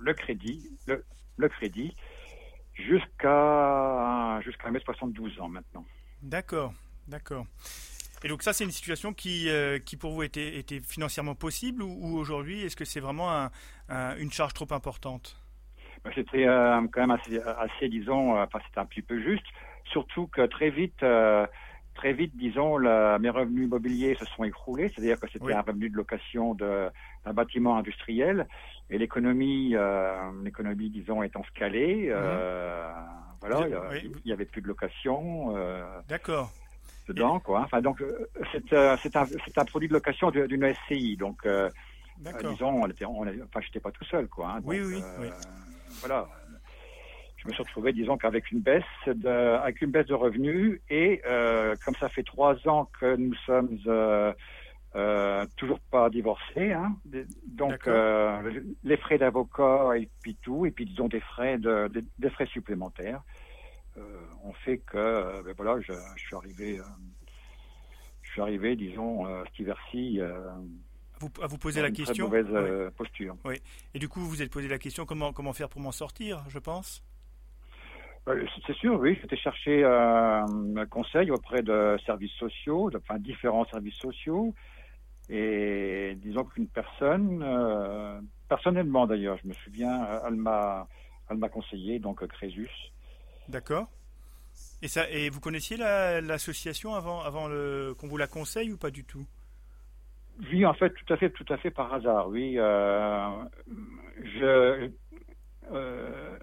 le 0.00 0.14
crédit, 0.14 0.70
le, 0.86 1.04
le 1.36 1.48
crédit 1.50 1.94
jusqu'à 2.72 4.40
jusqu'à 4.42 4.70
mes 4.70 4.80
72 4.80 5.38
ans 5.40 5.48
maintenant. 5.48 5.84
D'accord, 6.22 6.72
d'accord. 7.06 7.44
Et 8.24 8.28
donc 8.28 8.42
ça, 8.42 8.52
c'est 8.54 8.64
une 8.64 8.70
situation 8.70 9.12
qui, 9.12 9.50
euh, 9.50 9.78
qui 9.78 9.96
pour 9.96 10.12
vous 10.12 10.22
était, 10.22 10.56
était 10.56 10.80
financièrement 10.80 11.34
possible 11.34 11.82
ou, 11.82 12.16
aujourd'hui, 12.16 12.62
est-ce 12.62 12.76
que 12.76 12.84
c'est 12.84 13.00
vraiment 13.00 13.30
un, 13.30 14.16
une 14.16 14.32
charge 14.32 14.54
trop 14.54 14.72
importante? 14.72 15.36
Ben, 16.04 16.12
C'était 16.14 16.46
quand 16.46 17.06
même 17.06 17.10
assez, 17.10 17.38
assez 17.38 17.88
disons, 17.88 18.40
enfin 18.40 18.58
c'était 18.66 18.80
un 18.80 18.86
petit 18.86 19.02
peu 19.02 19.20
juste 19.20 19.44
surtout 19.86 20.26
que 20.26 20.42
très 20.46 20.70
vite, 20.70 21.02
euh, 21.02 21.46
très 21.94 22.12
vite, 22.12 22.32
disons, 22.36 22.78
mes 22.78 23.30
revenus 23.30 23.66
immobiliers 23.66 24.14
se 24.14 24.24
sont 24.24 24.44
écroulés, 24.44 24.90
c'est-à-dire 24.94 25.18
que 25.18 25.28
c'était 25.30 25.52
un 25.52 25.60
revenu 25.60 25.90
de 25.90 25.96
location 25.96 26.54
d'un 26.54 27.32
bâtiment 27.32 27.76
industriel, 27.76 28.46
et 28.90 28.98
l'économie, 28.98 29.74
euh, 29.74 30.30
l'économie, 30.44 30.90
disons, 30.90 31.22
étant 31.22 31.44
scalée, 31.44 32.08
euh, 32.10 32.88
mhm. 32.88 32.94
voilà, 33.40 33.98
il 34.02 34.12
n'y 34.24 34.32
avait 34.32 34.44
plus 34.44 34.62
de 34.62 34.68
location. 34.68 35.54
D'accord. 36.08 36.50
Dedans, 37.08 37.40
quoi. 37.40 37.62
Enfin, 37.62 37.80
donc, 37.80 38.02
c'est 38.52 38.72
un, 38.74 38.96
un, 39.56 39.64
produit 39.64 39.88
de 39.88 39.92
location 39.92 40.30
d'une 40.30 40.72
SCI, 40.72 41.16
donc. 41.16 41.46
disons, 42.18 42.82
on 42.82 42.86
était, 42.86 43.04
on, 43.04 43.22
enfin, 43.22 43.60
j'étais 43.60 43.80
pas 43.80 43.90
tout 43.90 44.04
seul, 44.04 44.28
quoi. 44.28 44.54
Hein, 44.56 44.60
oui, 44.64 44.80
oui, 44.80 45.02
oui. 45.18 45.28
Voilà 46.00 46.26
je 47.42 47.48
me 47.48 47.52
suis 47.52 47.62
retrouvé, 47.62 47.92
disons 47.92 48.16
qu'avec 48.16 48.50
une 48.52 48.60
baisse 48.60 48.84
de, 49.06 49.28
avec 49.28 49.80
une 49.82 49.90
baisse 49.90 50.06
de 50.06 50.14
revenus 50.14 50.80
et 50.88 51.20
euh, 51.26 51.74
comme 51.84 51.94
ça 51.96 52.08
fait 52.08 52.22
trois 52.22 52.56
ans 52.68 52.88
que 53.00 53.16
nous 53.16 53.34
sommes 53.46 53.78
euh, 53.86 54.32
euh, 54.94 55.44
toujours 55.56 55.80
pas 55.80 56.08
divorcés, 56.08 56.72
hein, 56.72 56.96
donc 57.46 57.88
les 58.84 58.96
frais 58.96 59.18
d'avocat 59.18 59.92
et 59.96 60.08
puis 60.22 60.36
tout, 60.42 60.66
et 60.66 60.70
puis 60.70 60.84
disons 60.84 61.08
des 61.08 61.20
frais 61.20 61.58
de, 61.58 61.90
des, 62.18 62.30
frais 62.30 62.46
supplémentaires, 62.46 63.22
ont 64.44 64.52
fait 64.64 64.78
que 64.78 65.42
ben 65.42 65.54
voilà, 65.56 65.80
je, 65.80 65.92
je, 66.16 66.22
suis 66.22 66.36
arrivé, 66.36 66.80
je 68.22 68.30
suis 68.30 68.40
arrivé, 68.40 68.76
disons, 68.76 69.26
cet 69.46 69.58
hiver-ci 69.58 70.20
à 71.40 71.46
vous 71.46 71.58
poser 71.58 71.80
la 71.80 71.88
une 71.88 71.94
question. 71.94 72.26
Mauvaise 72.26 72.46
euh, 72.50 72.90
posture. 72.90 73.36
Oui. 73.44 73.60
Et 73.94 73.98
du 73.98 74.08
coup, 74.08 74.20
vous 74.20 74.28
vous 74.28 74.42
êtes 74.42 74.50
posé 74.50 74.68
la 74.68 74.78
question 74.78 75.06
comment 75.06 75.32
comment 75.32 75.52
faire 75.52 75.68
pour 75.68 75.80
m'en 75.80 75.92
sortir, 75.92 76.44
je 76.48 76.58
pense? 76.58 77.02
Euh, 78.28 78.46
C'est 78.66 78.76
sûr, 78.76 78.98
oui. 79.00 79.18
J'étais 79.20 79.36
chercher 79.36 79.82
euh, 79.84 80.42
un 80.76 80.86
conseil 80.86 81.30
auprès 81.30 81.62
de 81.62 81.98
services 82.06 82.32
sociaux, 82.34 82.90
de, 82.90 82.98
enfin 82.98 83.18
différents 83.18 83.64
services 83.66 83.96
sociaux. 83.96 84.54
Et 85.28 86.14
disons 86.16 86.44
qu'une 86.44 86.68
personne, 86.68 87.42
euh, 87.42 88.20
personnellement 88.48 89.06
d'ailleurs, 89.06 89.38
je 89.42 89.48
me 89.48 89.54
souviens, 89.54 90.20
elle 90.26 90.34
m'a, 90.34 90.86
elle 91.30 91.38
m'a 91.38 91.48
conseillé 91.48 91.98
donc 91.98 92.26
Crésus. 92.26 92.70
D'accord. 93.48 93.88
Et 94.82 94.88
ça, 94.88 95.08
et 95.10 95.30
vous 95.30 95.40
connaissiez 95.40 95.76
la- 95.76 96.20
l'association 96.20 96.94
avant 96.94 97.20
avant 97.20 97.48
le 97.48 97.94
qu'on 97.98 98.08
vous 98.08 98.18
la 98.18 98.26
conseille 98.26 98.72
ou 98.72 98.76
pas 98.76 98.90
du 98.90 99.04
tout? 99.04 99.24
Oui, 100.50 100.66
en 100.66 100.74
fait, 100.74 100.90
tout 100.90 101.12
à 101.12 101.16
fait, 101.16 101.30
tout 101.30 101.44
à 101.50 101.56
fait 101.56 101.70
par 101.70 101.92
hasard. 101.94 102.28
Oui, 102.28 102.54
euh, 102.58 103.44
je, 104.22 104.90
euh, 105.70 106.38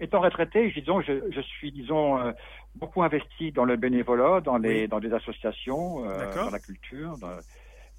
étant 0.00 0.20
retraité, 0.20 0.70
disons, 0.72 1.00
je, 1.00 1.30
je 1.30 1.40
suis, 1.40 1.72
disons, 1.72 2.18
euh, 2.18 2.32
beaucoup 2.76 3.02
investi 3.02 3.52
dans 3.52 3.64
le 3.64 3.76
bénévolat, 3.76 4.40
dans 4.40 4.58
les, 4.58 4.82
Oui. 4.82 4.88
dans 4.88 5.00
des 5.00 5.12
associations, 5.12 6.04
euh, 6.08 6.34
dans 6.34 6.50
la 6.50 6.58
culture. 6.60 7.16
dans- 7.18 7.38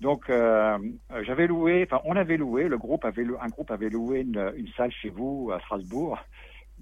donc, 0.02 0.30
euh, 0.30 0.78
j'avais 1.24 1.48
loué, 1.48 1.88
enfin, 1.90 2.02
on 2.04 2.18
avait 2.18 2.36
loué, 2.36 2.68
le 2.68 2.78
groupe 2.78 3.06
avait, 3.06 3.24
lou- 3.24 3.38
un 3.42 3.48
groupe 3.48 3.72
avait 3.72 3.90
loué 3.90 4.20
une, 4.22 4.52
une 4.58 4.68
salle 4.76 4.92
chez 4.92 5.10
vous 5.10 5.52
à 5.54 5.60
Strasbourg. 5.62 6.18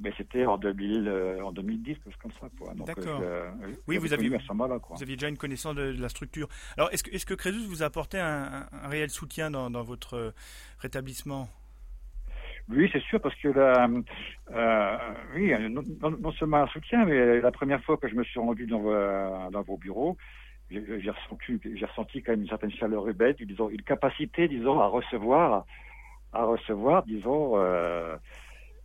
Mais 0.02 0.12
c'était 0.18 0.48
en 0.48 0.58
2000, 0.58 1.08
euh, 1.08 1.40
en 1.46 1.52
2010, 1.52 1.94
quelque 1.94 2.06
chose 2.06 2.14
comme 2.20 2.32
ça, 2.42 2.48
quoi. 2.58 2.74
Donc, 2.74 2.88
D'accord. 2.88 3.20
euh, 3.22 3.52
Oui, 3.88 3.98
vous 3.98 4.12
aviez-. 4.12 4.30
Vous 4.30 5.04
déjà 5.06 5.28
une 5.28 5.38
connaissance 5.38 5.76
de, 5.76 5.92
de 5.94 6.02
la 6.02 6.10
structure. 6.10 6.48
Alors, 6.78 6.92
est-ce 6.92 7.04
que 7.04 7.12
est-ce 7.12 7.28
que 7.28 7.36
Crésus 7.36 7.64
vous 7.68 7.84
a 7.84 7.86
apporté 7.86 8.18
un, 8.18 8.66
réel 8.86 9.12
soutien 9.12 9.52
dans, 9.52 9.70
dans 9.70 9.84
votre 9.84 10.34
rétablissement? 10.80 11.48
Oui, 12.70 12.90
c'est 12.94 13.02
sûr, 13.02 13.20
parce 13.20 13.36
que 13.36 13.50
la, 13.50 13.88
euh, 14.52 14.98
oui, 15.36 15.54
non, 15.70 16.32
seulement 16.32 16.58
un 16.64 16.68
soutien, 16.68 17.06
mais 17.06 17.42
la 17.42 17.52
première 17.52 17.84
fois 17.84 17.98
que 17.98 18.08
je 18.08 18.16
me 18.16 18.24
suis 18.24 18.40
rendu 18.40 18.66
dans 18.66 18.80
vos, 18.80 19.50
dans 19.52 19.62
vos 19.64 19.78
bureaux, 19.78 20.18
j'ai 20.70 21.10
ressenti, 21.10 21.60
j'ai 21.76 21.86
ressenti 21.86 22.22
quand 22.24 22.32
même 22.32 22.42
une 22.42 22.48
certaine 22.48 22.72
chaleur 22.72 23.08
humaine, 23.08 23.36
disons, 23.40 23.70
une 23.70 23.82
capacité, 23.82 24.48
disons, 24.48 24.80
à 24.80 24.88
recevoir, 24.88 25.66
à 26.32 26.46
recevoir, 26.46 27.04
disons, 27.04 27.58
euh, 27.58 28.16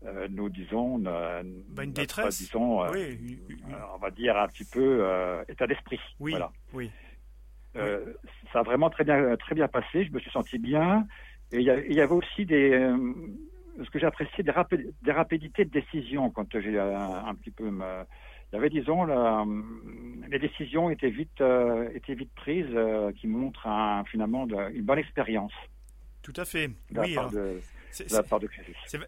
euh, 0.04 0.28
nous 0.30 0.48
disons, 0.48 1.02
euh, 1.06 1.42
Bah, 1.70 1.84
une 1.84 1.90
notre, 1.90 2.00
détresse. 2.00 2.38
disons, 2.38 2.82
euh, 2.84 2.90
Oui, 2.92 3.38
euh, 3.70 3.76
on 3.94 3.98
va 3.98 4.10
dire 4.10 4.36
un 4.36 4.48
petit 4.48 4.64
peu 4.64 4.98
euh, 5.00 5.42
état 5.48 5.66
d'esprit. 5.66 6.00
oui, 6.20 6.32
Voilà. 6.32 6.50
oui. 6.72 6.90
Euh, 7.76 8.14
ça 8.52 8.60
a 8.60 8.62
vraiment 8.62 8.90
très 8.90 9.04
bien, 9.04 9.36
très 9.36 9.54
bien 9.54 9.68
passé. 9.68 10.04
Je 10.04 10.12
me 10.12 10.18
suis 10.18 10.30
senti 10.30 10.58
bien. 10.58 11.06
Et 11.52 11.60
il 11.60 11.64
y, 11.64 12.00
avait 12.00 12.12
aussi 12.12 12.44
des, 12.44 12.72
euh, 12.72 12.96
ce 13.84 13.90
que 13.90 13.98
j'ai 13.98 14.06
apprécié, 14.06 14.42
des, 14.44 14.50
rapi- 14.50 14.92
des 15.02 15.12
rapidités 15.12 15.64
de 15.64 15.70
décision 15.70 16.30
quand 16.30 16.46
j'ai 16.60 16.78
euh, 16.78 16.96
un, 16.96 17.34
petit 17.34 17.50
peu. 17.50 17.70
me- 17.70 18.04
il 18.52 18.56
y 18.56 18.58
avait, 18.58 18.70
disons, 18.70 19.04
la, 19.04 19.44
les 20.30 20.38
décisions 20.38 20.88
étaient 20.90 21.10
vite, 21.10 21.40
euh, 21.42 21.88
étaient 21.94 22.14
vite 22.14 22.32
prises, 22.34 22.64
euh, 22.72 23.12
qui 23.12 23.26
montrent 23.26 23.66
un, 23.66 24.04
finalement 24.04 24.46
de- 24.46 24.70
une 24.72 24.84
bonne 24.84 24.98
expérience 24.98 25.52
Tout 26.22 26.32
à 26.36 26.44
fait. 26.46 26.68
de 26.90 27.00
Oui, 27.00 27.14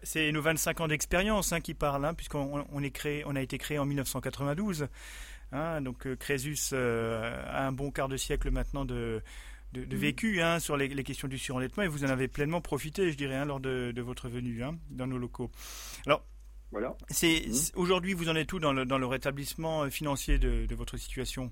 c'est- 0.03 0.31
nos 0.31 0.41
25 0.41 0.81
ans 0.81 0.87
d'expérience 0.87 1.53
hein, 1.53 1.59
qui 1.59 1.73
parlent, 1.73 2.05
hein, 2.05 2.13
puisqu'on 2.13 2.65
on 2.71 2.83
est 2.83 2.91
créé, 2.91 3.23
on 3.25 3.35
a 3.35 3.41
été 3.41 3.57
créé 3.57 3.79
en 3.79 3.85
1992. 3.85 4.87
Hein, 5.53 5.81
donc 5.81 6.07
euh, 6.07 6.15
Crésus 6.15 6.55
euh, 6.73 7.43
a 7.47 7.67
un 7.67 7.71
bon 7.73 7.91
quart 7.91 8.07
de 8.07 8.15
siècle 8.17 8.51
maintenant 8.51 8.85
de, 8.85 9.21
de, 9.73 9.85
de 9.85 9.95
vécu 9.97 10.41
hein, 10.41 10.59
sur 10.59 10.75
les, 10.77 10.87
les 10.87 11.03
questions 11.03 11.27
du 11.27 11.37
surendettement 11.37 11.83
et 11.83 11.87
vous 11.87 12.03
en 12.03 12.09
avez 12.09 12.27
pleinement 12.27 12.61
profité, 12.61 13.11
je 13.11 13.17
dirais, 13.17 13.35
hein, 13.35 13.45
lors 13.45 13.59
de, 13.59 13.91
de 13.91 14.01
votre 14.01 14.27
venue 14.29 14.63
hein, 14.63 14.75
dans 14.89 15.07
nos 15.07 15.17
locaux. 15.17 15.49
Voilà. 16.73 16.95
C'est 17.09 17.43
Mhm. 17.47 17.53
c'est- 17.53 17.75
aujourd'hui, 17.75 18.13
vous 18.13 18.29
en 18.29 18.35
êtes 18.37 18.53
où 18.53 18.59
dans 18.59 18.71
le, 18.71 18.85
dans 18.85 18.97
le 18.97 19.05
rétablissement 19.05 19.83
euh, 19.83 19.89
financier 19.89 20.39
de, 20.39 20.65
de 20.65 20.75
votre 20.75 20.95
situation? 20.95 21.51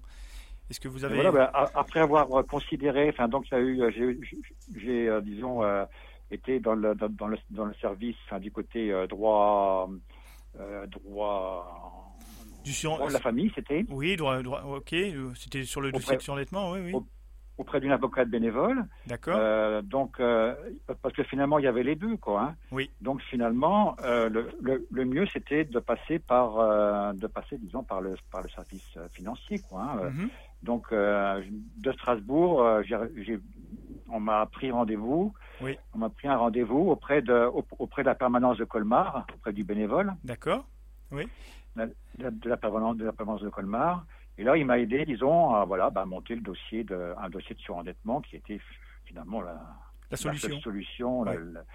Est-ce 0.69 0.79
que 0.79 0.87
vous 0.87 1.03
avez 1.03 1.15
Voilà, 1.15 1.43
a- 1.53 1.69
après 1.77 1.99
avoir 1.99 2.31
euh, 2.31 2.43
considéré, 2.43 3.09
enfin 3.09 3.27
donc 3.27 3.45
il 3.51 3.53
y 3.53 3.57
a 3.57 3.59
eu, 3.59 3.81
euh, 3.81 3.91
j'ai, 4.77 5.09
euh, 5.09 5.19
disons 5.19 5.61
euh, 5.63 5.83
été 6.31 6.61
dans 6.61 6.73
le 6.73 6.95
dans, 6.95 7.09
dans 7.09 7.27
le 7.27 7.37
dans 7.49 7.65
le 7.65 7.73
service, 7.81 8.15
enfin, 8.27 8.39
du 8.39 8.49
côté 8.51 8.93
euh, 8.93 9.07
droit 9.07 9.89
droit 10.87 12.15
du 12.63 12.71
sur... 12.73 12.95
droit 12.95 13.07
de 13.07 13.13
la 13.13 13.19
famille, 13.19 13.51
c'était 13.55 13.85
Oui, 13.89 14.15
droit, 14.15 14.41
droit, 14.41 14.61
ok. 14.63 14.95
C'était 15.35 15.63
sur 15.63 15.81
le 15.81 15.91
dossier 15.91 16.15
de 16.17 16.21
surendettement, 16.21 16.71
oui, 16.71 16.79
oui. 16.85 16.93
au- 16.93 17.05
auprès 17.59 17.79
d'une 17.79 17.91
avocate 17.91 18.29
bénévole. 18.29 18.83
D'accord. 19.05 19.37
Euh, 19.37 19.81
donc 19.83 20.19
euh, 20.19 20.55
parce 21.03 21.13
que 21.13 21.23
finalement 21.23 21.59
il 21.59 21.65
y 21.65 21.67
avait 21.67 21.83
les 21.83 21.95
deux 21.95 22.17
quoi. 22.17 22.41
Hein. 22.41 22.55
Oui. 22.71 22.89
Donc 23.01 23.21
finalement 23.21 23.95
euh, 24.03 24.29
le, 24.29 24.49
le, 24.61 24.87
le 24.89 25.05
mieux 25.05 25.27
c'était 25.33 25.65
de 25.65 25.79
passer 25.79 26.17
par 26.19 27.13
de 27.13 27.27
passer 27.27 27.57
disons 27.59 27.83
par 27.83 28.01
le 28.01 28.15
par 28.31 28.41
le 28.41 28.49
service 28.49 28.97
financier 29.13 29.59
quoi. 29.59 29.81
hein. 29.83 30.09
Mhm. 30.09 30.29
Donc 30.63 30.91
de 30.93 31.91
Strasbourg, 31.93 32.81
j'ai, 32.83 33.39
on 34.09 34.19
m'a 34.19 34.45
pris 34.45 34.71
rendez-vous. 34.71 35.33
Oui. 35.61 35.77
On 35.93 35.97
m'a 35.99 36.09
pris 36.09 36.27
un 36.27 36.37
rendez-vous 36.37 36.89
auprès 36.89 37.21
de 37.21 37.33
au- 37.57 37.65
auprès 37.79 38.01
de 38.03 38.07
la 38.07 38.15
permanence 38.15 38.57
de 38.57 38.65
Colmar, 38.65 39.25
auprès 39.35 39.53
du 39.53 39.63
bénévole 39.63 40.13
D'accord. 40.23 40.65
de, 41.77 42.29
de 42.29 42.49
la 42.49 42.57
permanence 42.57 42.97
de 42.97 43.05
la 43.05 43.13
permanence 43.13 43.41
de 43.41 43.49
Colmar. 43.49 44.05
Et 44.39 44.43
là, 44.43 44.55
il 44.55 44.65
m'a 44.65 44.79
aidé, 44.79 45.03
disons, 45.05 45.53
à 45.53 45.65
voilà, 45.65 45.89
bah, 45.89 46.05
monter 46.05 46.33
le 46.33 46.39
dossier 46.41 46.85
de 46.85 47.13
un 47.17 47.29
dossier 47.29 47.53
de 47.55 47.59
surendettement 47.59 48.21
qui 48.21 48.37
était 48.37 48.61
finalement 49.03 49.41
la, 49.41 49.61
La 50.09 50.15
solution. 50.15 50.61
solution, 50.61 51.23
la, 51.25 51.31
Ouais. 51.33 51.39
la- 51.51 51.65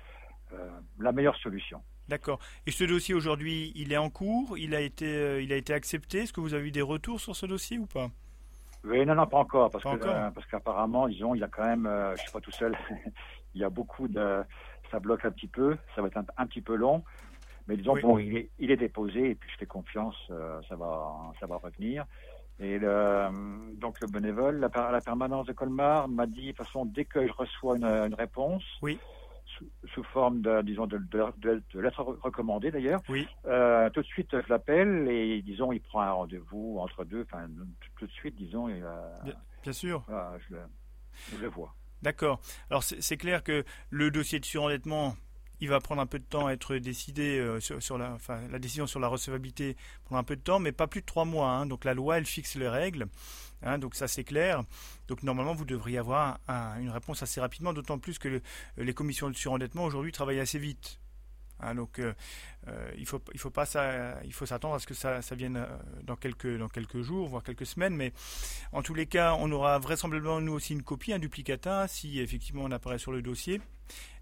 euh, 0.55 0.71
la 0.99 1.13
meilleure 1.13 1.37
solution. 1.37 1.83
D'accord. 2.09 2.39
Et 2.67 2.71
ce 2.71 2.85
dossier 2.85 3.15
aujourd'hui, 3.15 3.71
il 3.75 3.93
est 3.93 3.99
en 3.99 4.09
cours, 4.09 4.57
il 4.57 4.75
a 4.75 4.81
été, 4.81 5.05
euh, 5.07 5.43
il 5.43 5.53
a 5.53 5.57
été 5.57 5.75
accepté? 5.75 6.21
Est-ce 6.21 6.33
que 6.33 6.41
vous 6.41 6.55
avez 6.55 6.69
eu 6.69 6.71
des 6.71 6.81
retours 6.83 7.21
sur 7.21 7.37
ce 7.37 7.45
dossier 7.45 7.79
ou 7.79 7.85
pas? 7.87 8.09
Oui, 8.83 9.05
non, 9.05 9.15
non, 9.15 9.27
pas 9.27 9.39
encore, 9.39 9.71
parce 9.71 9.85
Pas 9.85 9.91
que 9.91 9.97
encore. 9.97 10.15
euh, 10.17 10.31
parce 10.31 10.47
qu'apparemment, 10.47 11.07
disons, 11.09 11.35
il 11.35 11.41
y 11.41 11.45
a 11.45 11.49
quand 11.49 11.65
même, 11.67 11.85
euh, 11.85 12.17
je 12.17 12.23
suis 12.23 12.31
pas 12.33 12.41
tout 12.41 12.51
seul, 12.51 12.75
il 13.55 13.61
y 13.61 13.65
a 13.65 13.69
beaucoup 13.71 14.09
de, 14.09 14.43
ça 14.91 15.01
bloque 15.01 15.25
un 15.27 15.31
petit 15.33 15.49
peu, 15.49 15.77
ça 15.95 16.01
va 16.01 16.09
être 16.09 16.17
un, 16.17 16.25
un 16.39 16.47
petit 16.47 16.61
peu 16.63 16.77
long, 16.77 17.03
mais 17.67 17.77
disons 17.77 17.93
Oui. 17.95 18.01
bon, 18.03 18.19
il 18.19 18.37
est, 18.39 18.51
il 18.59 18.71
est 18.71 18.77
déposé 18.77 19.31
et 19.31 19.35
puis 19.35 19.51
je 19.53 19.57
fais 19.59 19.67
confiance, 19.67 20.17
euh, 20.31 20.61
ça 20.69 20.77
va, 20.77 21.15
ça 21.41 21.47
va 21.47 21.57
revenir. 21.57 22.05
Et 22.61 22.79
le, 22.79 23.75
donc 23.77 24.01
le 24.01 24.07
bénévole, 24.07 24.59
la, 24.61 24.91
la 24.93 25.01
permanence 25.01 25.47
de 25.47 25.53
Colmar 25.53 26.09
m'a 26.09 26.27
dit, 26.27 26.47
de 26.47 26.53
toute 26.53 26.67
façon, 26.67 26.85
dès 26.85 27.05
que 27.05 27.27
je 27.27 27.33
reçois 27.33 27.77
une, 27.77 27.85
une 27.85 28.15
réponse, 28.15 28.63
Oui. 28.81 28.99
sous, 29.45 29.69
sous 29.93 30.05
forme 30.05 30.41
de, 30.41 30.63
disons, 30.63 30.87
de, 30.87 30.99
de, 30.99 31.25
de, 31.39 31.63
de 31.73 31.81
lettre 31.81 32.03
recommandée 32.23 32.71
d'ailleurs, 32.71 33.01
Oui. 33.09 33.27
euh, 33.47 33.91
tout 33.91 34.03
de 34.03 34.07
suite 34.07 34.31
je 34.41 34.49
l'appelle 34.49 35.09
et 35.09 35.43
disons, 35.43 35.73
il 35.73 35.81
prend 35.81 36.01
un 36.03 36.13
rendez-vous 36.13 36.77
entre 36.79 37.05
deux, 37.05 37.23
enfin 37.23 37.49
tout, 37.99 38.07
de 38.07 38.11
suite, 38.13 38.37
disons, 38.37 38.69
il, 38.69 38.83
euh, 38.85 39.33
Bien 39.63 39.73
sûr. 39.73 40.05
je, 40.09 40.55
le, 40.55 40.61
je 41.33 41.37
le 41.39 41.49
vois. 41.49 41.75
D'accord. 42.03 42.39
Alors 42.71 42.83
c'est 42.85 43.17
clair 43.17 43.43
que 43.43 43.65
le 43.91 44.11
dossier 44.11 44.39
de 44.39 44.45
surendettement, 44.45 45.17
il 45.61 45.69
va 45.69 45.81
prendre 45.81 46.01
un 46.03 46.07
peu 46.07 46.19
de 46.19 46.25
temps 46.25 46.47
à 46.47 46.53
être 46.53 46.77
décidé 46.77 47.39
euh, 47.39 47.61
sur, 47.61 47.99
la, 47.99 48.13
enfin, 48.13 48.41
la 48.51 48.59
décision 48.59 48.87
sur 48.87 49.01
la 49.01 49.09
recevabilité 49.09 49.77
prend 50.05 50.17
un 50.17 50.25
peu 50.25 50.37
de 50.37 50.41
temps, 50.43 50.59
mais 50.59 50.73
pas 50.73 50.87
plus 50.87 51.01
de 51.01 51.07
trois 51.07 51.25
mois. 51.25 51.49
hein. 51.51 51.67
Donc 51.67 51.85
la 51.85 51.95
loi, 51.95 52.19
elle 52.19 52.27
fixe 52.27 52.55
les 52.57 52.69
règles. 52.69 53.07
hein, 53.63 53.79
donc 53.79 53.95
ça 53.95 54.09
c'est 54.09 54.25
clair. 54.25 54.63
Donc 55.09 55.23
normalement 55.23 55.55
vous 55.55 55.65
devriez 55.65 55.99
avoir 55.99 56.39
un- 56.49 56.79
une 56.81 56.91
réponse 56.91 57.23
assez 57.23 57.41
rapidement, 57.41 57.73
d'autant 57.73 57.99
plus 57.99 58.19
que 58.19 58.29
le- 58.29 58.43
les 58.77 58.95
commissions 58.95 59.31
de 59.31 59.37
surendettement 59.37 59.85
aujourd'hui 59.85 60.13
travaillent 60.13 60.41
assez 60.41 60.59
vite. 60.59 61.01
Hein, 61.61 61.77
donc 61.77 62.01
euh, 62.01 62.13
euh, 62.67 62.91
il 62.99 63.07
faut 63.07 63.23
il 63.33 63.39
faut 63.39 63.49
pas 63.51 63.65
il 64.25 64.33
faut 64.33 64.45
s'attendre 64.45 64.75
à 64.75 64.81
ce 64.81 64.87
que 64.87 64.93
ça, 64.95 65.21
vienne 65.37 65.65
dans 66.03 66.17
quelques 66.17 66.59
dans 66.59 66.69
quelques 66.69 67.01
jours, 67.03 67.29
voire 67.29 67.45
quelques 67.45 67.65
semaines, 67.65 67.95
mais 67.95 68.13
en 68.73 68.83
tous 68.83 68.93
les 68.93 69.07
cas, 69.07 69.37
on 69.39 69.51
aura 69.53 69.79
vraisemblablement 69.79 70.41
nous 70.41 70.53
aussi 70.53 70.73
une 70.73 70.83
copie, 70.83 71.13
un 71.13 71.21
duplicata, 71.21 71.87
si 71.89 72.19
effectivement 72.21 72.65
on 72.65 72.73
apparaît 72.73 72.99
sur 72.99 73.13
le 73.13 73.23
dossier, 73.23 73.61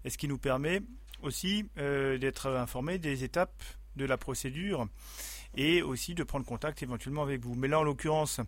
et 0.05 0.09
ce 0.11 0.17
qui 0.17 0.27
nous 0.27 0.37
permet 0.37 0.81
aussi 1.23 1.65
euh, 1.77 2.17
d'être 2.17 2.47
informé 2.47 2.97
des 2.97 3.23
étapes 3.23 3.63
de 3.95 4.05
la 4.05 4.17
procédure 4.17 4.87
et 5.55 5.81
aussi 5.81 6.15
de 6.15 6.23
prendre 6.23 6.45
contact 6.45 6.83
éventuellement 6.83 7.23
avec 7.23 7.41
vous. 7.41 7.55
Mais 7.55 7.67
là, 7.67 7.79
en 7.79 7.83
l'occurrence, 7.83 8.39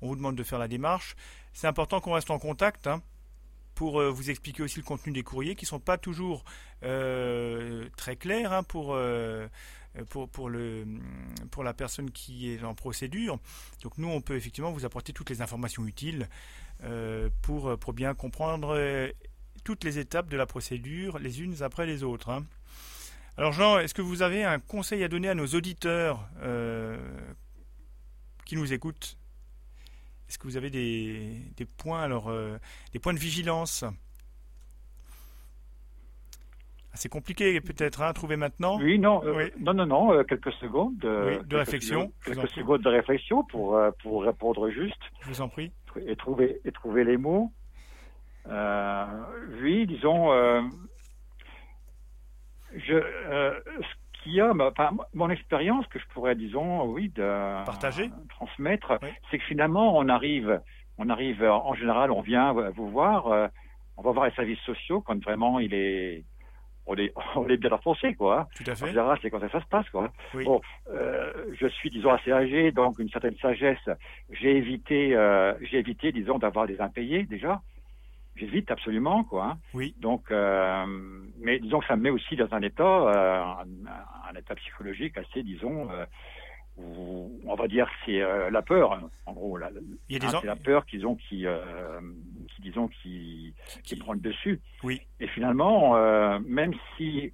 on 0.00 0.08
vous 0.08 0.16
demande 0.16 0.36
de 0.36 0.42
faire 0.42 0.58
la 0.58 0.68
démarche. 0.68 1.14
C'est 1.52 1.66
important 1.66 2.00
qu'on 2.00 2.12
reste 2.12 2.30
en 2.30 2.38
contact. 2.38 2.86
hein, 2.86 3.02
pour 3.74 4.00
euh, 4.00 4.08
vous 4.08 4.30
expliquer 4.30 4.62
aussi 4.62 4.78
le 4.78 4.84
contenu 4.84 5.12
des 5.12 5.24
courriers 5.24 5.56
qui 5.56 5.66
sont 5.66 5.80
pas 5.80 5.98
toujours 5.98 6.44
euh, 6.84 7.88
très 7.96 8.14
clairs 8.14 8.52
hein, 8.52 8.62
pour, 8.62 8.96
pour 10.10 10.28
pour 10.28 10.48
le 10.48 10.86
pour 11.50 11.64
la 11.64 11.74
personne 11.74 12.12
qui 12.12 12.52
est 12.52 12.62
en 12.62 12.74
procédure. 12.74 13.40
Donc 13.82 13.98
nous 13.98 14.06
on 14.08 14.20
peut 14.20 14.36
effectivement 14.36 14.70
vous 14.70 14.84
apporter 14.84 15.12
toutes 15.12 15.30
les 15.30 15.42
informations 15.42 15.84
utiles 15.86 16.28
pour 17.42 17.76
pour 17.78 17.92
bien 17.94 18.14
comprendre 18.14 18.76
toutes 19.64 19.82
les 19.84 19.98
étapes 19.98 20.28
de 20.28 20.36
la 20.36 20.46
procédure 20.46 21.18
les 21.18 21.42
unes 21.42 21.62
après 21.62 21.86
les 21.86 22.02
autres. 22.04 22.28
hein. 22.30 22.44
Alors 23.36 23.52
Jean, 23.52 23.78
est-ce 23.78 23.94
que 23.94 24.02
vous 24.02 24.22
avez 24.22 24.44
un 24.44 24.60
conseil 24.60 25.02
à 25.02 25.08
donner 25.08 25.28
à 25.28 25.34
nos 25.34 25.46
auditeurs 25.46 26.28
euh, 26.42 26.96
qui 28.44 28.56
nous 28.56 28.72
écoutent? 28.72 29.16
Est-ce 30.28 30.38
que 30.38 30.44
vous 30.44 30.56
avez 30.56 30.70
des, 30.70 31.40
des 31.56 31.64
points 31.64 32.02
alors 32.02 32.28
euh, 32.28 32.56
des 32.92 32.98
points 32.98 33.14
de 33.14 33.18
vigilance? 33.18 33.84
C'est 36.96 37.08
compliqué 37.08 37.60
peut-être 37.60 38.02
à 38.02 38.08
hein, 38.08 38.12
trouver 38.12 38.36
maintenant. 38.36 38.78
Oui, 38.78 39.00
non, 39.00 39.20
euh, 39.24 39.50
non, 39.58 39.74
non, 39.74 39.86
non, 39.86 40.12
euh, 40.12 40.22
quelques 40.22 40.52
secondes 40.52 40.96
de, 40.98 41.42
de 41.44 41.56
réflexion. 41.56 42.12
quelques 42.24 42.48
secondes 42.50 42.82
de 42.82 42.88
réflexion 42.88 43.42
pour 43.44 43.76
pour 44.00 44.22
répondre 44.22 44.70
juste. 44.70 45.00
Je 45.22 45.28
vous 45.28 45.40
en 45.40 45.48
prie. 45.48 45.72
Et 46.06 46.14
trouver 46.14 46.60
et 46.64 46.70
trouver 46.70 47.02
les 47.02 47.16
mots. 47.16 47.52
Oui, 48.46 49.86
disons, 49.86 50.32
je 52.74 52.98
ce 52.98 54.22
qu'il 54.22 54.32
y 54.32 54.40
a, 54.40 54.52
enfin, 54.52 54.90
mon 55.12 55.28
expérience 55.30 55.86
que 55.88 55.98
je 55.98 56.06
pourrais, 56.14 56.34
disons, 56.34 56.84
oui, 56.84 57.10
de 57.10 57.64
partager, 57.64 58.10
transmettre, 58.30 58.98
c'est 59.30 59.38
que 59.38 59.44
finalement 59.44 59.96
on 59.96 60.08
arrive, 60.08 60.60
on 60.98 61.10
arrive 61.10 61.42
en 61.44 61.74
général, 61.74 62.10
on 62.10 62.22
vient 62.22 62.52
vous 62.52 62.88
voir 62.88 63.50
on 63.96 64.02
va 64.02 64.10
voir 64.10 64.26
les 64.26 64.32
services 64.32 64.60
sociaux 64.60 65.00
quand 65.00 65.22
vraiment 65.22 65.60
il 65.60 65.74
est 65.74 66.24
on 66.86 66.96
est, 66.96 67.12
on 67.36 67.48
est 67.48 67.56
bien 67.56 67.72
enfoncé, 67.72 68.14
quoi. 68.14 68.48
Tout 68.54 68.64
à 68.66 68.74
fait. 68.74 68.84
En 68.84 68.88
général, 68.88 69.18
c'est 69.22 69.30
quand 69.30 69.40
ça 69.40 69.60
se 69.60 69.66
passe, 69.66 69.88
quoi. 69.88 70.12
Bon, 70.34 70.60
euh, 70.90 71.32
je 71.58 71.66
suis, 71.66 71.90
disons, 71.90 72.12
assez 72.12 72.30
âgé, 72.30 72.72
donc 72.72 72.98
une 72.98 73.08
certaine 73.08 73.36
sagesse. 73.36 73.88
J'ai 74.30 74.56
évité, 74.58 75.16
euh, 75.16 75.54
j'ai 75.62 75.78
évité, 75.78 76.12
disons, 76.12 76.38
d'avoir 76.38 76.66
des 76.66 76.80
impayés, 76.82 77.22
déjà. 77.22 77.62
J'évite 78.36 78.70
absolument, 78.70 79.24
quoi. 79.24 79.44
Hein. 79.44 79.58
Oui. 79.74 79.94
Donc, 80.00 80.30
euh, 80.30 80.84
mais 81.38 81.58
disons 81.60 81.80
que 81.80 81.86
ça 81.86 81.96
me 81.96 82.02
met 82.02 82.10
aussi 82.10 82.34
dans 82.36 82.52
un 82.52 82.62
état, 82.62 82.82
euh, 82.82 83.42
un, 83.42 84.30
un, 84.30 84.38
état 84.38 84.54
psychologique 84.56 85.16
assez, 85.16 85.42
disons, 85.42 85.88
euh, 85.90 86.04
on 86.76 87.54
va 87.54 87.68
dire 87.68 87.88
c'est 88.04 88.20
euh, 88.20 88.50
la 88.50 88.62
peur 88.62 88.98
en 89.26 89.32
gros 89.32 89.56
la, 89.56 89.70
il 90.08 90.14
y 90.14 90.16
a 90.16 90.18
des 90.18 90.26
c'est 90.40 90.46
la 90.46 90.56
peur 90.56 90.84
qu'ils 90.86 91.06
ont 91.06 91.14
qui, 91.14 91.46
euh, 91.46 92.00
qui 92.48 92.62
disons 92.62 92.88
qui, 92.88 93.54
qui, 93.84 93.94
prend 93.94 94.12
le 94.12 94.18
dessus 94.18 94.60
oui 94.82 95.00
et 95.20 95.28
finalement 95.28 95.96
euh, 95.96 96.40
même 96.44 96.72
si 96.96 97.32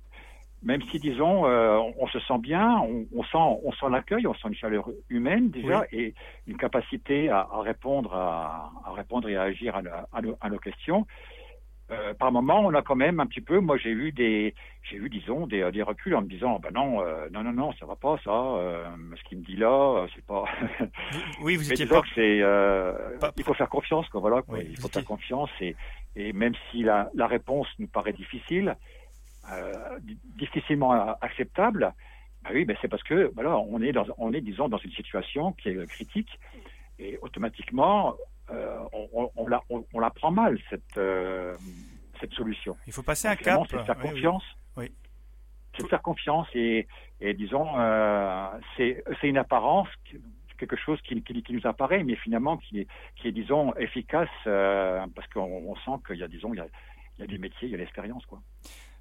même 0.63 0.83
si 0.91 0.99
disons 0.99 1.47
on, 1.47 2.07
se 2.09 2.21
sent 2.21 2.39
bien 2.39 2.79
on, 2.81 3.07
on 3.15 3.23
sent 3.25 3.61
on 3.65 3.73
sent 3.73 3.87
l'accueil 3.91 4.27
on 4.27 4.35
sent 4.35 4.49
une 4.49 4.55
chaleur 4.55 4.91
humaine 5.09 5.51
déjà 5.51 5.85
et 5.91 6.15
une 6.47 6.57
capacité 6.59 7.31
à, 7.31 7.49
à 7.51 7.63
répondre 7.63 8.15
à, 8.15 8.71
à, 8.85 8.93
répondre 8.93 9.29
et 9.29 9.37
à 9.37 9.43
agir 9.43 9.75
à, 9.77 9.81
à, 10.13 10.21
à 10.41 10.51
nos 10.51 10.59
questions 10.59 11.07
euh, 11.91 12.15
par 12.15 12.31
moment, 12.31 12.61
on 12.61 12.73
a 12.75 12.83
quand 12.83 12.95
même 12.95 13.19
un 13.19 13.27
petit 13.27 13.41
peu. 13.41 13.59
Moi, 13.59 13.77
j'ai 13.77 13.91
eu 13.91 14.13
des, 14.13 14.55
j'ai 14.83 14.97
eu, 14.97 15.09
disons, 15.09 15.47
des, 15.49 15.69
des 15.73 15.83
reculs 15.83 16.15
en 16.15 16.23
me 16.23 16.29
disant, 16.29 16.61
ben 16.61 16.71
non, 16.73 17.03
euh, 17.03 17.29
non, 17.33 17.43
non, 17.43 17.53
non, 17.53 17.73
ça 17.81 17.87
va 17.87 17.97
pas, 17.97 18.17
ça. 18.25 18.31
Euh, 18.31 18.87
ce 19.17 19.29
qu'il 19.29 19.39
me 19.39 19.45
dit 19.45 19.57
là, 19.57 20.07
c'est 20.15 20.25
pas. 20.25 20.45
oui, 21.43 21.57
vous 21.57 21.73
étiez 21.73 21.87
pas. 21.87 22.03
c'est, 22.15 22.43
il 23.37 23.45
faut 23.45 23.55
faire 23.55 23.69
confiance, 23.69 24.09
quoi. 24.09 24.21
Voilà, 24.21 24.43
quoi. 24.43 24.61
il 24.61 24.79
faut 24.79 24.89
faire 24.89 25.05
confiance 25.05 25.51
et, 25.61 25.75
et 26.15 26.33
même 26.33 26.55
si 26.71 26.83
la, 26.83 27.11
la 27.15 27.27
réponse 27.27 27.67
nous 27.81 27.89
paraît 27.89 28.13
difficile, 28.13 28.77
difficilement 30.37 30.93
acceptable, 31.21 31.93
bah 32.43 32.51
oui, 32.55 32.65
ben 32.65 32.77
c'est 32.81 32.89
parce 32.89 33.03
que 33.03 33.31
voilà, 33.35 33.59
on 33.59 33.81
est 33.83 33.93
dans, 33.93 34.07
on 34.17 34.33
est, 34.33 34.41
disons, 34.41 34.69
dans 34.69 34.79
une 34.79 34.93
situation 34.93 35.53
qui 35.53 35.69
est 35.69 35.87
critique 35.89 36.39
et 36.99 37.19
automatiquement, 37.23 38.15
euh, 38.51 38.79
on, 39.13 39.31
on, 39.37 39.47
la, 39.47 39.63
on, 39.69 40.01
la 40.01 40.11
prend 40.11 40.31
mal 40.31 40.59
cette 40.71 40.97
euh, 40.97 41.57
cette 42.19 42.33
solution. 42.33 42.77
Il 42.87 42.93
faut 42.93 43.03
passer 43.03 43.29
un 43.29 43.37
cap. 43.37 43.63
C'est 43.71 43.85
faire 43.85 43.99
confiance. 43.99 44.45
Oui. 44.77 44.93
C'est 45.77 45.89
faire 45.89 46.03
confiance 46.03 46.49
et, 46.55 46.87
et 47.21 47.35
disons 47.35 47.67
euh, 47.79 48.49
c'est 48.77 49.03
une 49.23 49.39
apparence 49.39 49.89
quelque 50.61 50.77
chose 50.77 51.01
qui, 51.03 51.23
qui, 51.23 51.43
qui, 51.43 51.53
nous 51.55 51.67
apparaît, 51.67 52.05
mais 52.05 52.17
finalement 52.17 52.59
qui 52.59 52.81
est, 52.81 52.87
qui 53.17 53.29
est 53.29 53.33
disons, 53.33 53.75
efficace 53.77 54.29
euh, 54.47 55.05
parce 55.15 55.27
qu'on 55.29 55.41
on 55.41 55.75
sent 55.77 56.03
qu'il 56.07 56.19
y 56.19 56.23
a, 56.23 56.29
disons, 56.29 56.53
il 56.53 56.59
y 56.59 56.61
a, 56.61 56.67
il 57.17 57.23
y 57.23 57.25
a 57.25 57.27
des 57.27 57.39
métiers, 57.39 57.69
il 57.69 57.71
y 57.71 57.75
a 57.75 57.79
l'expérience, 57.79 58.25
quoi. 58.27 58.41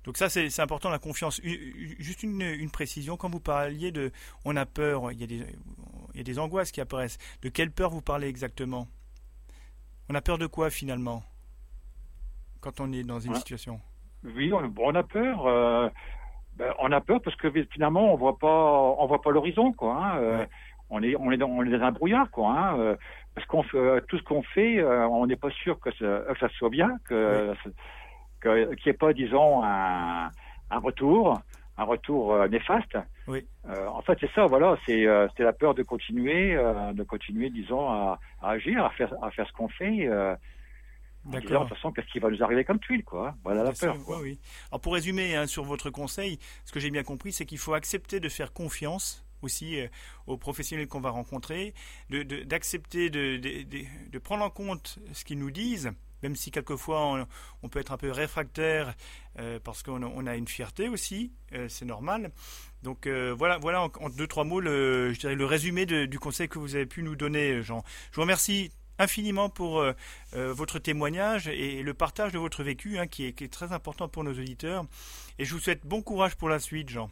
Donc 0.05 0.17
ça, 0.17 0.29
c'est 0.29 0.59
important, 0.59 0.89
la 0.89 0.99
confiance. 0.99 1.41
Juste 1.43 2.23
une, 2.23 2.41
une, 2.41 2.71
précision, 2.71 3.17
quand 3.17 3.29
vous 3.29 3.41
parliez 3.41 3.91
de 3.91 4.11
on 4.45 4.55
a 4.55 4.65
peur, 4.65 5.11
il 5.11 5.19
y 5.19 5.23
a, 5.23 5.27
des, 5.27 5.45
il 6.13 6.17
y 6.17 6.19
a 6.21 6.23
des 6.23 6.39
angoisses 6.39 6.71
qui 6.71 6.81
apparaissent. 6.81 7.17
De 7.41 7.49
quelle 7.49 7.71
peur 7.71 7.89
vous 7.89 8.01
parlez 8.01 8.27
exactement? 8.27 8.87
On 10.09 10.15
a 10.15 10.21
peur 10.21 10.37
de 10.37 10.47
quoi 10.47 10.69
finalement? 10.69 11.23
Quand 12.61 12.79
on 12.79 12.91
est 12.91 13.03
dans 13.03 13.19
une 13.19 13.35
situation 13.35 13.79
Oui, 14.23 14.51
on, 14.53 14.95
a 14.95 15.03
peur. 15.03 15.45
Euh, 15.45 15.89
ben, 16.55 16.73
on 16.79 16.91
a 16.91 17.01
peur 17.01 17.21
parce 17.21 17.35
que 17.35 17.51
finalement 17.71 18.13
on 18.13 18.17
voit 18.17 18.37
pas, 18.37 18.95
on 18.97 19.05
voit 19.05 19.21
pas 19.21 19.31
l'horizon, 19.31 19.73
quoi. 19.73 19.95
Hein, 19.95 20.17
euh, 20.17 20.45
on 20.89 21.03
est, 21.03 21.15
on 21.17 21.31
est 21.31 21.37
dans, 21.37 21.47
on 21.47 21.63
est 21.63 21.77
dans 21.77 21.85
un 21.85 21.91
brouillard, 21.91 22.31
quoi. 22.31 22.51
Hein, 22.51 22.79
euh, 22.79 22.95
parce 23.35 23.45
qu'on 23.47 23.63
tout 23.63 24.17
ce 24.17 24.23
qu'on 24.23 24.41
fait, 24.41 24.83
on 24.83 25.27
n'est 25.27 25.35
pas 25.35 25.51
sûr 25.51 25.79
que 25.79 25.91
ça, 25.91 26.33
que 26.33 26.39
ça 26.39 26.49
soit 26.57 26.69
bien, 26.69 26.97
que 27.05 27.53
qu'il 28.41 28.77
n'y 28.85 28.89
ait 28.89 28.93
pas, 28.93 29.13
disons, 29.13 29.63
un, 29.63 30.29
un 30.69 30.79
retour 30.79 31.41
un 31.79 31.85
retour 31.85 32.33
euh, 32.33 32.47
néfaste. 32.47 32.97
Oui. 33.27 33.47
Euh, 33.67 33.87
en 33.87 34.01
fait, 34.01 34.17
c'est 34.19 34.31
ça, 34.33 34.45
voilà, 34.45 34.77
c'est 34.85 35.07
euh, 35.07 35.27
la 35.37 35.53
peur 35.53 35.73
de 35.73 35.83
continuer, 35.83 36.55
de 36.55 37.03
continuer, 37.03 37.49
disons, 37.49 37.89
à, 37.89 38.19
à, 38.41 38.51
agir, 38.51 38.83
à 38.83 38.89
faire 38.91 39.13
à 39.23 39.31
faire 39.31 39.47
ce 39.47 39.53
qu'on 39.53 39.69
fait. 39.69 40.09
D'accord. 41.25 41.65
De 41.65 41.69
toute 41.69 41.77
façon, 41.77 41.91
qu'est-ce 41.91 42.07
qui 42.07 42.19
va 42.19 42.29
nous 42.29 42.41
arriver 42.43 42.63
comme 42.63 42.79
tuile, 42.79 43.03
quoi 43.03 43.35
Voilà 43.43 43.63
la 43.63 43.71
peur. 43.73 43.95
Quoi. 44.05 44.19
oui. 44.21 44.39
Alors 44.71 44.81
pour 44.81 44.93
résumer 44.93 45.35
hein, 45.35 45.47
sur 45.47 45.63
votre 45.63 45.89
conseil, 45.89 46.39
ce 46.65 46.71
que 46.71 46.79
j'ai 46.79 46.91
bien 46.91 47.03
compris, 47.03 47.31
c'est 47.33 47.45
qu'il 47.45 47.57
faut 47.57 47.73
accepter 47.73 48.19
de 48.19 48.29
faire 48.29 48.53
confiance 48.53 49.25
aussi 49.41 49.77
aux 50.27 50.37
professionnels 50.37 50.87
qu'on 50.87 50.99
va 50.99 51.11
rencontrer, 51.11 51.73
d'accepter 52.09 53.09
de, 53.09 53.37
de, 53.37 53.63
de, 53.63 53.85
de, 54.11 54.19
prendre 54.19 54.43
en 54.43 54.49
compte 54.49 54.99
ce 55.13 55.23
qu'ils 55.23 55.39
nous 55.39 55.51
disent, 55.51 55.91
même 56.23 56.35
si 56.35 56.51
quelquefois 56.51 57.25
on, 57.63 57.69
peut 57.69 57.79
être 57.79 57.91
un 57.91 57.97
peu 57.97 58.11
réfractaire 58.11 58.93
euh, 59.39 59.59
parce 59.63 59.83
qu'on 59.83 60.27
a 60.27 60.35
une 60.35 60.47
fierté 60.47 60.89
aussi, 60.89 61.31
euh, 61.53 61.67
c'est 61.67 61.85
normal. 61.85 62.31
Donc 62.83 63.07
euh, 63.07 63.33
voilà, 63.37 63.57
voilà 63.57 63.83
en, 63.83 64.09
deux 64.09 64.27
trois 64.27 64.43
mots 64.43 64.59
le, 64.59 65.13
je 65.13 65.19
dirais 65.19 65.35
le 65.35 65.45
résumé 65.45 65.85
du 65.85 66.19
conseil 66.19 66.47
que 66.47 66.59
vous 66.59 66.75
avez 66.75 66.85
pu 66.85 67.03
nous 67.03 67.15
donner, 67.15 67.61
Jean. 67.61 67.83
Je 68.11 68.15
vous 68.15 68.21
remercie 68.21 68.71
infiniment 68.97 69.49
pour 69.49 69.81
votre 70.33 70.77
témoignage 70.77 71.47
et 71.47 71.83
le 71.83 71.93
partage 71.93 72.33
de 72.33 72.37
votre 72.37 72.63
vécu, 72.63 72.99
hein, 72.99 73.07
qui, 73.07 73.25
est, 73.25 73.53
très 73.53 73.71
important 73.71 74.09
pour 74.09 74.25
nos 74.25 74.31
auditeurs. 74.31 74.83
Et 75.37 75.45
je 75.45 75.53
vous 75.53 75.61
souhaite 75.61 75.85
bon 75.85 76.01
courage 76.01 76.35
pour 76.35 76.49
la 76.49 76.59
suite, 76.59 76.89
Jean. 76.89 77.09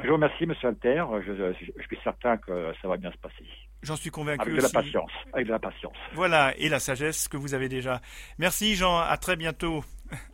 Je 0.00 0.06
vous 0.06 0.14
remercie, 0.14 0.46
Monsieur 0.46 0.68
Alter. 0.68 1.04
Je, 1.26 1.52
suis 1.86 1.98
certain 2.04 2.36
que 2.36 2.72
ça 2.80 2.86
va 2.86 2.96
bien 2.96 3.10
se 3.10 3.18
passer. 3.18 3.44
J'en 3.82 3.96
suis 3.96 4.10
convaincu. 4.10 4.42
Avec 4.42 4.56
de 4.56 4.62
la 4.62 4.68
patience. 4.68 5.10
Avec 5.32 5.46
de 5.46 5.52
la 5.52 5.58
patience. 5.58 5.96
Voilà, 6.14 6.56
et 6.56 6.68
la 6.68 6.78
sagesse 6.78 7.26
que 7.28 7.36
vous 7.36 7.54
avez 7.54 7.68
déjà. 7.68 8.00
Merci, 8.38 8.76
Jean. 8.76 8.98
À 8.98 9.16
très 9.16 9.36
bientôt. 9.36 9.84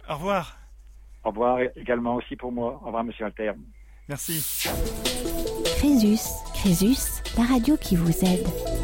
Au 0.09 0.15
revoir. 0.15 0.59
Au 1.25 1.31
revoir 1.31 1.59
également 1.77 2.17
aussi 2.17 2.37
pour 2.37 2.53
moi. 2.53 2.79
Au 2.83 2.87
revoir, 2.87 3.05
Monsieur 3.05 3.27
Alter. 3.27 3.53
Merci. 4.09 4.69
Crésus, 5.79 6.19
Crésus, 6.55 7.23
la 7.37 7.45
radio 7.45 7.77
qui 7.77 7.97
vous 7.97 8.25
aide. 8.25 8.78